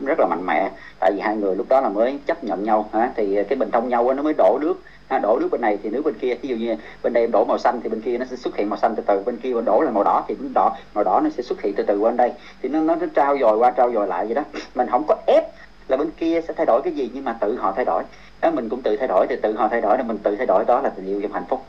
Rất 0.00 0.18
là 0.18 0.26
mạnh 0.26 0.46
mẽ. 0.46 0.70
Tại 1.00 1.12
vì 1.14 1.20
hai 1.20 1.36
người 1.36 1.56
lúc 1.56 1.66
đó 1.68 1.80
là 1.80 1.88
mới 1.88 2.18
chấp 2.26 2.44
nhận 2.44 2.64
nhau 2.64 2.90
thì 3.16 3.44
cái 3.48 3.56
bình 3.58 3.70
thông 3.70 3.88
nhau 3.88 4.14
nó 4.14 4.22
mới 4.22 4.34
đổ 4.38 4.58
nước. 4.60 4.74
Đổ 5.22 5.38
nước 5.40 5.48
bên 5.50 5.60
này 5.60 5.78
thì 5.82 5.90
nước 5.90 6.02
bên 6.04 6.14
kia. 6.14 6.34
Ví 6.34 6.48
dụ 6.48 6.56
như 6.56 6.76
bên 7.02 7.12
đây 7.12 7.24
em 7.24 7.30
đổ 7.30 7.44
màu 7.44 7.58
xanh 7.58 7.80
thì 7.80 7.88
bên 7.88 8.00
kia 8.00 8.18
nó 8.18 8.24
sẽ 8.30 8.36
xuất 8.36 8.56
hiện 8.56 8.70
màu 8.70 8.78
xanh 8.78 8.94
từ 8.96 9.02
từ. 9.06 9.22
Bên 9.22 9.36
kia 9.36 9.54
mình 9.54 9.64
đổ 9.64 9.80
là 9.80 9.90
màu 9.90 10.04
đỏ 10.04 10.24
thì 10.28 10.36
nước 10.38 10.50
đỏ 10.54 10.76
màu 10.94 11.04
đỏ 11.04 11.20
nó 11.24 11.30
sẽ 11.36 11.42
xuất 11.42 11.62
hiện 11.62 11.74
từ 11.76 11.82
từ 11.82 12.00
bên 12.00 12.16
đây. 12.16 12.32
Thì 12.62 12.68
nó 12.68 12.80
nó, 12.80 12.94
nó 12.94 13.06
trao 13.14 13.38
dồi 13.38 13.58
qua 13.58 13.70
trao 13.70 13.92
dồi 13.92 14.06
lại 14.06 14.26
vậy 14.26 14.34
đó. 14.34 14.42
Mình 14.74 14.88
không 14.90 15.04
có 15.08 15.16
ép 15.26 15.44
là 15.88 15.96
bên 15.96 16.10
kia 16.10 16.40
sẽ 16.48 16.54
thay 16.56 16.66
đổi 16.66 16.80
cái 16.84 16.92
gì 16.92 17.10
nhưng 17.14 17.24
mà 17.24 17.32
tự 17.40 17.56
họ 17.56 17.72
thay 17.76 17.84
đổi. 17.84 18.02
Đó 18.40 18.50
mình 18.50 18.68
cũng 18.68 18.82
tự 18.82 18.96
thay 18.96 19.08
đổi 19.08 19.26
thì 19.28 19.36
tự 19.42 19.56
họ 19.56 19.68
thay 19.68 19.80
đổi 19.80 19.98
là 19.98 20.04
mình 20.04 20.18
tự 20.18 20.36
thay 20.36 20.46
đổi 20.46 20.64
đó 20.64 20.80
là 20.80 20.90
tình 20.90 21.06
yêu 21.06 21.20
trong 21.22 21.32
hạnh 21.32 21.44
phúc. 21.48 21.66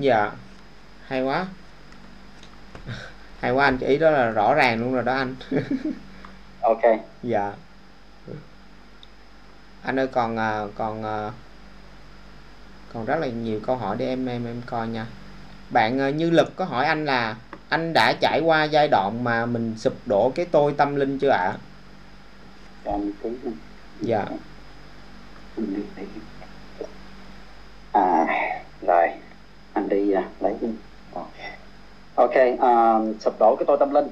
Dạ. 0.00 0.30
Hay 1.06 1.22
quá. 1.22 1.46
Hay 3.40 3.50
quá 3.50 3.64
anh 3.64 3.78
ý 3.78 3.98
đó 3.98 4.10
là 4.10 4.30
rõ 4.30 4.54
ràng 4.54 4.80
luôn 4.80 4.94
rồi 4.94 5.02
đó 5.02 5.14
anh. 5.14 5.34
Ok. 6.60 6.82
Dạ. 7.22 7.52
Anh 9.82 9.98
ơi 9.98 10.06
còn 10.06 10.36
à, 10.36 10.66
còn 10.74 11.04
à, 11.04 11.30
còn 12.94 13.04
rất 13.04 13.16
là 13.20 13.26
nhiều 13.26 13.60
câu 13.66 13.76
hỏi 13.76 13.96
để 13.98 14.06
em 14.06 14.26
em 14.26 14.46
em 14.46 14.62
coi 14.66 14.88
nha. 14.88 15.06
Bạn 15.70 16.00
à, 16.00 16.10
như 16.10 16.30
lực 16.30 16.56
có 16.56 16.64
hỏi 16.64 16.86
anh 16.86 17.04
là 17.04 17.36
anh 17.68 17.92
đã 17.92 18.12
trải 18.20 18.40
qua 18.44 18.64
giai 18.64 18.88
đoạn 18.88 19.24
mà 19.24 19.46
mình 19.46 19.74
sụp 19.78 19.94
đổ 20.06 20.32
cái 20.34 20.46
tôi 20.46 20.74
tâm 20.76 20.96
linh 20.96 21.18
chưa 21.18 21.30
ạ? 21.30 21.38
à? 21.38 21.56
Dạ. 24.00 24.26
À 27.92 28.26
rồi. 28.86 29.08
Anh 29.72 29.88
đi 29.88 30.14
lấy 30.40 30.54
ok. 32.14 32.34
Uh, 32.52 33.20
sụp 33.20 33.34
đổ 33.38 33.56
cái 33.58 33.64
tôi 33.66 33.76
tâm 33.80 33.90
linh. 33.90 34.08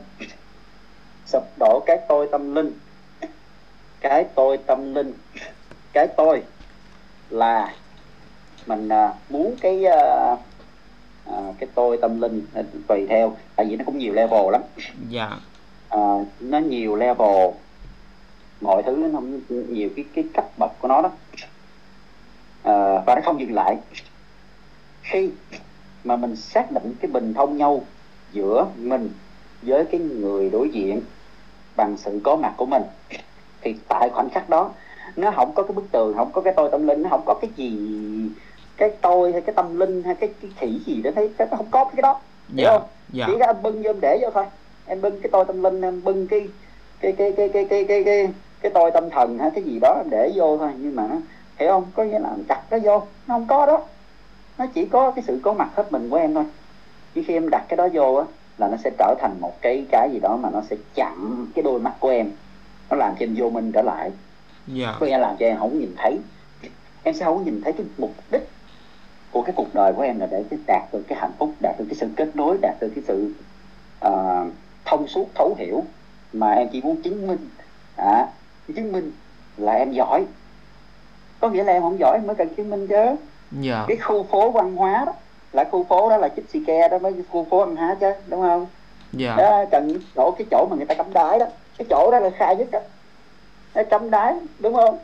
Sụp 1.26 1.42
đổ 1.58 1.82
cái 1.86 1.98
tôi 2.08 2.28
tâm 2.32 2.54
linh. 2.54 2.72
Cái 4.00 4.24
tôi 4.34 4.58
tâm 4.58 4.94
linh. 4.94 5.12
Cái 5.92 6.06
tôi 6.16 6.42
là 7.30 7.74
mình 8.66 8.88
à, 8.88 9.14
muốn 9.28 9.56
cái 9.60 9.84
à, 9.84 10.36
à, 11.26 11.36
cái 11.58 11.68
tôi 11.74 11.98
tâm 12.02 12.20
linh 12.20 12.46
à, 12.54 12.62
tùy 12.88 13.06
theo. 13.08 13.36
Tại 13.56 13.66
vì 13.66 13.76
nó 13.76 13.84
cũng 13.84 13.98
nhiều 13.98 14.12
level 14.12 14.52
lắm. 14.52 14.62
Dạ. 15.08 15.30
À, 15.88 15.98
nó 16.40 16.58
nhiều 16.58 16.96
level 16.96 17.50
mọi 18.60 18.82
thứ 18.82 18.96
nó 18.96 19.08
không 19.12 19.40
nhiều 19.48 19.88
cái 19.96 20.04
cái 20.14 20.24
cấp 20.34 20.44
bậc 20.58 20.70
của 20.80 20.88
nó 20.88 21.02
đó. 21.02 21.10
À, 22.62 23.02
và 23.06 23.14
nó 23.14 23.20
không 23.24 23.40
dừng 23.40 23.54
lại. 23.54 23.76
Khi 25.02 25.30
mà 26.04 26.16
mình 26.16 26.36
xác 26.36 26.72
định 26.72 26.94
cái 27.00 27.10
bình 27.10 27.34
thông 27.34 27.56
nhau 27.56 27.84
giữa 28.32 28.66
mình 28.76 29.10
với 29.62 29.84
cái 29.84 30.00
người 30.00 30.50
đối 30.50 30.68
diện 30.68 31.00
bằng 31.76 31.96
sự 31.96 32.20
có 32.24 32.36
mặt 32.36 32.54
của 32.56 32.66
mình 32.66 32.82
thì 33.60 33.74
tại 33.88 34.10
khoảnh 34.12 34.30
khắc 34.30 34.48
đó 34.48 34.70
nó 35.16 35.30
không 35.30 35.52
có 35.54 35.62
cái 35.62 35.72
bức 35.72 35.84
tường 35.92 36.14
không 36.16 36.30
có 36.32 36.40
cái 36.40 36.52
tôi 36.56 36.68
tâm 36.70 36.86
linh 36.86 37.02
nó 37.02 37.08
không 37.08 37.22
có 37.26 37.34
cái 37.34 37.50
gì 37.56 37.78
cái 38.76 38.90
tôi 39.00 39.32
hay 39.32 39.40
cái 39.40 39.54
tâm 39.54 39.78
linh 39.78 40.02
hay 40.02 40.14
cái 40.14 40.30
cái 40.42 40.50
khỉ 40.56 40.80
gì 40.86 41.02
đó 41.02 41.10
thấy 41.14 41.30
nó 41.38 41.56
không 41.56 41.66
có 41.70 41.84
cái 41.84 42.02
đó. 42.02 42.20
Hiểu 42.56 42.68
yeah, 42.68 42.80
không? 42.80 42.88
Dạ. 43.12 43.24
chỉ 43.26 43.32
có 43.40 43.46
em 43.46 43.56
bưng 43.62 43.82
vô 43.82 43.90
em 43.90 43.96
để 44.00 44.18
vô 44.22 44.30
thôi. 44.34 44.44
Em 44.86 45.00
bưng 45.00 45.20
cái 45.20 45.30
tôi 45.32 45.44
tâm 45.44 45.62
linh 45.62 45.82
em 45.82 46.04
bưng 46.04 46.26
cái 46.26 46.48
cái 47.00 47.12
cái 47.12 47.32
cái 47.36 47.48
cái 47.48 47.64
cái 47.64 47.84
cái, 47.84 48.04
cái 48.04 48.28
cái 48.66 48.74
tôi 48.74 48.90
tâm 48.90 49.10
thần 49.10 49.38
hay 49.38 49.50
cái 49.54 49.64
gì 49.64 49.78
đó 49.82 50.02
để 50.10 50.32
vô 50.34 50.58
thôi 50.58 50.70
nhưng 50.78 50.96
mà 50.96 51.06
nó 51.06 51.16
hiểu 51.58 51.70
không? 51.70 51.84
Có 51.94 52.04
nghĩa 52.04 52.18
là 52.18 52.30
đặt 52.48 52.60
nó 52.70 52.78
vô 52.82 52.98
nó 52.98 53.34
không 53.34 53.46
có 53.46 53.66
đó. 53.66 53.82
Nó 54.58 54.66
chỉ 54.66 54.84
có 54.84 55.10
cái 55.10 55.24
sự 55.26 55.40
có 55.42 55.52
mặt 55.52 55.68
hết 55.74 55.92
mình 55.92 56.10
của 56.10 56.16
em 56.16 56.34
thôi. 56.34 56.44
Nhưng 57.14 57.24
khi 57.24 57.34
em 57.34 57.48
đặt 57.50 57.64
cái 57.68 57.76
đó 57.76 57.88
vô 57.92 58.14
á 58.14 58.24
là 58.58 58.68
nó 58.68 58.76
sẽ 58.76 58.90
trở 58.98 59.14
thành 59.20 59.40
một 59.40 59.62
cái 59.62 59.86
cái 59.90 60.10
gì 60.12 60.18
đó 60.20 60.36
mà 60.36 60.50
nó 60.52 60.62
sẽ 60.70 60.76
chặn 60.94 61.46
cái 61.54 61.62
đôi 61.62 61.80
mắt 61.80 61.92
của 62.00 62.08
em. 62.08 62.30
Nó 62.90 62.96
làm 62.96 63.14
cho 63.18 63.24
em 63.24 63.34
vô 63.36 63.50
minh 63.50 63.72
trở 63.72 63.82
lại. 63.82 64.02
Yeah. 64.02 64.12
Dạ. 64.66 64.96
có 65.00 65.06
nghĩa 65.06 65.18
làm 65.18 65.36
cho 65.38 65.46
em 65.46 65.56
không 65.58 65.78
nhìn 65.78 65.94
thấy. 65.96 66.18
Em 67.02 67.14
sẽ 67.14 67.24
không 67.24 67.44
nhìn 67.44 67.60
thấy 67.64 67.72
cái 67.72 67.86
mục 67.98 68.12
đích 68.30 68.48
của 69.30 69.42
cái 69.42 69.52
cuộc 69.56 69.74
đời 69.74 69.92
của 69.96 70.02
em 70.02 70.20
là 70.20 70.26
để 70.30 70.44
đạt 70.66 70.82
được 70.92 71.02
cái 71.08 71.18
hạnh 71.20 71.32
phúc 71.38 71.50
đạt 71.62 71.74
được 71.78 71.84
cái 71.88 71.94
sự 71.94 72.08
kết 72.16 72.36
nối 72.36 72.58
đạt 72.62 72.74
được 72.80 72.92
cái 72.94 73.04
sự 73.06 73.34
uh, 74.06 74.52
thông 74.84 75.08
suốt 75.08 75.28
thấu 75.34 75.54
hiểu 75.58 75.84
mà 76.32 76.50
em 76.50 76.68
chỉ 76.72 76.80
muốn 76.80 77.02
chứng 77.02 77.26
minh. 77.26 77.48
À, 77.96 78.26
chứng 78.74 78.92
minh 78.92 79.12
là 79.56 79.72
em 79.72 79.92
giỏi. 79.92 80.24
Có 81.40 81.48
nghĩa 81.48 81.64
là 81.64 81.72
em 81.72 81.82
không 81.82 81.98
giỏi 81.98 82.18
mới 82.26 82.36
cần 82.36 82.48
chứng 82.56 82.70
minh 82.70 82.86
chứ. 82.86 83.16
Yeah. 83.64 83.84
cái 83.88 83.96
khu 83.96 84.22
phố 84.22 84.50
văn 84.50 84.76
hóa 84.76 85.04
đó 85.06 85.12
là 85.52 85.64
khu 85.64 85.84
phố 85.84 86.10
đó 86.10 86.16
là 86.16 86.28
chích 86.28 86.44
xì 86.50 86.60
ke 86.66 86.88
đó 86.88 86.98
mới 86.98 87.14
khu 87.30 87.46
phố 87.50 87.58
anh 87.60 87.76
há 87.76 87.96
chứ 88.00 88.12
đúng 88.26 88.40
không? 88.40 88.66
Dạ. 89.12 89.34
Đó 89.36 89.64
cần 89.70 89.98
chỗ 90.16 90.34
cái 90.38 90.46
chỗ 90.50 90.66
mà 90.70 90.76
người 90.76 90.86
ta 90.86 90.94
cắm 90.94 91.12
đái 91.12 91.38
đó 91.38 91.46
cái 91.78 91.86
chỗ 91.90 92.10
đó 92.12 92.18
là 92.18 92.30
khai 92.30 92.56
nhất 92.56 92.68
đó 92.70 92.80
nó 93.74 93.82
cắm 93.90 94.10
đái 94.10 94.34
đúng 94.58 94.74
không? 94.74 94.98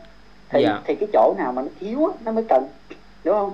Thì 0.49 0.63
Dạ. 0.63 0.81
thì 0.85 0.95
cái 0.95 1.09
chỗ 1.13 1.35
nào 1.39 1.53
mà 1.53 1.63
nó 1.63 1.69
thiếu 1.81 2.13
nó 2.25 2.33
mới 2.33 2.45
cần 2.49 2.67
đúng 3.25 3.35
không? 3.35 3.53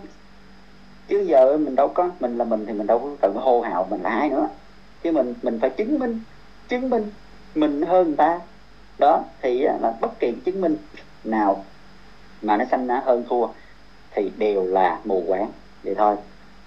Chứ 1.09 1.25
giờ 1.29 1.57
mình 1.57 1.75
đâu 1.77 1.89
có 1.89 2.11
mình 2.21 2.39
là 2.39 2.45
mình 2.45 2.67
thì 2.67 2.73
mình 2.73 2.87
đâu 2.87 2.99
có 2.99 3.09
cần 3.21 3.35
hô 3.37 3.61
hào 3.61 3.87
mình 3.91 4.03
là 4.03 4.11
ai 4.11 4.29
nữa. 4.29 4.49
Chứ 5.03 5.13
mình 5.13 5.35
mình 5.43 5.59
phải 5.61 5.71
chứng 5.71 5.99
minh 5.99 6.21
chứng 6.69 6.91
minh 6.91 7.11
mình 7.55 7.83
hơn 7.83 8.07
người 8.07 8.17
ta 8.17 8.41
đó, 8.99 9.25
thì 9.43 9.59
là 9.59 9.93
bất 10.01 10.21
kỳ 10.21 10.33
chứng 10.45 10.61
minh 10.61 10.77
nào 11.25 11.65
mà 12.43 12.57
nó 12.57 12.65
xanh 12.71 12.87
ra 12.87 13.03
hơn 13.05 13.25
thua 13.29 13.47
thì 14.11 14.33
đều 14.37 14.67
là 14.67 15.01
mù 15.05 15.25
quáng. 15.27 15.53
Vậy 15.85 15.95
thôi, 15.95 16.17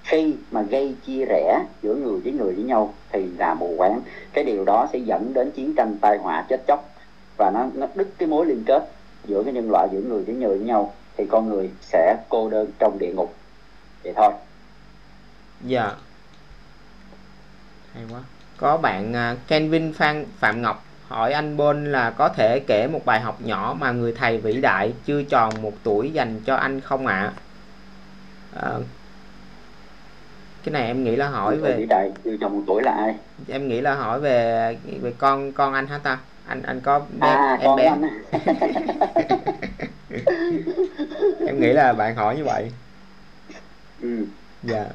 khi 0.03 0.35
mà 0.51 0.61
gây 0.61 0.95
chia 1.05 1.25
rẽ 1.25 1.63
giữa 1.81 1.95
người 1.95 2.19
với 2.19 2.31
người 2.31 2.53
với 2.53 2.63
nhau 2.63 2.93
thì 3.11 3.27
là 3.37 3.53
mù 3.53 3.73
quáng. 3.77 4.01
Cái 4.33 4.43
điều 4.43 4.65
đó 4.65 4.87
sẽ 4.93 4.99
dẫn 4.99 5.33
đến 5.33 5.51
chiến 5.51 5.75
tranh 5.75 5.97
tai 6.01 6.17
họa 6.17 6.45
chết 6.49 6.63
chóc 6.67 6.89
và 7.37 7.51
nó 7.53 7.67
nó 7.73 7.87
đứt 7.95 8.07
cái 8.17 8.27
mối 8.27 8.45
liên 8.45 8.63
kết 8.65 8.91
giữa 9.25 9.43
cái 9.43 9.53
nhân 9.53 9.71
loại, 9.71 9.87
giữa 9.91 10.01
người 10.01 10.23
với 10.23 10.35
người 10.35 10.57
với 10.57 10.67
nhau 10.67 10.93
thì 11.17 11.25
con 11.29 11.49
người 11.49 11.69
sẽ 11.81 12.15
cô 12.29 12.49
đơn 12.49 12.71
trong 12.79 12.99
địa 12.99 13.13
ngục. 13.13 13.35
Vậy 14.03 14.13
thôi. 14.15 14.33
Dạ. 15.65 15.91
Hay 17.93 18.03
quá. 18.11 18.19
Có 18.57 18.77
bạn 18.77 19.13
Kevin 19.13 19.37
Kenvin 19.47 19.93
Phan 19.93 20.25
Phạm 20.39 20.61
Ngọc 20.61 20.85
hỏi 21.11 21.33
anh 21.33 21.57
Bon 21.57 21.85
là 21.85 22.09
có 22.09 22.29
thể 22.29 22.59
kể 22.59 22.87
một 22.87 23.05
bài 23.05 23.19
học 23.19 23.41
nhỏ 23.41 23.75
mà 23.79 23.91
người 23.91 24.13
thầy 24.13 24.37
vĩ 24.37 24.61
đại 24.61 24.93
chưa 25.05 25.23
tròn 25.23 25.53
một 25.61 25.73
tuổi 25.83 26.11
dành 26.11 26.39
cho 26.45 26.55
anh 26.55 26.81
không 26.81 27.07
ạ? 27.07 27.31
À, 28.61 28.71
cái 30.63 30.73
này 30.73 30.87
em 30.87 31.03
nghĩ 31.03 31.15
là 31.15 31.27
hỏi 31.27 31.57
Người 31.57 31.73
vĩ 31.73 31.79
về 31.79 31.85
đại 31.89 32.11
từ 32.23 32.37
trong 32.41 32.53
một 32.53 32.63
tuổi 32.67 32.83
là 32.83 32.91
ai? 32.91 33.15
Em 33.47 33.67
nghĩ 33.67 33.81
là 33.81 33.95
hỏi 33.95 34.19
về 34.19 34.77
về 35.01 35.13
con 35.17 35.51
con 35.51 35.73
anh 35.73 35.87
hả 35.87 35.97
ta? 35.97 36.17
Anh 36.47 36.63
anh 36.63 36.81
có 36.81 36.99
bé, 36.99 37.27
à 37.27 37.57
em 37.59 37.65
con 37.65 37.75
bé. 37.75 37.85
anh 37.85 38.01
á. 38.01 38.09
em 41.47 41.59
nghĩ 41.59 41.73
là 41.73 41.93
bạn 41.93 42.15
hỏi 42.15 42.37
như 42.37 42.43
vậy. 42.43 42.71
Ừ. 44.01 44.25
dạ. 44.63 44.85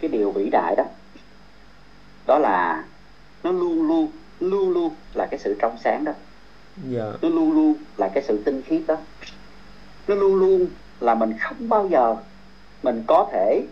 Cái 0.00 0.10
điều 0.10 0.30
vĩ 0.30 0.48
đại 0.52 0.74
đó 0.76 0.84
đó 2.26 2.38
là 2.38 2.84
nó 3.42 3.50
luôn 3.50 3.88
luôn 3.88 4.10
luôn 4.50 4.70
luôn 4.70 4.94
là 5.14 5.26
cái 5.26 5.38
sự 5.38 5.56
trong 5.60 5.78
sáng 5.78 6.04
đó. 6.04 6.12
Dạ. 6.88 7.04
Nó 7.22 7.28
luôn 7.28 7.52
luôn 7.52 7.74
là 7.96 8.08
cái 8.14 8.22
sự 8.22 8.42
tinh 8.44 8.62
khiết 8.62 8.82
đó. 8.86 8.96
Nó 10.08 10.14
luôn 10.14 10.34
luôn 10.34 10.66
là 11.00 11.14
mình 11.14 11.34
không 11.40 11.68
bao 11.68 11.88
giờ 11.88 12.16
mình 12.82 13.04
có 13.06 13.28
thể 13.32 13.62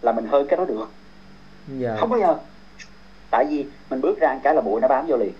là 0.00 0.12
mình 0.12 0.26
hơn 0.26 0.46
cái 0.48 0.56
đó 0.56 0.64
được. 0.64 0.88
Dạ. 1.78 1.96
Không 2.00 2.10
bao 2.10 2.20
giờ. 2.20 2.36
Tại 3.30 3.44
vì 3.50 3.66
mình 3.90 4.00
bước 4.00 4.20
ra 4.20 4.34
một 4.34 4.40
cái 4.42 4.54
là 4.54 4.60
bụi 4.60 4.80
nó 4.80 4.88
bám 4.88 5.06
vô 5.06 5.16
liền. 5.16 5.32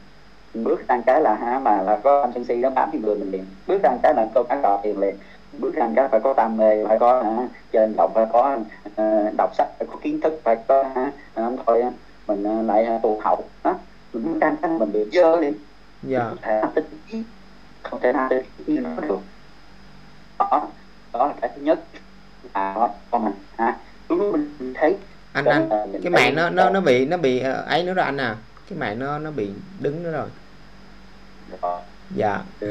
Mình 0.55 0.65
bước 0.65 0.89
ra 0.89 0.97
một 0.97 1.03
cái 1.07 1.21
là 1.21 1.35
ha 1.35 1.59
mà 1.59 1.83
là 1.83 2.01
có 2.05 2.21
anh 2.21 2.31
sân 2.35 2.45
si 2.45 2.57
nó 2.57 2.71
bám 2.71 2.89
trên 2.93 3.03
người 3.03 3.15
mình 3.15 3.31
liền. 3.31 3.45
Bước 3.67 3.83
ra 3.83 3.91
một 3.91 3.99
cái 4.03 4.15
là 4.15 4.27
câu 4.35 4.45
cá 4.45 4.61
cọp 4.63 4.85
liền 4.85 4.99
liền. 4.99 5.15
Bước 5.59 5.75
ra 5.75 5.87
một 5.87 5.93
cái 5.97 6.09
phải 6.09 6.21
có 6.21 6.35
đam 6.37 6.57
mê 6.57 6.85
phải 6.85 6.99
có 6.99 7.23
hả, 7.23 7.49
chơi 7.73 7.89
động 7.97 8.11
phải 8.15 8.27
có 8.33 8.59
ờ, 8.97 9.31
đọc 9.37 9.55
sách 9.55 9.69
phải 9.79 9.89
có 9.91 9.97
kiến 10.03 10.21
thức 10.21 10.41
phải 10.45 10.57
có 10.69 10.85
ờ, 11.35 11.53
thôi 11.67 11.85
mình 12.27 12.45
ờ, 12.45 12.63
lại 12.63 12.85
ờ, 12.85 12.99
tù 13.03 13.21
hậu 13.25 13.45
đó 13.65 13.75
ra 14.13 14.21
một 14.21 14.57
cái 14.63 14.71
mình 14.71 14.93
bị 14.93 15.01
dơ 15.13 15.37
liền 15.37 15.55
dạ. 16.03 16.25
Không 16.29 16.37
thể 16.43 16.61
nào 16.61 16.73
tinh 16.75 16.85
khiết 17.07 17.23
không 17.83 18.01
thể 18.01 18.13
nào 18.13 18.29
khiết 18.29 18.69
như 18.69 18.81
nó 18.81 18.91
được. 19.09 19.19
Đó 20.39 20.69
đó 21.13 21.27
là 21.27 21.35
cái 21.41 21.51
thứ 21.57 21.63
nhất. 21.63 21.85
À 22.53 22.75
đó 22.75 22.91
con 23.11 23.25
mình 23.25 23.35
ha. 23.57 23.77
Đó 24.09 24.17
mình 24.17 24.75
thấy. 24.75 24.97
Anh 25.33 25.45
anh 25.45 25.69
là 25.69 25.87
cái 26.03 26.11
mạng 26.11 26.35
nó 26.35 26.51
nó 26.51 26.71
nó 26.71 26.81
bị 26.81 27.07
nó 27.07 27.17
bị 27.17 27.41
ờ, 27.41 27.53
ấy 27.53 27.85
nữa 27.85 27.95
rồi 27.95 28.05
anh 28.05 28.17
à. 28.17 28.37
Cái 28.71 28.79
mạng 28.79 28.99
nó 28.99 29.19
nó 29.19 29.31
bị 29.31 29.51
đứng 29.81 30.03
nữa 30.03 30.13
rồi. 30.13 30.29
Dạ. 32.17 32.43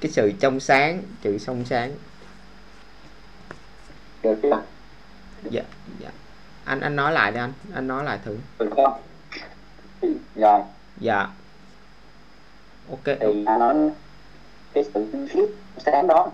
Cái 0.00 0.10
sự 0.10 0.32
trong 0.40 0.60
sáng 0.60 1.02
sự 1.22 1.38
trong 1.38 1.64
sáng. 1.64 1.92
Được 4.22 4.38
chưa? 4.42 4.62
Dạ 5.50 5.62
dạ 6.00 6.10
anh 6.66 6.80
anh 6.80 6.96
nói 6.96 7.12
lại 7.12 7.32
đi 7.32 7.38
anh. 7.38 7.52
Anh 7.74 7.88
nói 7.88 8.04
lại 8.04 8.18
thử. 8.24 8.38
Được 8.58 8.70
không? 8.76 8.92
Rồi 10.34 10.60
dạ. 11.00 11.26
Ok. 12.90 13.04
Thì 13.04 13.44
anh 13.46 13.58
nói 13.58 13.74
cái 14.72 14.84
sự 14.94 15.06
tinh 15.12 15.28
khiết 15.28 15.48
sáng 15.78 16.06
đó. 16.06 16.30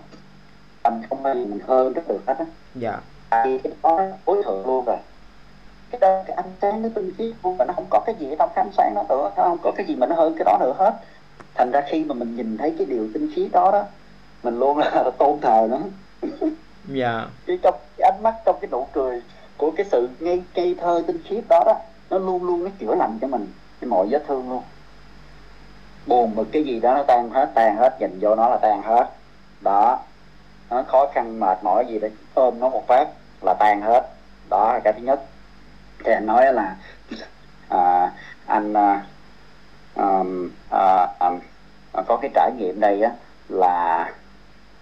Anh 0.83 1.01
không 1.09 1.23
bao 1.23 1.35
giờ 1.35 1.45
mình 1.45 1.59
hơn 1.67 1.93
rất 1.93 2.01
được 2.07 2.19
hết 2.27 2.35
á. 2.39 2.45
Dạ. 2.75 2.99
Vì 3.45 3.57
cái 3.57 3.73
đó 3.83 3.99
tối 4.25 4.41
thượng 4.45 4.65
luôn 4.65 4.85
rồi. 4.85 4.97
Cái 5.91 5.99
đó 5.99 6.23
cái 6.27 6.35
ánh 6.35 6.51
sáng 6.61 6.81
nó 6.81 6.89
tinh 6.95 7.11
khiết 7.17 7.33
luôn 7.43 7.57
và 7.57 7.65
nó 7.65 7.73
không 7.73 7.87
có 7.89 8.03
cái 8.05 8.15
gì 8.19 8.29
ở 8.29 8.35
trong 8.39 8.49
cái 8.55 8.65
ánh 8.65 8.71
sáng 8.77 8.93
đó 8.95 9.03
nữa. 9.09 9.31
Nó 9.37 9.43
không 9.43 9.57
có 9.63 9.71
cái 9.75 9.85
gì 9.85 9.95
mà 9.95 10.07
nó 10.07 10.15
hơn 10.15 10.35
cái 10.37 10.45
đó 10.45 10.57
nữa 10.59 10.73
hết. 10.77 10.93
Thành 11.55 11.71
ra 11.71 11.81
khi 11.89 12.03
mà 12.03 12.13
mình 12.13 12.35
nhìn 12.35 12.57
thấy 12.57 12.75
cái 12.77 12.87
điều 12.87 13.07
tinh 13.13 13.31
khiết 13.35 13.51
đó 13.51 13.71
đó 13.71 13.83
mình 14.43 14.59
luôn 14.59 14.77
là 14.77 15.11
tôn 15.17 15.39
thờ 15.41 15.67
nó. 15.69 15.79
Dạ. 16.87 17.25
Cái 17.47 17.57
trong 17.63 17.75
cái 17.97 18.11
ánh 18.11 18.23
mắt 18.23 18.33
trong 18.45 18.57
cái 18.61 18.69
nụ 18.71 18.87
cười 18.93 19.21
của 19.57 19.71
cái 19.71 19.85
sự 19.91 20.09
ngây 20.19 20.43
cây 20.53 20.75
thơ 20.81 21.03
tinh 21.07 21.23
khiết 21.23 21.43
đó 21.49 21.63
đó 21.65 21.75
nó 22.09 22.17
luôn 22.17 22.43
luôn 22.43 22.63
nó 22.63 22.69
chữa 22.79 22.95
lành 22.95 23.17
cho 23.21 23.27
mình 23.27 23.47
cái 23.81 23.87
mọi 23.89 24.07
vết 24.09 24.23
thương 24.27 24.49
luôn. 24.49 24.63
Buồn 26.07 26.35
một 26.35 26.45
cái 26.51 26.63
gì 26.63 26.79
đó 26.79 26.93
nó 26.93 27.03
tan 27.03 27.29
hết 27.29 27.51
tan 27.55 27.77
hết 27.77 27.97
nhìn 27.99 28.19
vô 28.21 28.35
nó 28.35 28.49
là 28.49 28.57
tan 28.57 28.81
hết. 28.81 29.09
Đó 29.61 29.99
nó 30.69 30.83
khó 30.87 31.07
khăn 31.13 31.39
mệt 31.39 31.63
mỏi 31.63 31.85
gì 31.89 31.99
đó 31.99 32.07
ôm 32.33 32.59
nó 32.59 32.69
một 32.69 32.87
phát 32.87 33.07
là 33.41 33.53
tan 33.59 33.81
hết. 33.81 34.09
Đó 34.49 34.73
là 34.73 34.79
cái 34.83 34.93
thứ 34.93 35.01
nhất. 35.01 35.21
Thì 36.05 36.11
anh 36.13 36.25
nói 36.25 36.53
là 36.53 36.75
à, 37.69 38.11
anh 38.45 38.73
à, 38.73 39.05
à, 39.95 40.23
à, 40.71 41.31
à, 41.93 42.01
có 42.07 42.17
cái 42.21 42.31
trải 42.33 42.51
nghiệm 42.57 42.79
đây 42.79 43.01
á 43.01 43.11
là 43.49 44.11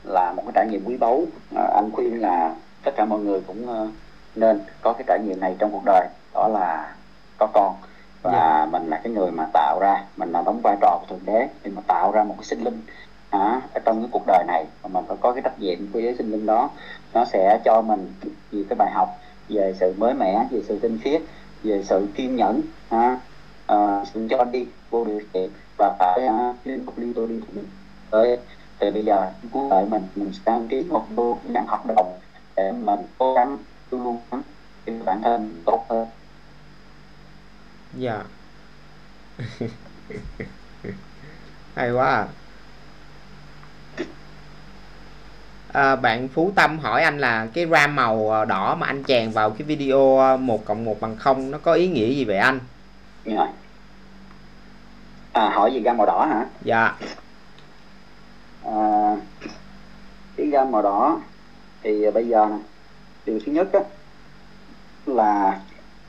là 0.04 0.32
một 0.32 0.44
cái 0.46 0.52
trải 0.56 0.68
nghiệm 0.68 0.86
quý 0.86 0.98
báu. 0.98 1.24
À, 1.56 1.64
anh 1.76 1.90
khuyên 1.94 2.22
là 2.22 2.56
tất 2.84 2.92
cả 2.96 3.06
mọi 3.06 3.20
người 3.20 3.42
cũng 3.48 3.68
ờ, 3.68 3.88
nên 4.36 4.62
có 4.82 4.94
cái 4.94 5.04
trải 5.08 5.20
nghiệm 5.20 5.40
này 5.40 5.56
trong 5.60 5.72
cuộc 5.72 5.86
đời 5.86 6.08
đó 6.34 6.48
là 6.48 6.96
có 7.38 7.48
con. 7.54 7.76
Và 8.22 8.32
Dạ. 8.32 8.66
mình 8.66 8.90
là 8.90 9.02
cái 9.04 9.14
người 9.14 9.32
mà 9.32 9.48
tạo 9.54 9.80
ra 9.80 10.04
mình 10.18 10.32
là 10.32 10.42
đóng 10.42 10.62
vai 10.64 10.78
trò 10.82 10.98
của 11.00 11.06
thượng 11.10 11.26
đế 11.26 11.48
để 11.64 11.72
mà 11.76 11.82
tạo 11.88 12.12
ra 12.12 12.24
một 12.24 12.36
cái 12.38 12.46
sinh 12.46 12.64
linh 12.64 12.82
hả, 13.32 13.62
ở 13.74 13.82
trong 13.86 14.00
cái 14.02 14.10
cuộc 14.12 14.24
đời 14.28 14.44
này. 14.48 14.66
Và 14.82 14.90
mình 14.94 15.06
phải 15.08 15.18
có 15.22 15.32
cái 15.32 15.42
trách 15.42 15.60
nhiệm 15.60 15.92
với 15.92 16.16
sinh 16.18 16.32
linh 16.32 16.46
đó. 16.46 16.70
Nó 17.14 17.26
sẽ 17.26 17.60
cho 17.66 17.82
mình 17.82 18.14
nhiều 18.52 18.64
cái 18.70 18.76
bài 18.76 18.92
học 18.92 19.10
về 19.50 19.74
sự 19.80 19.94
mới 19.98 20.14
mẻ 20.14 20.48
về 20.52 20.62
sự 20.68 20.80
tinh 20.80 21.00
khiết 21.04 21.22
về 21.64 21.84
sự 21.84 22.08
kiên 22.16 22.36
nhẫn 22.36 22.62
ha, 22.90 23.20
à, 23.68 24.06
sự 24.14 24.28
cho 24.30 24.44
đi 24.44 24.68
vô 24.90 25.06
điều 25.06 25.22
kiện. 25.34 25.50
Và 25.78 25.96
phải 26.00 26.28
uh, 26.28 26.56
liên 26.64 26.86
tục 26.86 26.94
liên 26.98 27.14
tục 27.14 27.26
liên 27.30 27.42
tục 27.42 27.50
tới 28.12 28.38
thì 28.80 28.92
bây 28.92 29.06
giờ 29.06 29.32
cuối 29.52 29.68
đời 29.70 29.86
mình 29.90 30.02
mình 30.16 30.32
sẽ 30.34 30.40
đăng 30.46 30.68
ký 30.68 30.84
một 30.90 31.04
vô 31.16 31.38
dạng 31.54 31.68
hợp 31.68 31.86
đồng 31.96 32.20
để 32.56 32.72
mình 32.72 33.00
cố 33.18 33.34
gắng 33.34 33.58
luôn 33.92 34.20
để 34.86 34.94
bản 35.06 35.22
thân 35.24 35.62
tốt 35.66 35.86
hơn. 35.90 36.08
Dạ. 37.94 38.24
Hay 41.76 41.92
quá 41.92 42.08
à. 42.08 42.28
À, 45.74 45.96
bạn 45.96 46.28
Phú 46.28 46.52
Tâm 46.56 46.80
hỏi 46.80 47.04
anh 47.04 47.20
là 47.20 47.48
cái 47.54 47.66
ram 47.66 47.96
màu 47.96 48.30
ờ, 48.30 48.46
đỏ 48.46 48.76
mà 48.76 48.88
anh 48.88 49.04
chèn 49.04 49.32
vào 49.32 49.50
cái 49.50 49.62
video 49.64 50.18
ờ, 50.18 50.38
1 50.38 50.66
cộng 50.66 50.86
1 50.86 51.00
bằng 51.00 51.16
0 51.18 51.52
nó 51.52 51.58
có 51.58 51.74
ý 51.74 51.88
nghĩa 51.88 52.10
gì 52.14 52.26
vậy 52.26 52.38
anh? 52.38 52.60
rồi 53.26 53.48
à 55.34 55.50
hỏi 55.50 55.74
gì 55.74 55.80
gam 55.80 55.98
màu 55.98 56.06
đỏ 56.06 56.26
hả? 56.26 56.46
Dạ, 56.62 56.96
à, 58.66 59.16
cái 60.38 60.48
gam 60.48 60.72
màu 60.72 60.82
đỏ 60.82 61.20
thì 61.84 62.12
bây 62.14 62.28
giờ 62.28 62.48
nè 62.50 62.58
điều 63.26 63.40
thứ 63.46 63.52
nhất 63.52 63.74
á, 63.74 63.80
là 65.06 65.60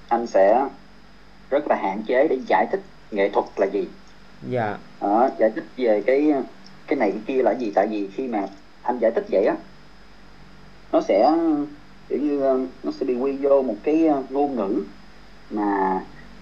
anh 0.08 0.26
sẽ 0.26 0.64
rất 1.50 1.68
là 1.68 1.76
hạn 1.76 2.02
chế 2.06 2.28
để 2.28 2.38
giải 2.46 2.66
thích 2.72 2.80
nghệ 3.10 3.28
thuật 3.28 3.44
là 3.56 3.66
gì. 3.66 3.88
Dạ, 4.48 4.78
Đó, 5.00 5.28
giải 5.38 5.50
thích 5.54 5.64
về 5.76 6.02
cái 6.06 6.32
cái 6.86 6.98
này 6.98 7.10
cái 7.10 7.20
kia 7.26 7.42
là 7.42 7.52
gì. 7.52 7.72
Tại 7.74 7.86
vì 7.90 8.08
khi 8.14 8.28
mà 8.28 8.46
anh 8.82 8.98
giải 8.98 9.10
thích 9.14 9.24
vậy 9.30 9.46
á 9.46 9.54
nó 10.92 11.00
sẽ 11.00 11.32
kiểu 12.08 12.18
như 12.18 12.66
nó 12.82 12.92
sẽ 13.00 13.06
bị 13.06 13.14
quy 13.14 13.36
vô 13.36 13.62
một 13.62 13.76
cái 13.82 14.10
ngôn 14.30 14.56
ngữ 14.56 14.84
mà 15.50 16.00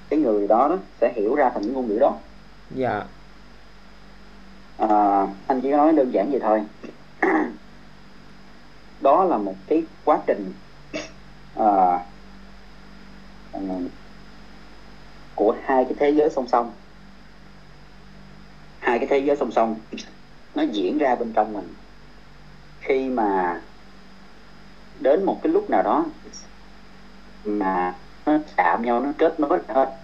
cái 0.08 0.18
người 0.18 0.48
đó, 0.48 0.68
đó 0.68 0.76
sẽ 1.00 1.12
hiểu 1.16 1.34
ra 1.34 1.50
thành 1.54 1.62
cái 1.62 1.72
ngôn 1.72 1.88
ngữ 1.88 1.98
đó. 2.00 2.16
Dạ, 2.74 3.04
à, 4.78 5.26
anh 5.46 5.60
chỉ 5.60 5.70
nói 5.70 5.92
đơn 5.92 6.10
giản 6.10 6.30
vậy 6.30 6.40
thôi 6.42 6.62
đó 9.01 9.24
là 9.24 9.38
một 9.38 9.55
cái 9.66 9.82
quá 10.05 10.20
trình 10.26 10.53
à, 11.57 12.05
à, 13.53 13.61
của 15.34 15.57
hai 15.64 15.84
cái 15.84 15.94
thế 15.98 16.11
giới 16.11 16.30
song 16.30 16.48
song. 16.48 16.72
Hai 18.78 18.98
cái 18.98 19.09
thế 19.09 19.18
giới 19.18 19.36
song 19.36 19.53
song 19.53 19.76
nó 20.55 20.62
diễn 20.62 20.98
ra 20.98 21.14
bên 21.14 21.32
trong 21.32 21.53
mình. 21.53 21.74
Khi 22.80 23.09
mà 23.09 23.61
đến 25.01 25.24
một 25.24 25.40
cái 25.42 25.53
lúc 25.53 25.70
nào 25.70 25.82
đó 25.82 26.05
mà 27.44 27.94
nó 28.26 28.38
chạm 28.57 28.82
nhau 28.82 29.01
nó 29.01 29.12
kết 29.18 29.40
nối 29.40 29.61
hết 29.68 29.96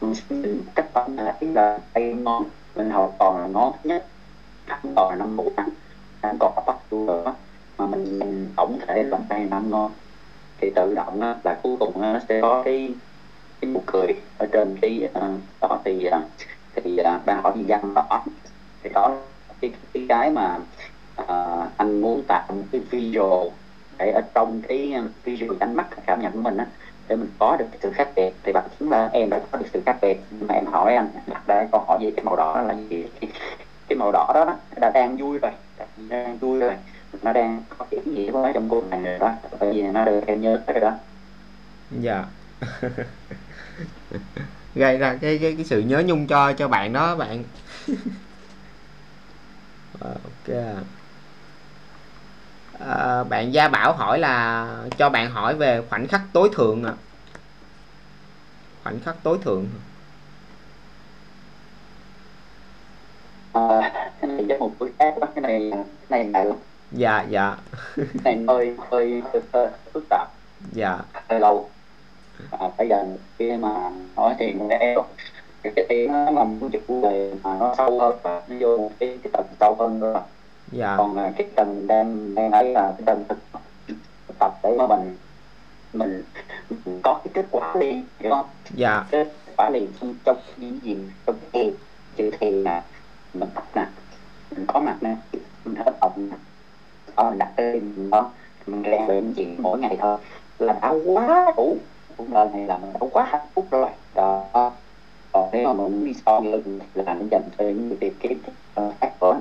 mình 0.00 0.62
cách 0.74 0.86
tổng 0.92 1.16
thể 1.16 1.32
là 1.40 1.78
tay 1.92 2.14
ngon 2.14 2.44
mình 2.74 2.90
học 2.90 3.16
còn 3.18 3.40
là 3.40 3.46
ngon 3.46 3.72
nhất 3.84 4.06
ăn 4.66 4.80
còn 4.96 5.10
là 5.10 5.16
năm 5.16 5.36
mũ 5.36 5.52
ăn 6.20 6.36
còn 6.40 6.64
bắt 6.66 6.76
nữa 6.90 7.34
mà 7.78 7.86
mình, 7.86 8.18
mình 8.18 8.52
tổng 8.56 8.78
thể 8.86 9.02
làm 9.02 9.20
tay 9.28 9.46
năm 9.50 9.70
ngon. 9.70 9.92
Thì 10.60 10.70
tự 10.74 10.94
động 10.94 11.20
á 11.20 11.34
là 11.44 11.58
cuối 11.62 11.76
cùng 11.80 12.02
nó 12.02 12.18
sẽ 12.28 12.40
có 12.40 12.62
cái 12.64 12.94
cái 13.60 13.70
nụ 13.70 13.82
cười 13.86 14.06
ở 14.38 14.46
trên 14.52 14.76
cái 14.82 15.08
uh, 15.18 15.40
đó. 15.60 15.80
Thì 15.84 16.08
uh, 16.08 16.22
thì 16.74 16.96
ờ, 16.96 17.14
uh, 17.14 17.26
bạn 17.26 17.42
hỏi 17.42 17.52
gì 17.56 17.64
văn 17.68 17.94
đó 17.94 18.24
thì 18.82 18.90
đó 18.94 19.16
cái 19.60 19.70
cái, 19.92 20.06
cái 20.08 20.30
mà 20.30 20.58
uh, 21.22 21.68
anh 21.76 22.00
muốn 22.00 22.22
tạo 22.28 22.44
một 22.48 22.64
cái 22.72 22.80
visual 22.90 23.48
để 23.98 24.10
ở 24.10 24.20
trong 24.34 24.60
cái 24.68 24.94
visual 25.24 25.56
ánh 25.60 25.74
mắt 25.74 25.86
cảm 26.06 26.20
nhận 26.20 26.32
của 26.32 26.40
mình 26.40 26.56
á 26.56 26.66
để 27.08 27.16
mình 27.16 27.28
có 27.38 27.56
được 27.56 27.66
sự 27.82 27.90
khác 27.90 28.08
biệt. 28.16 28.34
Thì 28.42 28.52
bạn 28.52 28.64
chứng 28.78 28.90
là 28.90 29.10
em 29.12 29.30
đã 29.30 29.40
có 29.50 29.58
được 29.58 29.66
sự 29.72 29.80
khác 29.86 29.96
biệt. 30.02 30.20
Nhưng 30.30 30.46
mà 30.48 30.54
em 30.54 30.66
hỏi 30.66 30.94
anh 30.94 31.08
đặt 31.26 31.42
ra 31.46 31.66
câu 31.72 31.80
hỏi 31.80 31.98
gì 32.00 32.10
cái 32.16 32.24
màu 32.24 32.36
đỏ 32.36 32.60
là 32.68 32.74
gì? 32.88 33.06
Cái, 33.20 33.30
cái 33.88 33.96
màu 33.96 34.12
đỏ 34.12 34.30
đó, 34.34 34.44
đó 34.44 34.56
đã 34.80 34.90
đang 34.90 35.16
vui 35.16 35.38
rồi 35.38 35.50
đang 36.08 36.38
vui 36.38 36.58
rồi 36.60 36.72
nó 37.22 37.32
đang 37.32 37.62
có 37.78 37.86
ý 37.90 37.98
nghĩa 38.04 38.30
với 38.30 38.52
trong 38.54 38.68
cuộc 38.68 38.90
này 38.90 39.02
rồi 39.02 39.18
đó. 39.18 39.32
Bởi 39.60 39.72
vì 39.72 39.82
nó 39.82 40.04
được 40.04 40.20
em 40.26 40.40
nhớ 40.40 40.60
rồi 40.66 40.80
đó. 40.80 40.92
Dạ. 42.00 42.24
Gây 44.74 44.98
ra 44.98 45.18
cái 45.20 45.38
cái 45.38 45.54
cái 45.56 45.64
sự 45.64 45.80
nhớ 45.80 46.02
nhung 46.06 46.26
cho 46.26 46.52
cho 46.52 46.68
bạn 46.68 46.92
đó 46.92 47.16
bạn. 47.16 47.44
Ok. 50.00 50.56
À, 52.78 53.24
bạn 53.24 53.52
gia 53.52 53.68
bảo 53.68 53.92
hỏi 53.92 54.18
là 54.18 54.66
cho 54.98 55.10
bạn 55.10 55.30
hỏi 55.30 55.54
về 55.54 55.82
khoảnh 55.90 56.06
khắc 56.08 56.20
tối 56.32 56.48
thượng 56.52 56.84
à. 56.84 56.92
khoảnh 58.84 59.00
khắc 59.00 59.16
tối 59.22 59.38
thượng. 59.42 59.66
À, 63.52 63.92
cái 64.20 64.30
này 64.30 64.44
cho 64.48 64.58
một 64.58 64.72
buổi 64.78 64.90
khác 64.98 65.14
cái 65.20 65.42
này 65.42 65.70
cái 65.72 65.84
này 66.08 66.24
ngại 66.24 66.44
lắm 66.44 66.56
dạ 66.96 67.24
dạ. 67.28 67.56
Này 68.24 68.44
hơi 68.48 68.76
hơi 68.90 69.22
hơi 69.52 69.68
phức 69.92 70.04
tạp. 70.10 70.28
Dạ. 70.72 70.98
Hơi 71.28 71.40
lâu. 71.40 71.70
À, 72.50 72.68
phải 72.76 72.88
dành 72.88 73.16
khi 73.38 73.56
mà 73.56 73.90
nói 74.16 74.34
thì 74.38 74.54
em 74.80 74.98
cái 75.62 75.86
tiếng 75.88 76.12
nó 76.12 76.30
làm 76.30 76.60
một 76.60 76.68
chủ 76.72 77.02
đề 77.02 77.34
mà 77.42 77.56
nó 77.60 77.74
sâu 77.78 78.00
hơn 78.00 78.18
và 78.22 78.42
nó 78.48 78.56
vô 78.60 78.76
một 78.76 78.90
cái, 79.00 79.18
cái 79.22 79.30
tầng 79.32 79.46
sâu 79.60 79.76
hơn 79.78 80.00
nữa. 80.00 80.22
Dạ. 80.72 80.94
Còn 80.98 81.16
à, 81.16 81.32
cái 81.36 81.46
tầng 81.56 81.86
đang 81.86 82.34
đang 82.34 82.50
ấy 82.50 82.72
là 82.72 82.92
cái 82.96 83.02
tầng 83.06 83.24
thực 83.28 83.38
tập 84.38 84.52
để 84.62 84.76
mà 84.78 84.86
mình 84.86 85.16
mình, 85.92 86.22
có 87.02 87.20
cái 87.24 87.30
kết 87.34 87.46
quả 87.50 87.74
liền 87.76 88.04
hiểu 88.18 88.30
không? 88.30 88.46
Dạ. 88.74 89.04
Kết 89.10 89.32
quả 89.56 89.70
liền 89.70 89.88
trong 90.00 90.14
trong 90.24 90.36
những 90.56 90.80
gì 90.82 90.96
trong 91.26 91.36
cái 91.52 91.72
chữ 92.16 92.30
thiền 92.40 92.64
nè 92.64 92.82
mình 93.34 93.48
tập 93.54 93.64
nè 93.74 93.86
mình 94.50 94.66
có 94.66 94.80
mặt 94.80 94.96
nè 95.00 95.16
mình 95.64 95.74
hết 95.76 95.92
ổng 96.00 96.28
nè 96.30 96.36
đó 97.16 97.30
mình 97.30 97.38
đặt 97.38 97.52
tên 97.56 98.10
đó 98.10 98.30
mình 98.66 98.82
rèn 98.84 99.06
luyện 99.06 99.32
gì 99.32 99.46
mỗi 99.58 99.78
ngày 99.78 99.96
thôi. 100.00 100.18
Là 100.58 100.78
đã 100.82 100.94
quá 101.06 101.52
đủ. 101.56 101.76
Cuộc 102.16 102.28
đời 102.30 102.48
này 102.52 102.66
là 102.66 102.78
mình 102.78 102.90
đã 102.92 103.00
quá 103.12 103.24
hạnh 103.24 103.46
phúc 103.54 103.66
rồi. 103.70 103.88
Đó. 104.14 104.44
Còn 105.32 105.48
nếu 105.52 105.66
mà 105.66 105.72
mình 105.72 106.04
đi 106.04 106.14
so 106.26 106.40
lưng 106.40 106.78
là 106.94 107.14
nó 107.14 107.24
dành 107.30 107.42
cho 107.58 107.64
những 107.64 107.88
người 107.88 107.96
tìm 108.00 108.14
kiếm 108.20 108.38
khác 109.00 109.12
nữa 109.20 109.40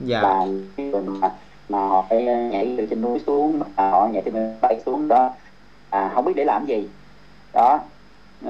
dạ. 0.00 0.22
Là 0.22 0.46
người 0.76 1.02
mà 1.02 1.30
mà 1.68 1.78
họ 1.78 2.06
phải 2.10 2.24
nhảy 2.24 2.74
từ 2.78 2.86
trên 2.86 3.00
núi 3.00 3.18
xuống 3.26 3.58
mà 3.58 3.90
họ 3.90 4.08
nhảy 4.12 4.22
từ 4.22 4.32
bay 4.60 4.80
xuống 4.86 5.08
đó. 5.08 5.30
À, 5.90 6.10
không 6.14 6.24
biết 6.24 6.32
để 6.36 6.44
làm 6.44 6.66
gì. 6.66 6.88
Đó. 7.52 7.80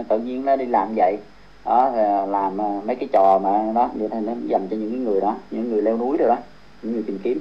Tự 0.09 0.19
nhiên 0.19 0.45
nó 0.45 0.57
đi 0.57 0.67
làm 0.67 0.95
vậy. 0.97 1.17
Đó 1.65 1.91
là 1.95 2.27
làm 2.27 2.57
mấy 2.87 2.97
cái 2.97 3.09
trò 3.13 3.39
mà 3.39 3.73
đó 3.75 3.91
như 3.95 4.09
thế 4.09 4.21
nó 4.21 4.33
dành 4.47 4.69
cho 4.71 4.77
những 4.77 5.05
người 5.05 5.21
đó 5.21 5.35
những 5.51 5.71
người 5.71 5.83
leo 5.83 5.99
núi 5.99 6.17
rồi 6.17 6.29
đó 6.29 6.37
những 6.83 6.93
người 6.93 7.03
tìm 7.07 7.19
kiếm 7.23 7.39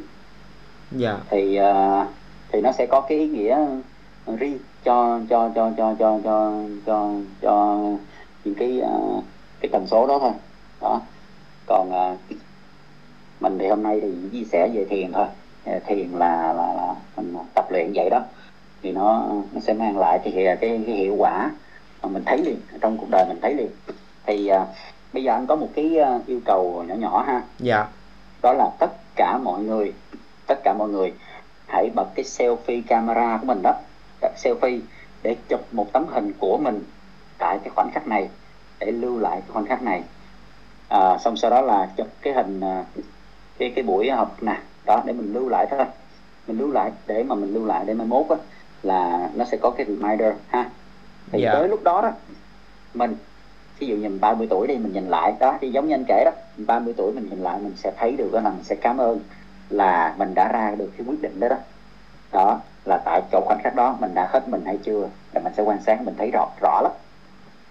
dạ. 0.92 1.18
Thì 1.30 1.60
uh, 1.60 2.08
thì 2.52 2.62
nó 2.62 2.72
sẽ 2.72 2.86
có 2.86 3.02
cái 3.02 3.18
ý 3.18 3.28
nghĩa 3.28 3.58
riêng 4.38 4.58
cho 4.84 5.20
cho 5.30 5.50
cho 5.56 5.72
cho 5.78 5.96
cho 6.00 6.20
cho 6.24 6.50
cho 6.86 7.10
cho 7.42 7.78
những 8.44 8.56
cái 8.56 8.82
uh, 8.82 9.24
cái 9.60 9.70
tần 9.72 9.88
số 9.88 10.08
đó 10.08 10.20
thôi. 10.20 10.32
Đó. 10.82 11.02
Còn 11.66 11.90
uh, 11.90 12.18
mình 13.40 13.58
thì 13.60 13.68
hôm 13.68 13.84
nay 13.84 14.00
thì 14.02 14.12
chia 14.32 14.44
sẻ 14.52 14.70
về 14.74 14.86
thiền 14.90 15.12
thôi. 15.12 15.26
Thiền 15.86 16.10
là 16.12 16.54
là, 16.54 16.74
là 16.74 16.96
mình 17.18 17.36
tập 17.56 17.72
luyện 17.72 17.92
vậy 17.96 18.10
đó. 18.10 18.22
Thì 18.82 18.92
nó 18.92 19.28
nó 19.54 19.60
sẽ 19.60 19.74
mang 19.74 19.98
lại 19.98 20.20
thì 20.24 20.32
cái 20.32 20.58
cái 20.62 20.80
hiệu 20.80 21.16
quả 21.18 21.52
mà 22.02 22.10
mình 22.10 22.24
thấy 22.26 22.38
liền 22.38 22.58
trong 22.82 22.98
cuộc 22.98 23.08
đời 23.12 23.26
mình 23.28 23.40
thấy 23.42 23.54
liền. 23.54 23.70
Thì 24.26 24.52
uh, 24.52 24.68
bây 25.14 25.24
giờ 25.24 25.34
anh 25.34 25.48
có 25.48 25.56
một 25.56 25.70
cái 25.76 25.98
uh, 26.16 26.28
yêu 26.28 26.40
cầu 26.46 26.84
nhỏ 26.88 26.96
nhỏ 26.96 27.24
ha. 27.28 27.42
Dạ. 27.60 27.88
Đó 28.42 28.54
là 28.54 28.70
tất 28.80 28.92
cả 29.16 29.38
mọi 29.44 29.64
người 29.64 29.94
tất 30.52 30.60
cả 30.64 30.74
mọi 30.74 30.90
người 30.90 31.14
hãy 31.68 31.90
bật 31.96 32.08
cái 32.16 32.26
selfie 32.26 32.82
camera 32.88 33.38
của 33.38 33.46
mình 33.46 33.62
đó 33.62 33.74
bật 34.22 34.32
selfie 34.44 34.80
để 35.24 35.36
chụp 35.50 35.62
một 35.72 35.94
tấm 35.94 36.06
hình 36.08 36.34
của 36.40 36.58
mình 36.58 36.84
tại 37.38 37.60
cái 37.64 37.70
khoảnh 37.76 37.92
khắc 37.94 38.08
này 38.08 38.30
để 38.80 38.92
lưu 38.92 39.20
lại 39.20 39.42
cái 39.42 39.50
khoảnh 39.54 39.66
khắc 39.66 39.82
này. 39.84 40.04
À, 40.88 41.18
xong 41.18 41.38
sau 41.38 41.52
đó 41.52 41.62
là 41.62 41.90
chụp 41.98 42.08
cái 42.22 42.34
hình 42.34 42.62
cái 43.58 43.72
cái 43.76 43.84
buổi 43.84 44.10
học 44.10 44.38
nè 44.42 44.62
đó 44.86 45.04
để 45.06 45.14
mình 45.14 45.34
lưu 45.34 45.50
lại 45.50 45.68
thôi. 45.70 45.86
Mình 46.48 46.58
lưu 46.58 46.72
lại 46.72 46.92
để 47.08 47.24
mà 47.24 47.36
mình 47.36 47.54
lưu 47.54 47.66
lại 47.66 47.86
để 47.86 47.94
mai 47.94 48.08
mốt 48.08 48.26
á 48.30 48.36
là 48.84 49.30
nó 49.36 49.46
sẽ 49.46 49.58
có 49.58 49.70
cái 49.70 49.86
reminder 49.86 50.34
ha. 50.48 50.70
Thì 51.32 51.42
Dạ. 51.42 51.54
tới 51.54 51.68
lúc 51.68 51.84
đó 51.84 52.02
đó 52.02 52.12
mình 52.94 53.16
ví 53.80 53.88
dụ 53.88 53.96
như 53.96 54.10
mình 54.10 54.20
30 54.22 54.48
tuổi 54.50 54.68
đi 54.68 54.78
mình 54.78 54.94
nhìn 54.94 55.10
lại 55.10 55.34
đó 55.40 55.58
thì 55.62 55.72
giống 55.72 55.88
như 55.88 55.94
anh 55.96 56.06
kể 56.08 56.24
đó 56.26 56.32
30 56.58 56.94
tuổi 56.98 57.12
mình 57.14 57.30
nhìn 57.30 57.44
lại 57.44 57.60
mình 57.64 57.74
sẽ 57.76 57.92
thấy 57.98 58.12
được 58.12 58.34
là 58.34 58.42
mình 58.42 58.64
sẽ 58.64 58.76
cảm 58.76 58.98
ơn 58.98 59.20
là 59.72 60.14
mình 60.18 60.34
đã 60.34 60.48
ra 60.48 60.76
được 60.78 60.92
cái 60.98 61.06
quyết 61.08 61.22
định 61.22 61.40
đó 61.40 61.48
đó. 61.48 61.58
Đó, 62.32 62.60
là 62.86 62.98
tại 63.06 63.22
chỗ 63.32 63.42
khoảnh 63.46 63.60
khắc 63.64 63.76
đó, 63.76 63.96
mình 64.00 64.14
đã 64.14 64.28
hết 64.32 64.50
mình 64.50 64.62
hay 64.66 64.78
chưa, 64.84 65.10
là 65.34 65.42
mình 65.44 65.54
sẽ 65.58 65.64
quan 65.64 65.82
sát, 65.82 66.02
mình 66.02 66.16
thấy 66.18 66.32
rõ 66.34 66.48
rõ 66.62 66.82
lắm. 66.82 66.92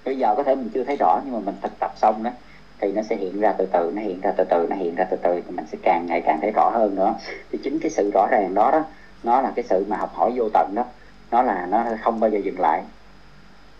Bây 0.04 0.18
giờ 0.18 0.34
có 0.36 0.42
thể 0.42 0.54
mình 0.54 0.70
chưa 0.74 0.84
thấy 0.84 0.96
rõ, 0.96 1.20
nhưng 1.24 1.34
mà 1.34 1.40
mình 1.40 1.54
thực 1.62 1.78
tập 1.78 1.92
xong 1.96 2.22
đó, 2.22 2.30
thì 2.78 2.92
nó 2.92 3.02
sẽ 3.02 3.16
hiện 3.16 3.40
ra 3.40 3.52
từ 3.52 3.66
từ, 3.66 3.92
nó 3.94 4.02
hiện 4.02 4.20
ra 4.20 4.32
từ 4.36 4.44
từ, 4.44 4.66
nó 4.70 4.76
hiện 4.76 4.94
ra 4.94 5.04
từ 5.10 5.16
từ, 5.16 5.40
thì 5.46 5.50
mình 5.50 5.66
sẽ 5.66 5.78
càng 5.82 6.06
ngày 6.06 6.20
càng 6.20 6.38
thấy 6.40 6.50
rõ 6.50 6.70
hơn 6.70 6.94
nữa. 6.94 7.14
Thì 7.52 7.58
chính 7.64 7.78
cái 7.80 7.90
sự 7.90 8.10
rõ 8.14 8.26
ràng 8.30 8.54
đó 8.54 8.70
đó, 8.70 8.82
nó 9.22 9.40
là 9.40 9.52
cái 9.56 9.64
sự 9.68 9.84
mà 9.88 9.96
học 9.96 10.10
hỏi 10.14 10.32
vô 10.36 10.48
tận 10.52 10.74
đó. 10.74 10.84
Nó 11.30 11.42
là, 11.42 11.66
nó 11.66 11.84
không 12.00 12.20
bao 12.20 12.30
giờ 12.30 12.38
dừng 12.44 12.60
lại 12.60 12.82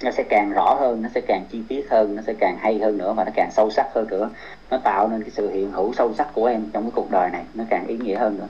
nó 0.02 0.10
sẽ 0.10 0.22
càng 0.22 0.50
rõ 0.50 0.76
hơn 0.80 1.02
nó 1.02 1.08
sẽ 1.14 1.20
càng 1.20 1.44
chi 1.50 1.62
tiết 1.68 1.86
hơn 1.90 2.16
nó 2.16 2.22
sẽ 2.26 2.34
càng 2.40 2.58
hay 2.58 2.78
hơn 2.78 2.98
nữa 2.98 3.12
và 3.16 3.24
nó 3.24 3.30
càng 3.34 3.50
sâu 3.52 3.70
sắc 3.70 3.86
hơn 3.94 4.06
nữa. 4.10 4.30
Nó 4.70 4.78
tạo 4.78 5.08
nên 5.08 5.22
cái 5.22 5.30
sự 5.30 5.50
hiện 5.50 5.72
hữu 5.72 5.94
sâu 5.94 6.14
sắc 6.18 6.28
của 6.32 6.46
em 6.46 6.70
trong 6.72 6.82
cái 6.82 6.90
cuộc 6.94 7.10
đời 7.10 7.30
này 7.30 7.44
nó 7.54 7.64
càng 7.70 7.86
ý 7.86 7.96
nghĩa 7.96 8.18
hơn 8.18 8.38
nữa. 8.38 8.48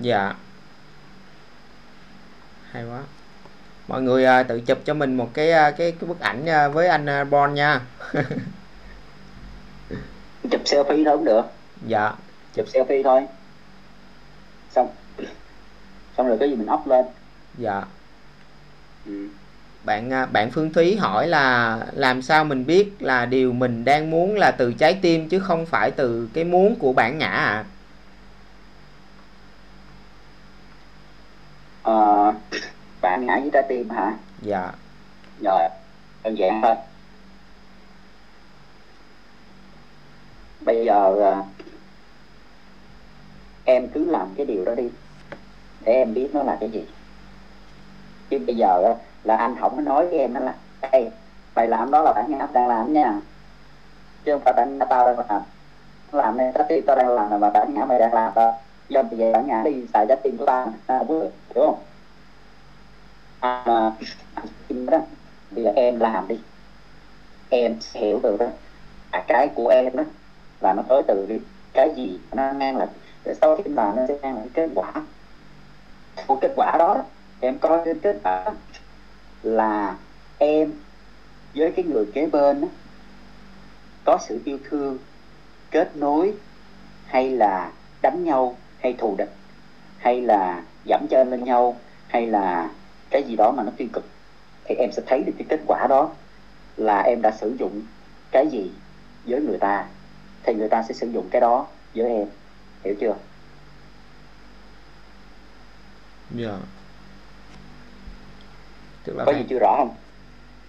Dạ. 0.00 0.34
Hay 2.70 2.84
quá. 2.84 3.02
Mọi 3.88 4.02
người 4.02 4.24
à, 4.24 4.42
tự 4.42 4.60
chụp 4.60 4.78
cho 4.84 4.94
mình 4.94 5.14
một 5.14 5.30
cái 5.34 5.52
à, 5.52 5.70
cái 5.70 5.92
cái 5.92 6.08
bức 6.08 6.20
ảnh 6.20 6.46
à, 6.46 6.68
với 6.68 6.88
anh 6.88 7.06
à, 7.06 7.24
Bon 7.24 7.54
nha. 7.54 7.80
Chụp 10.50 10.60
selfie 10.64 11.04
thôi 11.04 11.16
cũng 11.16 11.24
được. 11.24 11.42
Dạ. 11.86 12.12
Chụp 12.54 12.66
selfie 12.66 13.02
thôi. 13.02 13.26
Xong. 14.70 14.88
Xong 16.16 16.28
rồi 16.28 16.36
cái 16.40 16.50
gì 16.50 16.56
mình 16.56 16.72
up 16.72 16.86
lên. 16.86 17.04
Dạ. 17.58 17.82
Ừ. 19.06 19.28
bạn 19.84 20.12
à, 20.12 20.26
bạn 20.26 20.50
Phương 20.50 20.72
Thúy 20.72 20.96
hỏi 20.96 21.28
là 21.28 21.78
làm 21.92 22.22
sao 22.22 22.44
mình 22.44 22.66
biết 22.66 22.92
là 23.00 23.26
điều 23.26 23.52
mình 23.52 23.84
đang 23.84 24.10
muốn 24.10 24.36
là 24.36 24.50
từ 24.50 24.72
trái 24.72 24.98
tim 25.02 25.28
chứ 25.28 25.40
không 25.40 25.66
phải 25.66 25.90
từ 25.90 26.28
cái 26.34 26.44
muốn 26.44 26.76
của 26.78 26.92
bản 26.92 27.18
ngã 27.18 27.30
à 27.30 27.64
Ờ, 31.82 32.32
bạn 33.00 33.26
ngã 33.26 33.38
với 33.40 33.50
trái 33.52 33.62
tim 33.68 33.90
hả? 33.90 34.12
Dạ. 34.42 34.72
Rồi 35.44 35.68
đơn 36.24 36.34
giản 36.34 36.60
thôi. 36.62 36.74
Bây 40.60 40.84
giờ 40.84 41.14
à, 41.22 41.42
em 43.64 43.88
cứ 43.88 44.10
làm 44.10 44.34
cái 44.36 44.46
điều 44.46 44.64
đó 44.64 44.74
đi 44.74 44.88
để 45.80 45.92
em 45.92 46.14
biết 46.14 46.28
nó 46.32 46.42
là 46.42 46.56
cái 46.60 46.70
gì. 46.70 46.84
Chứ 48.30 48.38
bây 48.46 48.56
giờ 48.56 48.94
là 49.24 49.36
anh 49.36 49.56
không 49.60 49.76
có 49.76 49.82
nói 49.82 50.06
với 50.06 50.18
em 50.18 50.34
đó 50.34 50.40
là 50.40 50.54
Ê, 50.90 51.10
mày 51.54 51.68
làm 51.68 51.90
đó 51.90 52.02
là 52.02 52.12
bản 52.12 52.24
ngã 52.28 52.46
đang 52.52 52.68
làm 52.68 52.92
nha. 52.92 53.20
Chứ 54.24 54.32
không 54.32 54.42
phải 54.44 54.52
bản 54.56 54.78
ngã 54.78 54.84
tao 54.84 55.06
đang 55.06 55.18
làm. 55.28 55.42
Làm 56.12 56.36
nên 56.36 56.52
trái 56.54 56.66
tim 56.68 56.84
tao 56.86 56.96
đang 56.96 57.08
làm 57.08 57.30
là 57.30 57.38
mà 57.38 57.50
bản 57.50 57.74
ngã 57.74 57.84
mày 57.84 57.98
đang 57.98 58.14
làm 58.14 58.32
đó 58.34 58.52
do 58.88 59.02
bây 59.02 59.18
vậy 59.18 59.32
bản 59.32 59.46
ngã 59.46 59.62
đi 59.64 59.86
xài 59.94 60.06
trái 60.08 60.18
tim 60.22 60.36
của 60.36 60.46
tao 60.46 60.72
tao 60.86 60.98
không 60.98 61.30
hiểu 61.54 61.66
không? 61.66 61.84
À, 63.40 63.64
mà 64.68 64.86
đó. 64.86 64.98
Bây 65.50 65.64
giờ 65.64 65.72
em 65.76 66.00
làm 66.00 66.28
đi. 66.28 66.38
Em 67.48 67.76
sẽ 67.80 68.00
hiểu 68.00 68.20
được 68.22 68.36
đó. 68.40 68.46
À, 69.10 69.24
cái 69.28 69.48
của 69.54 69.68
em 69.68 69.96
đó 69.96 70.02
là 70.60 70.72
nó 70.72 70.82
tới 70.88 71.02
từ 71.08 71.26
cái 71.72 71.94
gì 71.96 72.20
nó 72.32 72.52
mang 72.52 72.76
lại 72.76 72.88
sau 73.40 73.56
khi 73.56 73.70
làm 73.70 73.96
nó 73.96 74.02
sẽ 74.08 74.14
mang 74.22 74.36
lại 74.36 74.46
kết 74.54 74.70
quả. 74.74 74.92
Của 76.26 76.36
kết 76.40 76.52
quả 76.56 76.76
đó 76.78 76.96
em 77.40 77.58
coi 77.58 77.84
cái 77.84 77.94
kết 78.02 78.16
quả 78.24 78.44
đó 78.44 78.52
là 79.42 79.96
em 80.38 80.72
với 81.54 81.72
cái 81.76 81.84
người 81.84 82.06
kế 82.14 82.26
bên 82.26 82.60
đó, 82.60 82.68
có 84.04 84.18
sự 84.28 84.40
yêu 84.44 84.58
thương 84.70 84.98
kết 85.70 85.96
nối 85.96 86.34
hay 87.06 87.30
là 87.30 87.72
đánh 88.02 88.24
nhau 88.24 88.56
hay 88.80 88.94
thù 88.98 89.14
địch 89.18 89.32
hay 89.98 90.20
là 90.20 90.62
giảm 90.86 91.06
chân 91.10 91.30
lên 91.30 91.44
nhau 91.44 91.76
hay 92.08 92.26
là 92.26 92.70
cái 93.10 93.22
gì 93.22 93.36
đó 93.36 93.52
mà 93.56 93.62
nó 93.62 93.72
tiêu 93.76 93.88
cực 93.92 94.04
thì 94.64 94.74
em 94.74 94.90
sẽ 94.92 95.02
thấy 95.06 95.22
được 95.26 95.32
cái 95.38 95.46
kết 95.48 95.60
quả 95.66 95.86
đó 95.86 96.10
là 96.76 97.00
em 97.00 97.22
đã 97.22 97.30
sử 97.40 97.56
dụng 97.58 97.82
cái 98.30 98.46
gì 98.52 98.70
với 99.26 99.40
người 99.40 99.58
ta. 99.58 99.86
Thì 100.42 100.54
người 100.54 100.68
ta 100.68 100.82
sẽ 100.88 100.94
sử 100.94 101.06
dụng 101.06 101.28
cái 101.30 101.40
đó 101.40 101.66
với 101.94 102.08
em. 102.08 102.26
Hiểu 102.84 102.94
chưa? 103.00 103.16
Dạ 106.30 106.58
tức 109.04 109.16
là 109.16 109.24
có 109.24 109.32
phải- 109.32 109.40
gì 109.40 109.46
chưa 109.50 109.58
rõ 109.58 109.74
không? 109.78 109.94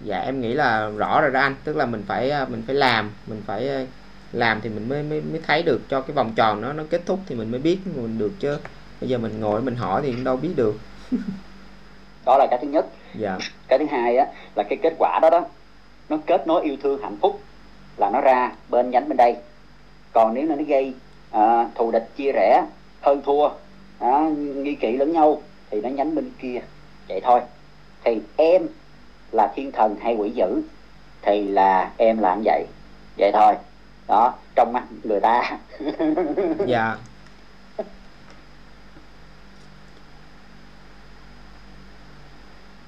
Dạ 0.01 0.19
em 0.19 0.41
nghĩ 0.41 0.53
là 0.53 0.89
rõ 0.97 1.21
rồi 1.21 1.31
đó 1.31 1.39
anh. 1.39 1.55
Tức 1.63 1.75
là 1.77 1.85
mình 1.85 2.03
phải 2.07 2.29
à, 2.29 2.45
mình 2.49 2.63
phải 2.67 2.75
làm 2.75 3.11
mình 3.27 3.41
phải 3.45 3.69
à, 3.69 3.85
làm 4.31 4.61
thì 4.61 4.69
mình 4.69 4.89
mới 4.89 5.03
mới 5.03 5.21
mới 5.21 5.41
thấy 5.47 5.63
được 5.63 5.81
cho 5.89 6.01
cái 6.01 6.13
vòng 6.13 6.31
tròn 6.35 6.61
nó 6.61 6.73
nó 6.73 6.83
kết 6.89 7.01
thúc 7.05 7.19
thì 7.27 7.35
mình 7.35 7.51
mới 7.51 7.59
biết 7.59 7.77
mình 7.95 8.17
được 8.17 8.31
chứ. 8.39 8.57
Bây 9.01 9.09
giờ 9.09 9.17
mình 9.17 9.39
ngồi 9.39 9.61
mình 9.61 9.75
hỏi 9.75 10.01
thì 10.03 10.11
cũng 10.11 10.23
đâu 10.23 10.37
biết 10.37 10.53
được. 10.55 10.75
Đó 12.25 12.37
là 12.37 12.47
cái 12.49 12.59
thứ 12.61 12.67
nhất. 12.67 12.85
Dạ. 13.15 13.37
Cái 13.67 13.79
thứ 13.79 13.85
hai 13.91 14.17
á 14.17 14.25
là 14.55 14.63
cái 14.69 14.79
kết 14.83 14.93
quả 14.99 15.19
đó 15.21 15.29
đó 15.29 15.45
nó 16.09 16.17
kết 16.25 16.47
nối 16.47 16.63
yêu 16.63 16.77
thương 16.83 17.01
hạnh 17.03 17.17
phúc 17.21 17.41
là 17.97 18.09
nó 18.13 18.21
ra 18.21 18.51
bên 18.69 18.91
nhánh 18.91 19.09
bên 19.09 19.17
đây. 19.17 19.35
Còn 20.13 20.33
nếu 20.33 20.45
nó 20.45 20.55
gây 20.67 20.93
à, 21.31 21.67
thù 21.75 21.91
địch 21.91 22.09
chia 22.15 22.31
rẽ 22.31 22.63
hơn 23.01 23.21
thua 23.25 23.49
à, 23.99 24.29
nghi 24.55 24.75
kỵ 24.75 24.97
lẫn 24.97 25.11
nhau 25.11 25.41
thì 25.71 25.81
nó 25.81 25.89
nhánh 25.89 26.15
bên 26.15 26.31
kia. 26.39 26.61
Vậy 27.09 27.21
thôi 27.23 27.39
thì 28.03 28.21
em 28.35 28.67
là 29.31 29.51
thiên 29.55 29.71
thần 29.71 29.95
hay 30.01 30.15
quỷ 30.15 30.29
dữ 30.29 30.61
thì 31.21 31.47
là 31.47 31.91
em 31.97 32.17
làm 32.17 32.41
vậy. 32.45 32.65
Vậy 33.17 33.31
thôi. 33.33 33.53
Đó 34.07 34.33
trong 34.55 34.73
mắt 34.73 34.83
người 35.03 35.19
ta. 35.19 35.57
Dạ. 36.67 36.97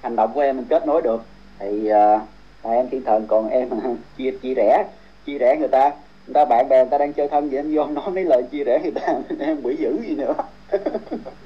Hành 0.01 0.15
động 0.15 0.31
của 0.33 0.41
em 0.41 0.57
mình 0.57 0.65
kết 0.69 0.87
nối 0.87 1.01
được. 1.01 1.25
Thì 1.59 1.87
à, 1.87 2.19
là 2.63 2.71
em 2.71 2.89
thiên 2.89 3.03
thần 3.03 3.25
còn 3.27 3.49
em 3.49 3.69
chia 4.17 4.31
chia 4.41 4.53
rẽ 4.53 4.85
chia 5.25 5.37
rẽ 5.37 5.55
người 5.59 5.67
ta. 5.67 5.91
Người 6.27 6.33
ta 6.33 6.45
bạn 6.45 6.69
bè 6.69 6.77
người 6.77 6.91
ta 6.91 6.97
đang 6.97 7.13
chơi 7.13 7.27
thân 7.27 7.49
vậy 7.49 7.59
em 7.59 7.75
vô 7.75 7.85
nói 7.85 8.11
mấy 8.11 8.23
lời 8.23 8.43
chia 8.51 8.63
rẽ 8.63 8.79
người 8.83 8.91
ta 8.91 9.01
em 9.39 9.57
quỷ 9.63 9.75
dữ 9.79 9.97
gì 10.07 10.15
nữa. 10.15 10.33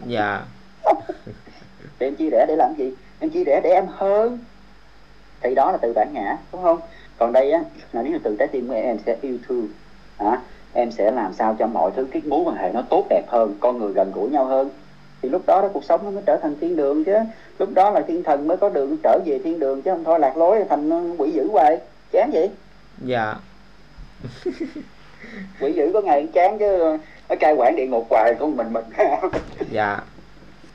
Dạ. 0.06 0.42
Thì 2.00 2.08
em 2.08 2.16
chia 2.16 2.30
rẽ 2.32 2.46
để 2.48 2.56
làm 2.56 2.74
gì 2.78 2.92
em 3.20 3.30
chia 3.30 3.44
rẽ 3.44 3.62
để 3.64 3.70
em 3.70 3.86
hơn. 3.88 4.40
Thì 5.42 5.56
đó 5.56 5.72
là 5.72 5.78
từ 5.78 5.94
bản 5.94 6.14
ngã 6.14 6.38
đúng 6.52 6.64
không? 6.64 6.80
Còn 7.18 7.34
đây 7.34 7.52
á 7.52 7.64
là 7.94 8.02
nếu 8.02 8.14
là 8.14 8.20
từ 8.24 8.36
trái 8.40 8.48
tim 8.48 8.68
của 8.68 8.74
em 8.74 8.86
em 8.86 8.98
sẽ 9.06 9.16
yêu 9.22 9.38
thương. 9.48 9.68
Hả? 10.18 10.42
Em 10.74 10.92
sẽ 10.92 11.12
làm 11.12 11.34
sao 11.34 11.56
cho 11.60 11.68
mọi 11.68 11.92
thứ 11.96 12.08
cái 12.12 12.22
mối 12.26 12.44
quan 12.46 12.56
hệ 12.56 12.72
nó 12.74 12.82
tốt 12.90 13.06
đẹp 13.10 13.24
hơn 13.28 13.56
con 13.60 13.80
người 13.80 13.94
gần 13.94 14.12
gũi 14.16 14.30
nhau 14.30 14.46
hơn. 14.46 14.70
Thì 15.22 15.30
lúc 15.30 15.42
đó 15.48 15.62
đó 15.62 15.70
cuộc 15.74 15.84
sống 15.84 16.02
nó 16.04 16.12
mới 16.12 16.24
trở 16.26 16.38
thành 16.42 16.56
thiên 16.62 16.76
đường 16.76 17.04
chứ. 17.04 17.16
Lúc 17.60 17.70
đó 17.74 17.90
là 17.90 18.02
thiên 18.02 18.24
thần 18.24 18.48
mới 18.48 18.58
có 18.58 18.70
đường 18.70 18.98
trở 19.04 19.20
về 19.26 19.40
thiên 19.44 19.60
đường 19.60 19.82
chứ 19.82 19.92
không 19.92 20.04
thôi 20.04 20.20
lạc 20.20 20.38
lối 20.38 20.64
thành 20.70 21.16
quỷ 21.18 21.32
dữ 21.32 21.48
hoài. 21.52 21.78
Chán 22.12 22.30
vậy? 22.34 22.50
Dạ. 23.06 23.36
Quỷ 25.62 25.72
dữ 25.74 25.92
có 25.94 26.02
ngày 26.02 26.28
chán 26.34 26.60
chứ 26.60 26.98
nó 27.30 27.36
cai 27.40 27.54
quản 27.58 27.76
địa 27.76 27.88
ngục 27.88 28.08
hoài 28.10 28.36
con 28.40 28.58
mình 28.58 28.74
mình 28.74 28.86
dạ 29.72 30.00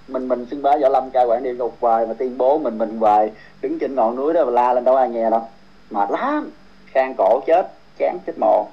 mình 0.08 0.28
mình 0.28 0.46
xưng 0.50 0.62
bá 0.62 0.70
võ 0.82 0.88
lâm 0.88 1.10
cai 1.10 1.24
quản 1.26 1.42
địa 1.42 1.54
ngục 1.54 1.76
hoài 1.80 2.06
mà 2.06 2.14
tuyên 2.14 2.38
bố 2.38 2.58
mình 2.58 2.78
mình 2.78 2.98
hoài 2.98 3.32
đứng 3.62 3.78
trên 3.78 3.94
ngọn 3.94 4.16
núi 4.16 4.34
đó 4.34 4.44
mà 4.44 4.50
la 4.50 4.72
lên 4.72 4.84
đâu 4.84 4.96
ai 4.96 5.08
nghe 5.08 5.30
đâu. 5.30 5.48
Mệt 5.90 6.10
lắm. 6.10 6.50
Khang 6.86 7.14
cổ 7.18 7.40
chết, 7.46 7.72
chán 7.98 8.18
chết 8.26 8.32
mồ. 8.38 8.68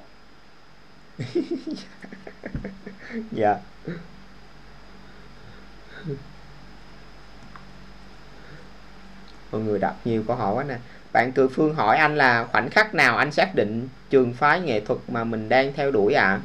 Dạ. 3.32 3.56
Mọi 9.52 9.60
người 9.60 9.78
đặt 9.78 9.94
nhiều 10.04 10.24
câu 10.26 10.36
hỏi 10.36 10.54
quá 10.54 10.64
nè. 10.64 10.76
Bạn 11.12 11.32
Từ 11.32 11.48
Phương 11.48 11.74
hỏi 11.74 11.96
anh 11.96 12.16
là 12.16 12.46
khoảnh 12.52 12.70
khắc 12.70 12.94
nào 12.94 13.16
anh 13.16 13.32
xác 13.32 13.54
định 13.54 13.88
trường 14.10 14.34
phái 14.34 14.60
nghệ 14.60 14.80
thuật 14.80 15.00
mà 15.08 15.24
mình 15.24 15.48
đang 15.48 15.72
theo 15.72 15.90
đuổi 15.90 16.14
ạ? 16.14 16.40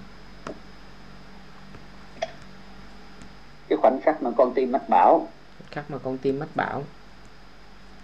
Cái 3.70 3.78
khoảnh 3.78 4.00
khắc 4.04 4.24
mà 4.24 4.30
con 4.38 4.54
tim 4.54 4.72
mách 4.72 4.90
bảo. 4.90 5.28
Khắc 5.72 5.92
mà 5.92 5.98
con 6.04 6.18
tim 6.18 6.40
mách 6.40 6.56
bảo. 6.56 6.84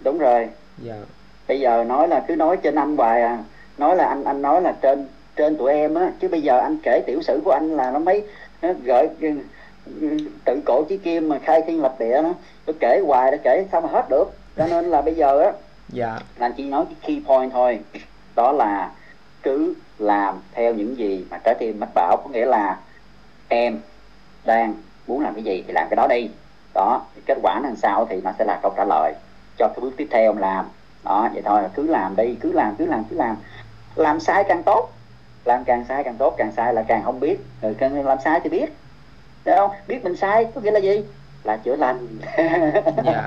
Đúng 0.04 0.18
rồi. 0.18 0.48
Dạ. 0.78 0.94
Bây 1.48 1.60
giờ 1.60 1.84
nói 1.84 2.08
là 2.08 2.24
cứ 2.28 2.36
nói 2.36 2.56
trên 2.56 2.74
anh 2.74 2.96
hoài 2.96 3.22
à. 3.22 3.38
Nói 3.78 3.96
là 3.96 4.06
anh 4.06 4.24
anh 4.24 4.42
nói 4.42 4.62
là 4.62 4.74
trên 4.82 5.06
trên 5.36 5.56
tụi 5.56 5.72
em 5.72 5.94
á. 5.94 6.10
Chứ 6.20 6.28
bây 6.28 6.42
giờ 6.42 6.58
anh 6.58 6.78
kể 6.82 7.02
tiểu 7.06 7.22
sử 7.22 7.40
của 7.44 7.50
anh 7.50 7.70
là 7.70 7.90
nó 7.90 7.98
mấy 7.98 8.26
nó 8.62 8.72
gợi 8.82 9.08
tự 10.44 10.60
cổ 10.66 10.84
chí 10.88 10.98
kim 10.98 11.28
mà 11.28 11.38
khai 11.38 11.62
thiên 11.66 11.82
lập 11.82 11.96
địa 11.98 12.20
nó 12.22 12.32
nó 12.66 12.72
kể 12.80 13.00
hoài 13.06 13.30
nó 13.30 13.36
kể 13.44 13.66
sao 13.72 13.80
mà 13.80 13.88
hết 13.88 14.06
được. 14.10 14.24
Cho 14.56 14.66
nên 14.66 14.84
là 14.84 15.02
bây 15.02 15.14
giờ 15.14 15.40
á 15.40 15.52
dạ. 15.88 16.18
là 16.38 16.46
anh 16.46 16.52
chỉ 16.56 16.64
nói 16.64 16.84
cái 16.84 16.96
key 17.02 17.22
point 17.26 17.52
thôi. 17.52 17.80
Đó 18.34 18.52
là 18.52 18.90
cứ 19.42 19.74
làm 19.98 20.34
theo 20.52 20.74
những 20.74 20.98
gì 20.98 21.26
mà 21.30 21.38
trái 21.44 21.54
tim 21.58 21.80
mách 21.80 21.94
bảo. 21.94 22.16
Có 22.24 22.30
nghĩa 22.32 22.46
là 22.46 22.78
em 23.48 23.80
đang 24.44 24.74
muốn 25.06 25.20
làm 25.20 25.34
cái 25.34 25.44
gì 25.44 25.64
thì 25.66 25.72
làm 25.72 25.88
cái 25.90 25.96
đó 25.96 26.06
đi. 26.06 26.28
Đó 26.74 27.02
thì 27.14 27.22
kết 27.26 27.38
quả 27.42 27.60
nó 27.62 27.68
làm 27.68 27.76
sao 27.76 28.06
thì 28.10 28.20
nó 28.20 28.32
sẽ 28.38 28.44
là 28.44 28.58
câu 28.62 28.72
trả 28.76 28.84
lời 28.84 29.12
cho 29.58 29.68
cái 29.68 29.80
bước 29.80 29.92
tiếp 29.96 30.08
theo 30.10 30.30
ông 30.30 30.38
làm. 30.38 30.64
Đó 31.04 31.28
vậy 31.32 31.42
thôi 31.44 31.62
cứ 31.74 31.86
làm 31.86 32.16
đi 32.16 32.34
cứ 32.40 32.52
làm 32.52 32.74
cứ 32.78 32.86
làm 32.86 33.04
cứ 33.10 33.16
làm. 33.16 33.36
Làm 33.94 34.20
sai 34.20 34.44
càng 34.48 34.62
tốt 34.62 34.90
làm 35.44 35.64
càng 35.64 35.84
sai 35.88 36.04
càng 36.04 36.16
tốt 36.18 36.34
càng 36.38 36.52
sai 36.56 36.74
là 36.74 36.82
càng 36.82 37.02
không 37.04 37.20
biết. 37.20 37.36
Rồi 37.62 37.74
càng 37.78 38.06
làm 38.06 38.18
sai 38.24 38.40
thì 38.44 38.50
biết. 38.50 38.72
Thấy 39.44 39.56
không? 39.56 39.70
Biết 39.88 40.04
mình 40.04 40.16
sai 40.16 40.46
có 40.54 40.60
nghĩa 40.60 40.70
là 40.70 40.80
gì? 40.80 41.04
Là 41.44 41.56
chữa 41.56 41.76
lành. 41.76 42.06
Dạ. 43.04 43.26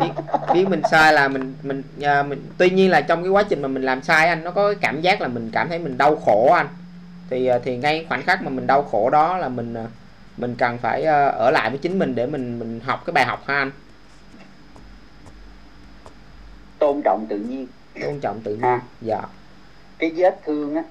Biết 0.00 0.10
biết 0.54 0.68
mình 0.68 0.82
sai 0.90 1.12
là 1.12 1.28
mình 1.28 1.54
mình 1.62 1.82
à, 2.02 2.22
mình 2.22 2.46
tuy 2.58 2.70
nhiên 2.70 2.90
là 2.90 3.00
trong 3.00 3.22
cái 3.22 3.30
quá 3.30 3.42
trình 3.42 3.62
mà 3.62 3.68
mình 3.68 3.82
làm 3.82 4.02
sai 4.02 4.28
anh 4.28 4.44
nó 4.44 4.50
có 4.50 4.68
cái 4.68 4.78
cảm 4.80 5.00
giác 5.00 5.20
là 5.20 5.28
mình 5.28 5.50
cảm 5.52 5.68
thấy 5.68 5.78
mình 5.78 5.98
đau 5.98 6.16
khổ 6.16 6.52
anh. 6.52 6.66
Thì 7.30 7.46
à, 7.46 7.58
thì 7.64 7.76
ngay 7.76 8.06
khoảnh 8.08 8.22
khắc 8.22 8.42
mà 8.42 8.50
mình 8.50 8.66
đau 8.66 8.82
khổ 8.82 9.10
đó 9.10 9.36
là 9.36 9.48
mình 9.48 9.74
à, 9.74 9.84
mình 10.38 10.54
cần 10.58 10.78
phải 10.78 11.04
à, 11.04 11.24
ở 11.24 11.50
lại 11.50 11.70
với 11.70 11.78
chính 11.78 11.98
mình 11.98 12.14
để 12.14 12.26
mình 12.26 12.58
mình 12.58 12.80
học 12.84 13.02
cái 13.06 13.12
bài 13.12 13.24
học 13.24 13.42
ha 13.46 13.58
anh. 13.58 13.70
Tôn 16.78 17.00
trọng 17.04 17.26
tự 17.28 17.38
nhiên. 17.38 17.66
Tôn 18.02 18.20
trọng 18.20 18.40
tự 18.40 18.50
nhiên 18.50 18.62
ha 18.62 18.80
dạ. 19.00 19.20
Cái 19.98 20.12
vết 20.16 20.40
thương 20.44 20.74
á 20.74 20.82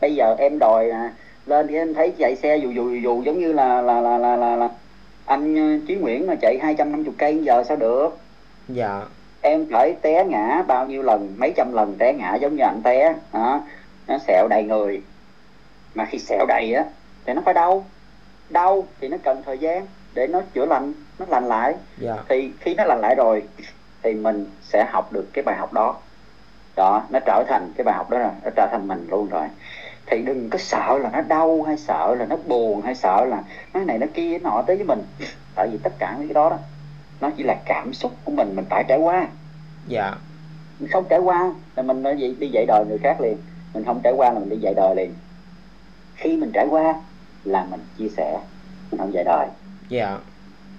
bây 0.00 0.14
giờ 0.14 0.34
em 0.38 0.58
đòi 0.58 0.90
à, 0.90 1.12
lên 1.46 1.66
thì 1.68 1.74
em 1.74 1.94
thấy 1.94 2.12
chạy 2.18 2.36
xe 2.36 2.56
dù 2.56 2.70
dù 2.70 2.90
dù, 2.90 3.00
dù 3.00 3.22
giống 3.22 3.38
như 3.38 3.52
là 3.52 3.82
là 3.82 4.00
là 4.00 4.18
là 4.18 4.36
là, 4.36 4.56
là 4.56 4.68
anh 5.26 5.56
ờ, 5.56 5.86
Chí 5.88 5.94
Nguyễn 5.94 6.26
mà 6.26 6.34
chạy 6.40 6.58
250 6.62 7.14
cây 7.18 7.38
giờ 7.42 7.64
sao 7.68 7.76
được? 7.76 8.18
Dạ. 8.68 9.02
Em 9.40 9.66
phải 9.72 9.94
té 10.02 10.24
ngã 10.24 10.62
bao 10.66 10.86
nhiêu 10.86 11.02
lần 11.02 11.34
mấy 11.38 11.52
trăm 11.56 11.72
lần 11.72 11.94
té 11.98 12.12
ngã 12.12 12.34
giống 12.34 12.56
như 12.56 12.62
anh 12.62 12.80
té 12.82 13.14
hả? 13.32 13.60
Nó 14.08 14.18
sẹo 14.26 14.48
đầy 14.48 14.62
người. 14.62 15.02
Mà 15.94 16.04
khi 16.04 16.18
sẹo 16.18 16.46
đầy 16.48 16.74
á 16.74 16.84
thì 17.26 17.34
nó 17.34 17.42
phải 17.44 17.54
đau 17.54 17.84
đau 18.50 18.84
thì 19.00 19.08
nó 19.08 19.16
cần 19.24 19.42
thời 19.46 19.58
gian 19.58 19.86
để 20.14 20.26
nó 20.26 20.40
chữa 20.54 20.66
lành 20.66 20.92
nó 21.18 21.26
lành 21.28 21.48
lại. 21.48 21.74
Dạ. 21.98 22.16
Thì 22.28 22.52
khi 22.60 22.74
nó 22.74 22.84
lành 22.84 23.00
lại 23.00 23.14
rồi 23.14 23.42
thì 24.02 24.14
mình 24.14 24.46
sẽ 24.62 24.84
học 24.84 25.12
được 25.12 25.28
cái 25.32 25.42
bài 25.42 25.56
học 25.56 25.72
đó. 25.72 25.96
Đó 26.76 27.02
nó 27.10 27.18
trở 27.26 27.44
thành 27.48 27.72
cái 27.76 27.84
bài 27.84 27.94
học 27.96 28.10
đó 28.10 28.18
rồi 28.18 28.30
nó 28.44 28.50
trở 28.56 28.68
thành 28.70 28.88
mình 28.88 29.06
luôn 29.10 29.28
rồi. 29.28 29.46
Thì 30.06 30.22
đừng 30.22 30.50
có 30.50 30.58
sợ 30.58 30.98
là 31.02 31.10
nó 31.12 31.20
đau 31.20 31.62
hay 31.62 31.76
sợ 31.76 32.16
là 32.18 32.26
nó 32.26 32.36
buồn 32.46 32.82
hay 32.82 32.94
sợ 32.94 33.24
là 33.24 33.42
cái 33.72 33.84
này 33.84 33.98
nó 33.98 34.06
kia 34.14 34.38
nọ 34.38 34.62
tới 34.66 34.76
với 34.76 34.84
mình. 34.84 35.02
Tại 35.54 35.68
vì 35.72 35.78
tất 35.82 35.92
cả 35.98 36.16
những 36.18 36.28
cái 36.28 36.34
đó 36.34 36.50
đó 36.50 36.58
nó 37.20 37.30
chỉ 37.36 37.42
là 37.42 37.56
cảm 37.64 37.92
xúc 37.92 38.12
của 38.24 38.32
mình 38.32 38.56
mình 38.56 38.64
phải 38.70 38.84
trải 38.88 38.98
qua. 38.98 39.26
Dạ. 39.86 40.14
Mình 40.78 40.90
không 40.90 41.04
trải 41.08 41.18
qua 41.18 41.52
là 41.76 41.82
mình 41.82 42.02
nói 42.02 42.16
gì 42.16 42.36
đi 42.38 42.48
dạy 42.48 42.64
đời 42.68 42.84
người 42.88 42.98
khác 42.98 43.20
liền. 43.20 43.36
Mình 43.74 43.84
không 43.84 44.00
trải 44.02 44.12
qua 44.12 44.32
là 44.32 44.38
mình 44.38 44.48
đi 44.48 44.56
dạy 44.56 44.74
đời 44.76 44.94
liền. 44.96 45.14
Khi 46.16 46.36
mình 46.36 46.50
trải 46.52 46.66
qua 46.70 46.94
là 47.44 47.66
mình 47.70 47.80
chia 47.98 48.08
sẻ 48.16 48.40
mình 48.90 48.98
không 48.98 49.12
dạy 49.12 49.24
đời. 49.24 49.48
Dạ. 49.88 50.18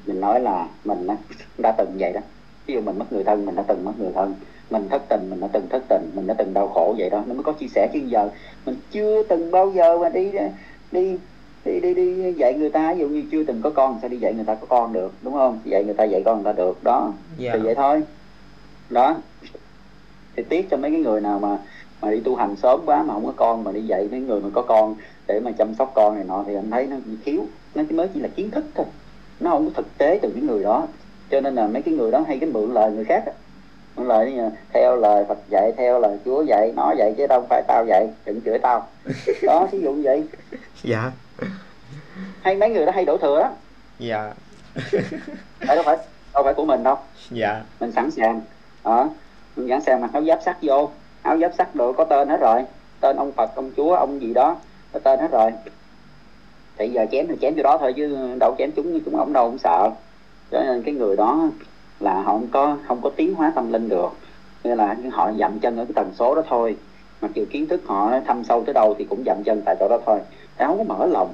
Mình 0.05 0.21
nói 0.21 0.39
là 0.39 0.67
mình 0.85 1.07
á, 1.07 1.15
đã 1.57 1.71
từng 1.77 1.95
vậy 1.99 2.13
đó. 2.13 2.21
Ví 2.65 2.73
dụ 2.73 2.81
mình 2.81 2.99
mất 2.99 3.13
người 3.13 3.23
thân 3.23 3.45
mình 3.45 3.55
đã 3.55 3.63
từng 3.67 3.85
mất 3.85 3.91
người 3.99 4.11
thân. 4.15 4.35
Mình 4.69 4.87
thất 4.89 5.01
tình 5.09 5.29
mình 5.29 5.39
đã 5.39 5.47
từng 5.53 5.67
thất 5.69 5.83
tình. 5.89 6.11
Mình 6.15 6.27
đã 6.27 6.33
từng 6.37 6.53
đau 6.53 6.67
khổ 6.67 6.95
vậy 6.97 7.09
đó. 7.09 7.23
Nó 7.27 7.33
mới 7.33 7.43
có 7.43 7.53
chia 7.53 7.67
sẻ 7.67 7.87
chứ 7.93 7.99
giờ 8.05 8.29
mình 8.65 8.75
chưa 8.91 9.23
từng 9.23 9.51
bao 9.51 9.71
giờ 9.71 9.97
mà 9.97 10.09
đi 10.09 10.31
đi 10.91 11.17
đi 11.65 11.79
đi 11.79 11.93
đi 11.93 12.33
dạy 12.33 12.53
người 12.53 12.69
ta. 12.69 12.93
Ví 12.93 12.99
dụ 12.99 13.07
như 13.07 13.23
chưa 13.31 13.43
từng 13.43 13.61
có 13.61 13.69
con 13.69 13.97
sao 14.01 14.09
đi 14.09 14.17
dạy 14.17 14.33
người 14.33 14.45
ta 14.45 14.55
có 14.55 14.67
con 14.69 14.93
được 14.93 15.13
đúng 15.21 15.33
không? 15.33 15.59
Dạy 15.65 15.83
người 15.83 15.93
ta 15.93 16.03
dạy 16.03 16.21
con 16.25 16.43
người 16.43 16.53
ta 16.53 16.57
được 16.57 16.83
đó. 16.83 17.11
Dạ. 17.37 17.51
Thì 17.53 17.59
vậy 17.59 17.75
thôi. 17.75 18.03
Đó. 18.89 19.15
Thì 20.35 20.43
tiếc 20.49 20.69
cho 20.69 20.77
mấy 20.77 20.91
cái 20.91 20.99
người 20.99 21.21
nào 21.21 21.39
mà 21.39 21.57
mà 22.01 22.11
đi 22.11 22.19
tu 22.19 22.35
hành 22.35 22.55
sớm 22.55 22.81
quá 22.85 23.03
mà 23.03 23.13
không 23.13 23.25
có 23.25 23.33
con 23.35 23.63
mà 23.63 23.71
đi 23.71 23.81
dạy 23.81 24.07
mấy 24.11 24.19
người 24.19 24.39
mà 24.41 24.49
có 24.53 24.61
con 24.61 24.95
để 25.27 25.39
mà 25.39 25.51
chăm 25.51 25.75
sóc 25.75 25.91
con 25.95 26.15
này 26.15 26.23
nọ 26.23 26.43
thì 26.47 26.55
anh 26.55 26.71
thấy 26.71 26.85
nó 26.85 26.95
bị 27.05 27.11
thiếu. 27.25 27.45
Nó 27.75 27.83
chỉ 27.89 27.95
mới 27.95 28.07
chỉ 28.13 28.19
là 28.19 28.27
kiến 28.35 28.51
thức 28.51 28.65
thôi. 28.75 28.85
Nó 29.39 29.51
không 29.51 29.65
có 29.65 29.71
thực 29.75 29.97
tế 29.97 30.19
từ 30.21 30.29
cái 30.33 30.41
người 30.41 30.63
đó. 30.63 30.87
Cho 31.31 31.41
nên 31.41 31.55
là 31.55 31.67
mấy 31.67 31.81
cái 31.81 31.93
người 31.93 32.11
đó 32.11 32.23
hay 32.27 32.37
cái 32.39 32.49
mượn 32.49 32.73
lời 32.73 32.91
người 32.91 33.05
khác 33.05 33.23
á. 33.25 33.31
mượn 33.95 34.07
lời 34.07 34.33
như 34.33 34.49
theo 34.73 34.95
lời 34.95 35.25
Phật 35.27 35.37
dạy 35.49 35.71
theo 35.77 35.99
lời 35.99 36.17
Chúa 36.25 36.43
dạy 36.43 36.73
nói 36.75 36.95
vậy 36.97 37.13
chứ 37.17 37.27
đâu 37.27 37.45
phải 37.49 37.63
tao 37.67 37.85
dạy 37.87 38.07
đừng 38.25 38.41
chửi 38.45 38.59
tao. 38.59 38.87
Đó 39.43 39.67
ví 39.71 39.81
dụ 39.81 39.95
vậy. 40.03 40.23
Dạ. 40.83 41.11
Hay 42.41 42.55
mấy 42.55 42.69
người 42.69 42.85
đó 42.85 42.91
hay 42.95 43.05
đổ 43.05 43.17
thừa 43.17 43.39
đó 43.39 43.49
dạ. 43.99 44.33
Tại 45.67 45.75
đâu 45.75 45.83
phải 45.83 45.97
đâu 46.33 46.43
phải 46.43 46.53
của 46.53 46.65
mình 46.65 46.83
đâu. 46.83 46.97
Dạ. 47.31 47.61
Mình 47.79 47.91
sẵn 47.91 48.11
sàng. 48.11 48.41
Đó. 48.83 49.09
Mình 49.55 49.69
sẵn 49.69 49.81
sàng 49.81 50.01
mặc 50.01 50.09
áo 50.13 50.23
giáp 50.23 50.39
sắt 50.45 50.57
vô. 50.61 50.89
Áo 51.21 51.37
giáp 51.37 51.51
sắt 51.57 51.75
đồ 51.75 51.93
có 51.93 52.03
tên 52.03 52.29
hết 52.29 52.37
rồi. 52.41 52.61
Tên 53.01 53.17
ông 53.17 53.31
Phật 53.31 53.55
ông 53.55 53.71
Chúa 53.77 53.95
ông 53.95 54.21
gì 54.21 54.33
đó 54.33 54.57
có 54.93 54.99
tên 54.99 55.19
hết 55.19 55.31
rồi. 55.31 55.51
Thì 56.77 56.89
giờ 56.89 57.05
chém 57.11 57.27
thì 57.27 57.35
chém 57.41 57.53
chỗ 57.55 57.63
đó 57.63 57.77
thôi 57.77 57.93
chứ 57.97 58.35
đâu 58.39 58.55
chém 58.57 58.71
chúng 58.71 58.99
chúng 59.05 59.15
ổng 59.15 59.33
đâu 59.33 59.49
cũng 59.49 59.57
sợ. 59.57 59.89
Cho 60.51 60.63
nên 60.63 60.83
cái 60.83 60.93
người 60.93 61.15
đó 61.15 61.49
là 61.99 62.13
họ 62.13 62.33
không 62.33 62.47
có 62.51 62.77
không 62.87 63.01
có 63.01 63.09
tiến 63.15 63.35
hóa 63.35 63.51
tâm 63.55 63.71
linh 63.71 63.89
được. 63.89 64.09
Nên 64.63 64.77
là 64.77 64.95
họ 65.11 65.31
dậm 65.39 65.59
chân 65.59 65.77
ở 65.77 65.85
cái 65.85 65.93
tần 65.95 66.11
số 66.15 66.35
đó 66.35 66.41
thôi. 66.49 66.77
Mặc 67.21 67.31
dù 67.33 67.45
kiến 67.49 67.67
thức 67.67 67.81
họ 67.85 68.19
thâm 68.27 68.43
sâu 68.43 68.63
tới 68.65 68.73
đâu 68.73 68.95
thì 68.97 69.05
cũng 69.09 69.23
dậm 69.25 69.43
chân 69.43 69.61
tại 69.65 69.75
chỗ 69.79 69.87
đó 69.89 69.97
thôi. 70.05 70.19
They 70.57 70.67
không 70.67 70.77
có 70.77 70.83
mở 70.83 71.05
lòng. 71.05 71.33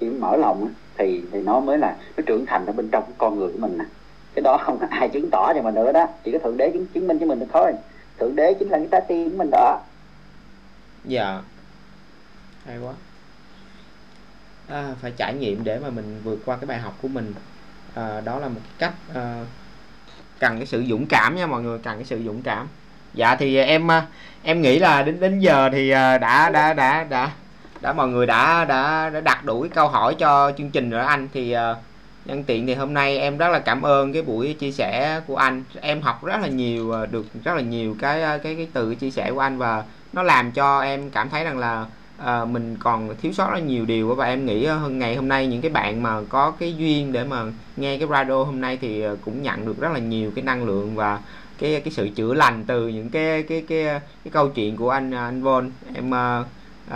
Chỉ 0.00 0.06
mở 0.06 0.36
lòng 0.36 0.68
thì 0.98 1.22
thì 1.32 1.42
nó 1.42 1.60
mới 1.60 1.78
là 1.78 1.96
nó 2.16 2.22
trưởng 2.26 2.46
thành 2.46 2.66
ở 2.66 2.72
bên 2.72 2.88
trong 2.88 3.04
con 3.18 3.38
người 3.38 3.52
của 3.52 3.58
mình 3.58 3.78
nè. 3.78 3.84
Cái 4.34 4.42
đó 4.42 4.56
không 4.56 4.78
có 4.78 4.86
ai 4.90 5.08
chứng 5.08 5.30
tỏ 5.30 5.52
cho 5.54 5.62
mình 5.62 5.74
nữa 5.74 5.92
đó. 5.92 6.06
Chỉ 6.24 6.32
có 6.32 6.38
thượng 6.38 6.56
đế 6.56 6.70
chứng, 6.70 6.86
chứng 6.86 7.06
minh 7.06 7.18
cho 7.18 7.26
mình 7.26 7.38
được 7.38 7.46
thôi. 7.52 7.72
Thượng 8.18 8.36
đế 8.36 8.54
chính 8.54 8.68
là 8.68 8.78
cái 8.78 8.88
trái 8.90 9.00
tim 9.08 9.30
của 9.30 9.36
mình 9.36 9.50
đó. 9.50 9.80
Dạ 11.04 11.40
hay 12.68 12.78
quá. 12.78 12.92
À, 14.68 14.94
phải 15.00 15.12
trải 15.16 15.34
nghiệm 15.34 15.64
để 15.64 15.78
mà 15.78 15.90
mình 15.90 16.20
vượt 16.24 16.38
qua 16.44 16.56
cái 16.56 16.66
bài 16.66 16.78
học 16.78 16.98
của 17.02 17.08
mình. 17.08 17.34
À, 17.94 18.20
đó 18.20 18.38
là 18.38 18.48
một 18.48 18.60
cách 18.78 18.92
à, 19.14 19.44
cần 20.38 20.56
cái 20.56 20.66
sự 20.66 20.84
dũng 20.88 21.06
cảm 21.06 21.36
nha 21.36 21.46
mọi 21.46 21.62
người 21.62 21.78
cần 21.78 21.96
cái 21.96 22.04
sự 22.04 22.22
dũng 22.24 22.42
cảm. 22.42 22.68
Dạ 23.14 23.36
thì 23.36 23.56
em 23.56 23.90
à, 23.90 24.06
em 24.42 24.62
nghĩ 24.62 24.78
là 24.78 25.02
đến 25.02 25.20
đến 25.20 25.38
giờ 25.38 25.68
thì 25.72 25.90
đã 25.90 26.18
đã 26.18 26.50
đã 26.50 26.74
đã 26.74 27.04
đã 27.04 27.30
đã 27.80 27.92
mọi 27.92 28.08
người 28.08 28.26
đã 28.26 28.64
đã 28.64 29.10
đã 29.10 29.20
đặt 29.20 29.44
đủ 29.44 29.60
cái 29.62 29.70
câu 29.74 29.88
hỏi 29.88 30.16
cho 30.18 30.52
chương 30.58 30.70
trình 30.70 30.90
rồi 30.90 31.04
anh. 31.04 31.28
Thì 31.32 31.52
à, 31.52 31.74
nhân 32.24 32.44
tiện 32.44 32.66
thì 32.66 32.74
hôm 32.74 32.94
nay 32.94 33.18
em 33.18 33.38
rất 33.38 33.48
là 33.48 33.58
cảm 33.58 33.82
ơn 33.82 34.12
cái 34.12 34.22
buổi 34.22 34.54
chia 34.54 34.72
sẻ 34.72 35.20
của 35.26 35.36
anh. 35.36 35.64
Em 35.80 36.02
học 36.02 36.24
rất 36.24 36.40
là 36.42 36.48
nhiều 36.48 37.06
được 37.10 37.26
rất 37.44 37.54
là 37.54 37.62
nhiều 37.62 37.96
cái 38.00 38.20
cái 38.20 38.54
cái 38.54 38.68
từ 38.72 38.94
chia 38.94 39.10
sẻ 39.10 39.30
của 39.32 39.40
anh 39.40 39.58
và 39.58 39.84
nó 40.12 40.22
làm 40.22 40.52
cho 40.52 40.80
em 40.80 41.10
cảm 41.10 41.30
thấy 41.30 41.44
rằng 41.44 41.58
là 41.58 41.86
à, 42.18 42.44
mình 42.44 42.76
còn 42.80 43.16
thiếu 43.22 43.32
sót 43.32 43.50
rất 43.50 43.58
nhiều 43.58 43.86
điều 43.86 44.14
và 44.14 44.26
em 44.26 44.46
nghĩ 44.46 44.64
ờ, 44.64 44.78
hơn 44.78 44.98
ngày 44.98 45.16
hôm 45.16 45.28
nay 45.28 45.46
những 45.46 45.60
cái 45.60 45.70
bạn 45.70 46.02
mà 46.02 46.20
có 46.28 46.50
cái 46.50 46.76
duyên 46.76 47.12
để 47.12 47.24
mà 47.24 47.44
nghe 47.76 47.98
cái 47.98 48.08
radio 48.08 48.44
hôm 48.44 48.60
nay 48.60 48.78
thì 48.80 49.00
ờ, 49.00 49.16
cũng 49.24 49.42
nhận 49.42 49.66
được 49.66 49.80
rất 49.80 49.92
là 49.92 49.98
nhiều 49.98 50.30
cái 50.34 50.44
năng 50.44 50.64
lượng 50.64 50.94
và 50.94 51.20
cái 51.58 51.80
cái 51.80 51.92
sự 51.92 52.08
chữa 52.14 52.34
lành 52.34 52.64
từ 52.66 52.88
những 52.88 53.10
cái 53.10 53.42
cái 53.42 53.64
cái 53.68 53.86
ờ, 53.86 53.98
cái 54.24 54.30
câu 54.32 54.48
chuyện 54.48 54.76
của 54.76 54.90
anh 54.90 55.10
anh 55.10 55.42
Von. 55.42 55.70
Em 55.94 56.14
à, 56.14 56.44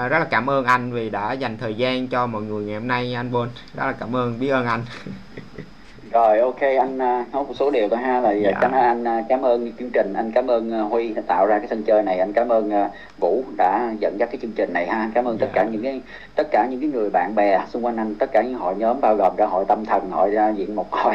rất 0.08 0.18
là 0.18 0.24
cảm 0.24 0.50
ơn 0.50 0.64
anh 0.64 0.92
vì 0.92 1.10
đã 1.10 1.32
dành 1.32 1.58
thời 1.58 1.74
gian 1.74 2.08
cho 2.08 2.26
mọi 2.26 2.42
người 2.42 2.64
ngày 2.64 2.74
hôm 2.74 2.88
nay 2.88 3.14
anh 3.14 3.30
Von. 3.30 3.48
Rất 3.74 3.86
là 3.86 3.92
cảm 3.92 4.16
ơn 4.16 4.40
biết 4.40 4.48
ơn 4.48 4.66
anh. 4.66 4.84
rồi 6.12 6.38
ok 6.38 6.60
anh 6.60 6.98
à, 6.98 7.24
nói 7.32 7.44
một 7.44 7.54
số 7.54 7.70
điều 7.70 7.88
thôi 7.88 7.98
ha 7.98 8.20
là 8.20 8.32
Dạ. 8.32 8.50
cảm 8.60 8.72
anh 8.72 9.04
à, 9.04 9.24
cảm 9.28 9.42
ơn 9.42 9.72
chương 9.78 9.90
trình 9.90 10.12
anh 10.16 10.32
cảm 10.34 10.46
ơn 10.50 10.72
à, 10.72 10.80
Huy 10.80 11.08
đã 11.08 11.22
tạo 11.26 11.46
ra 11.46 11.58
cái 11.58 11.66
sân 11.70 11.82
chơi 11.82 12.02
này 12.02 12.18
anh 12.18 12.32
cảm 12.32 12.48
ơn 12.48 12.70
à, 12.70 12.90
Vũ 13.20 13.44
đã 13.56 13.90
dẫn 14.00 14.16
dắt 14.18 14.28
cái 14.32 14.38
chương 14.42 14.52
trình 14.56 14.72
này 14.72 14.86
ha 14.86 15.10
cảm 15.14 15.24
ơn 15.24 15.38
tất 15.38 15.46
Dạ. 15.46 15.62
cả 15.62 15.68
những 15.72 15.82
cái 15.82 16.00
tất 16.34 16.48
cả 16.50 16.66
những 16.70 16.80
cái 16.80 16.88
người 16.88 17.10
bạn 17.10 17.34
bè 17.34 17.60
xung 17.68 17.84
quanh 17.84 17.96
anh 17.96 18.14
tất 18.14 18.32
cả 18.32 18.42
những 18.42 18.54
hội 18.54 18.74
nhóm 18.78 19.00
bao 19.00 19.16
gồm 19.16 19.32
cả 19.36 19.46
hội 19.46 19.64
tâm 19.68 19.84
thần 19.84 20.10
hội 20.10 20.34
à, 20.36 20.48
diện 20.50 20.76
một 20.76 20.86
hội 20.92 21.14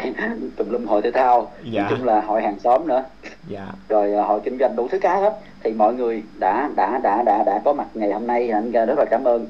tùm 0.57 0.69
lum 0.69 0.85
hội 0.85 1.01
thể 1.01 1.11
thao 1.11 1.47
Dạ. 1.63 1.81
nói 1.81 1.91
chung 1.97 2.05
là 2.07 2.21
hội 2.21 2.41
hàng 2.41 2.59
xóm 2.59 2.87
nữa 2.87 3.03
dạ 3.47 3.67
rồi 3.89 4.13
à, 4.13 4.23
hội 4.23 4.39
kinh 4.43 4.57
doanh 4.59 4.75
đủ 4.75 4.87
thứ 4.91 4.99
cái 4.99 5.21
hết 5.21 5.39
thì 5.63 5.71
mọi 5.73 5.93
người 5.93 6.23
đã 6.39 6.69
đã 6.75 6.99
đã 7.03 7.23
đã 7.25 7.43
đã 7.45 7.61
có 7.65 7.73
mặt 7.73 7.87
ngày 7.93 8.11
hôm 8.11 8.27
nay 8.27 8.49
anh 8.49 8.71
rất 8.71 8.97
là 8.97 9.05
cảm 9.05 9.23
ơn 9.23 9.47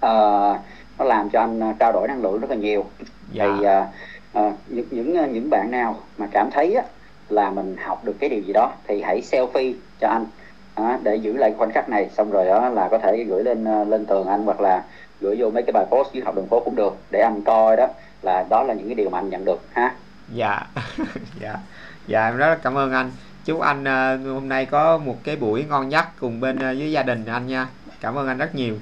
Ờ, 0.00 0.56
nó 0.98 1.04
làm 1.04 1.30
cho 1.30 1.40
anh 1.40 1.60
à, 1.62 1.74
trao 1.78 1.92
đổi 1.92 2.08
năng 2.08 2.22
lượng 2.22 2.40
rất 2.40 2.50
là 2.50 2.56
nhiều 2.56 2.84
dạ 3.32 3.44
thì 3.58 3.64
à, 3.66 3.86
à, 4.36 4.52
những 4.68 4.86
những 4.90 5.16
à, 5.16 5.26
những 5.26 5.50
bạn 5.50 5.70
nào 5.70 6.00
mà 6.18 6.26
cảm 6.32 6.50
thấy 6.50 6.74
á, 6.74 6.82
là 7.28 7.50
mình 7.50 7.76
học 7.76 8.04
được 8.04 8.16
cái 8.20 8.30
điều 8.30 8.40
gì 8.40 8.52
đó 8.52 8.72
thì 8.88 9.02
hãy 9.02 9.20
selfie 9.30 9.74
cho 10.00 10.08
anh. 10.08 10.26
À, 10.74 10.98
để 11.02 11.16
giữ 11.16 11.36
lại 11.36 11.54
khoảnh 11.58 11.72
khắc 11.72 11.88
này 11.88 12.08
xong 12.16 12.30
rồi 12.30 12.46
đó 12.46 12.68
là 12.68 12.88
có 12.90 12.98
thể 12.98 13.24
gửi 13.28 13.44
lên 13.44 13.64
à, 13.64 13.84
lên 13.84 14.06
tường 14.06 14.26
anh 14.26 14.44
hoặc 14.44 14.60
là 14.60 14.84
gửi 15.20 15.36
vô 15.38 15.50
mấy 15.50 15.62
cái 15.62 15.72
bài 15.72 15.86
post 15.90 16.12
dưới 16.12 16.24
học 16.24 16.36
đường 16.36 16.46
phố 16.46 16.62
cũng 16.64 16.76
được 16.76 16.96
để 17.10 17.20
anh 17.20 17.42
coi 17.42 17.76
đó 17.76 17.86
là 18.22 18.44
đó 18.50 18.62
là 18.62 18.74
những 18.74 18.86
cái 18.86 18.94
điều 18.94 19.10
mà 19.10 19.18
anh 19.18 19.30
nhận 19.30 19.44
được 19.44 19.60
ha. 19.72 19.94
Dạ. 20.34 20.66
Dạ. 21.40 21.56
Dạ 22.06 22.28
em 22.28 22.36
rất 22.36 22.46
là 22.46 22.54
cảm 22.54 22.74
ơn 22.74 22.92
anh. 22.92 23.10
Chúc 23.44 23.60
anh 23.60 23.84
ờ, 23.84 24.16
hôm 24.16 24.48
nay 24.48 24.66
có 24.66 24.98
một 24.98 25.16
cái 25.24 25.36
buổi 25.36 25.64
ngon 25.64 25.92
giấc 25.92 26.06
cùng 26.20 26.40
bên 26.40 26.58
ờ, 26.58 26.74
với 26.78 26.92
gia 26.92 27.02
đình 27.02 27.24
anh 27.26 27.46
nha. 27.46 27.68
Cảm 28.00 28.14
ơn 28.14 28.28
anh 28.28 28.38
rất 28.38 28.54
nhiều. 28.54 28.74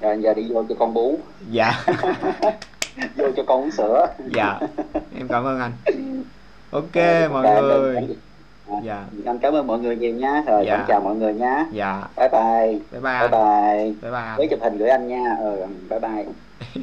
Rồi 0.00 0.18
giờ 0.20 0.34
đi 0.34 0.42
vô 0.52 0.64
cho 0.68 0.74
con 0.78 0.94
bú. 0.94 1.18
Dạ 1.50 1.84
vô 3.16 3.24
cho 3.36 3.42
con 3.46 3.60
uống 3.62 3.70
sữa. 3.70 4.06
Dạ 4.34 4.58
em 5.18 5.28
cảm 5.28 5.44
ơn 5.44 5.60
anh. 5.60 5.72
Ok 6.70 6.94
Rồi, 6.94 7.28
mọi 7.28 7.46
ok, 7.46 7.62
người. 7.62 7.96
anh- 7.96 8.14
dạ. 8.84 9.04
Anh 9.26 9.38
cảm 9.38 9.54
ơn 9.54 9.66
mọi 9.66 9.78
người 9.78 9.96
nhiều 9.96 10.14
nha. 10.14 10.42
Rồi 10.46 10.64
Dạ. 10.66 10.84
chào 10.88 11.00
mọi 11.00 11.14
người 11.16 11.34
nha. 11.34 11.66
Dạ. 11.72 12.02
Bye 12.16 12.28
bye. 12.28 12.78
Bye 12.92 13.00
bye 13.00 13.20
bye 13.20 13.28
bye. 13.28 13.92
Bye 14.02 14.10
bye 14.12 14.34
với 14.36 14.48
chụp 14.50 14.58
hình 14.62 14.78
gửi 14.78 14.88
anh 14.88 15.08
nha. 15.08 15.36
Ừ 15.40 15.66
bye 15.90 15.98
bye. 16.00 16.24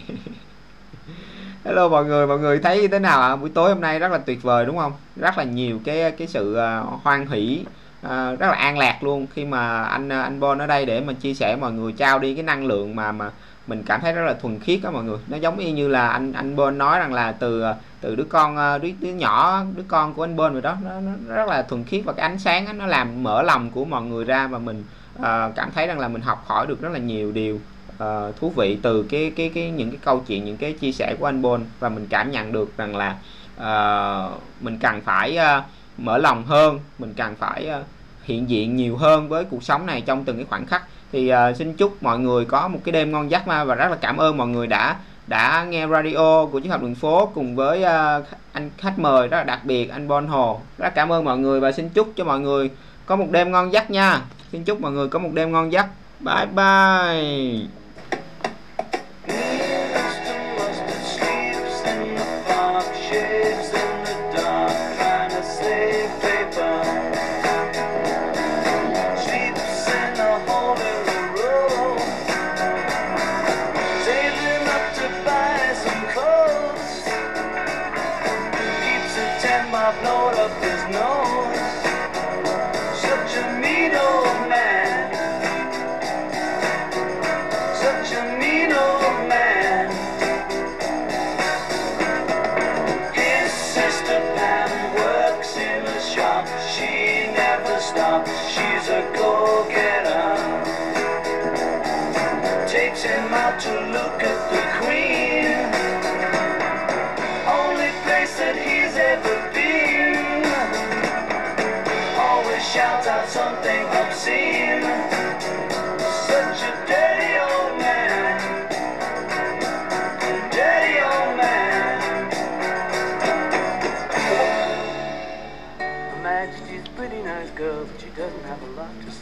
Hello 1.66 1.89
mọi 1.89 2.05
người. 2.05 2.28
Mọi 2.28 2.39
người 2.39 2.60
thấy 2.60 2.82
như 2.82 2.88
thế 2.88 2.99
nào 2.99 3.22
ạ? 3.22 3.36
Buổi 3.36 3.49
tối 3.49 3.70
hôm 3.70 3.82
nay 3.82 3.99
rất 3.99 4.12
là 4.12 4.18
tuyệt 4.18 4.43
vời 4.43 4.66
đúng 4.66 4.78
không? 4.78 4.91
Rất 5.16 5.38
là 5.38 5.43
nhiều 5.43 5.80
cái 5.86 6.12
cái 6.12 6.28
sự 6.28 6.55
ờ, 6.55 6.84
hoan 7.03 7.28
hỷ 7.28 7.66
ờ, 8.01 8.36
rất 8.39 8.47
là 8.47 8.53
an 8.53 8.78
lạc 8.78 9.03
luôn. 9.03 9.28
Khi 9.34 9.45
mà 9.45 9.84
anh 9.84 10.10
anh 10.10 10.39
Bon 10.39 10.57
ở 10.60 10.68
đây 10.68 10.86
để 10.86 10.99
mà 11.01 11.14
chia 11.14 11.34
sẻ 11.34 11.55
mọi 11.62 11.72
người 11.72 11.91
trao 11.91 12.20
đi 12.20 12.34
cái 12.34 12.43
năng 12.43 12.66
lượng 12.66 12.95
mà 12.95 13.12
mà 13.12 13.32
mình 13.70 13.84
cảm 13.84 14.02
thấy 14.02 14.14
rất 14.14 14.26
là 14.26 14.34
thuần 14.34 14.60
khiết 14.60 14.80
đó 14.84 14.92
mọi 14.92 15.04
người. 15.04 15.18
Nó 15.28 15.38
giống 15.38 15.58
y 15.58 15.72
như 15.72 15.88
là 15.88 16.08
anh 16.08 16.34
anh 16.34 16.56
bên 16.56 16.78
nói 16.78 17.00
rằng 17.00 17.14
là 17.14 17.32
từ 17.32 17.64
từ 18.02 18.16
đứa 18.16 18.24
con 18.24 18.58
ờ, 18.58 18.78
đứa 18.78 18.90
đứa 19.00 19.10
nhỏ 19.10 19.64
đứa 19.76 19.84
con 19.88 20.14
của 20.14 20.24
anh 20.24 20.36
bên 20.36 20.54
rồi 20.54 20.62
đó. 20.62 20.78
Nó, 20.84 21.00
nó 21.00 21.36
rất 21.36 21.48
là 21.48 21.62
thuần 21.62 21.84
khiết 21.84 22.06
và 22.06 22.14
cái 22.14 22.30
ánh 22.30 22.40
sáng 22.40 22.66
đó, 22.66 22.74
nó 22.74 22.86
làm 22.86 23.24
mở 23.24 23.42
lòng 23.42 23.70
của 23.72 23.86
mọi 23.86 24.04
người 24.04 24.26
ra 24.26 24.48
và 24.48 24.60
mình 24.60 24.84
uh, 25.20 25.26
cảm 25.56 25.72
thấy 25.76 25.88
rằng 25.88 26.00
là 26.00 26.08
mình 26.08 26.22
học 26.22 26.44
hỏi 26.48 26.68
được 26.68 26.82
rất 26.82 26.92
là 26.92 27.00
nhiều 27.00 27.32
điều 27.32 27.60
uh, 28.04 28.36
thú 28.40 28.54
vị 28.56 28.78
từ 28.82 29.04
cái 29.04 29.32
cái 29.36 29.52
cái 29.56 29.72
những 29.72 29.90
cái 29.90 30.00
câu 30.04 30.24
chuyện 30.28 30.46
những 30.46 30.58
cái 30.58 30.74
chia 30.74 30.92
sẻ 30.92 31.16
của 31.20 31.26
anh 31.26 31.42
Bon 31.42 31.62
và 31.80 31.90
mình 31.90 32.08
cảm 32.10 32.32
nhận 32.32 32.52
được 32.52 32.78
rằng 32.78 32.96
là 32.96 33.16
uh, 33.58 34.42
mình 34.62 34.78
cần 34.82 35.02
phải 35.02 35.38
uh, 35.38 35.64
mở 35.98 36.18
lòng 36.18 36.46
hơn 36.46 36.80
mình 37.00 37.14
cần 37.18 37.36
phải 37.36 37.70
uh, 37.80 37.86
hiện 38.24 38.50
diện 38.50 38.76
nhiều 38.76 38.98
hơn 38.98 39.30
với 39.30 39.46
cuộc 39.46 39.64
sống 39.64 39.86
này 39.86 40.02
trong 40.02 40.26
từng 40.26 40.36
cái 40.36 40.46
khoảnh 40.46 40.66
khắc 40.66 40.84
thì 41.12 41.34
uh, 41.34 41.55
xin 41.55 41.74
chúc 41.74 42.03
mọi 42.03 42.20
người 42.20 42.45
có 42.45 42.68
một 42.68 42.80
cái 42.84 42.91
đêm 42.91 43.12
ngon 43.12 43.32
giấc 43.32 43.47
ma 43.47 43.64
và 43.64 43.76
rất 43.76 43.88
là 43.91 43.97
cảm 44.01 44.18
ơn 44.18 44.38
mọi 44.38 44.47
người 44.47 44.68
đã 44.68 44.95
đã 45.28 45.66
nghe 45.70 45.88
radio 45.88 46.45
của 46.45 46.60
chiếc 46.60 46.70
học 46.70 46.82
đường 46.82 46.95
phố 46.95 47.32
cùng 47.36 47.55
với 47.55 47.84
uh, 47.84 48.26
anh 48.53 48.70
khách 48.78 48.99
mời 48.99 49.28
rất 49.28 49.38
là 49.38 49.43
đặc 49.43 49.60
biệt 49.64 49.91
anh 49.91 50.07
Bon 50.07 50.28
Hồ. 50.28 50.62
Rất 50.78 50.95
cảm 50.95 51.12
ơn 51.12 51.26
mọi 51.26 51.38
người 51.38 51.60
và 51.60 51.72
xin 51.72 51.89
chúc 51.89 52.14
cho 52.16 52.24
mọi 52.24 52.39
người 52.39 52.70
có 53.05 53.16
một 53.16 53.28
đêm 53.32 53.51
ngon 53.51 53.74
giấc 53.74 53.91
nha. 53.91 54.22
Xin 54.51 54.64
chúc 54.64 54.82
mọi 54.82 54.91
người 54.91 55.07
có 55.07 55.20
một 55.20 55.30
đêm 55.34 55.51
ngon 55.51 55.72
giấc. 55.72 55.86
Bye 56.20 56.45
bye. 56.45 57.79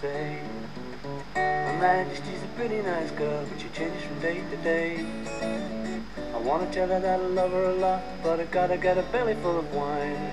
say. 0.02 0.39
My 1.34 1.76
majesty's 1.80 2.43
a 2.43 2.48
pretty 2.56 2.82
nice 2.82 3.12
girl 3.12 3.45
But 3.50 3.60
she 3.60 3.70
changes 3.70 4.04
from 4.04 4.20
day 4.20 4.43
to 4.52 4.58
day. 4.58 5.06
I 6.34 6.38
wanna 6.38 6.72
tell 6.72 6.88
her 6.88 7.00
that 7.00 7.20
I 7.20 7.24
love 7.26 7.52
her 7.52 7.66
a 7.66 7.76
lot 7.76 8.02
But 8.24 8.39
I 8.39 8.45
gotta 8.45 8.78
get 8.78 8.98
a 8.98 9.04
belly 9.14 9.36
full 9.36 9.58
of 9.58 9.74
wine. 9.74 10.32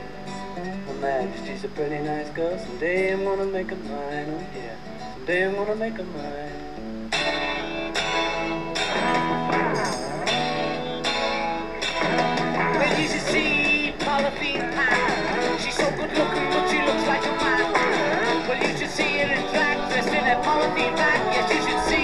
My 0.87 0.93
majesty's 1.01 1.65
a 1.65 1.69
pretty 1.69 1.99
nice 2.05 2.29
girl 2.31 2.59
Someday 2.59 3.13
I'm 3.13 3.25
gonna 3.25 3.47
make 3.47 3.71
her 3.71 3.77
mine, 3.77 4.29
oh 4.37 4.47
yeah. 4.55 5.15
Someday 5.15 5.47
I'm 5.47 5.55
gonna 5.55 5.77
make 5.77 5.95
her 5.95 6.05
mine. 6.05 7.11
Well, 12.79 13.01
you 13.01 13.09
should 13.09 13.27
see 13.33 13.95
Paula 13.99 14.31
She's 15.61 15.77
so 15.77 15.91
good 15.97 16.13
looking 16.19 16.54
see 18.95 19.19
it 19.19 19.29
in 19.29 19.43
fact, 19.49 19.91
in 20.07 20.25
a 20.25 20.37
polythene 20.45 20.95
bag. 20.95 21.19
Yes, 21.35 21.51
you 21.51 21.61
should 21.67 21.83
see 21.89 22.04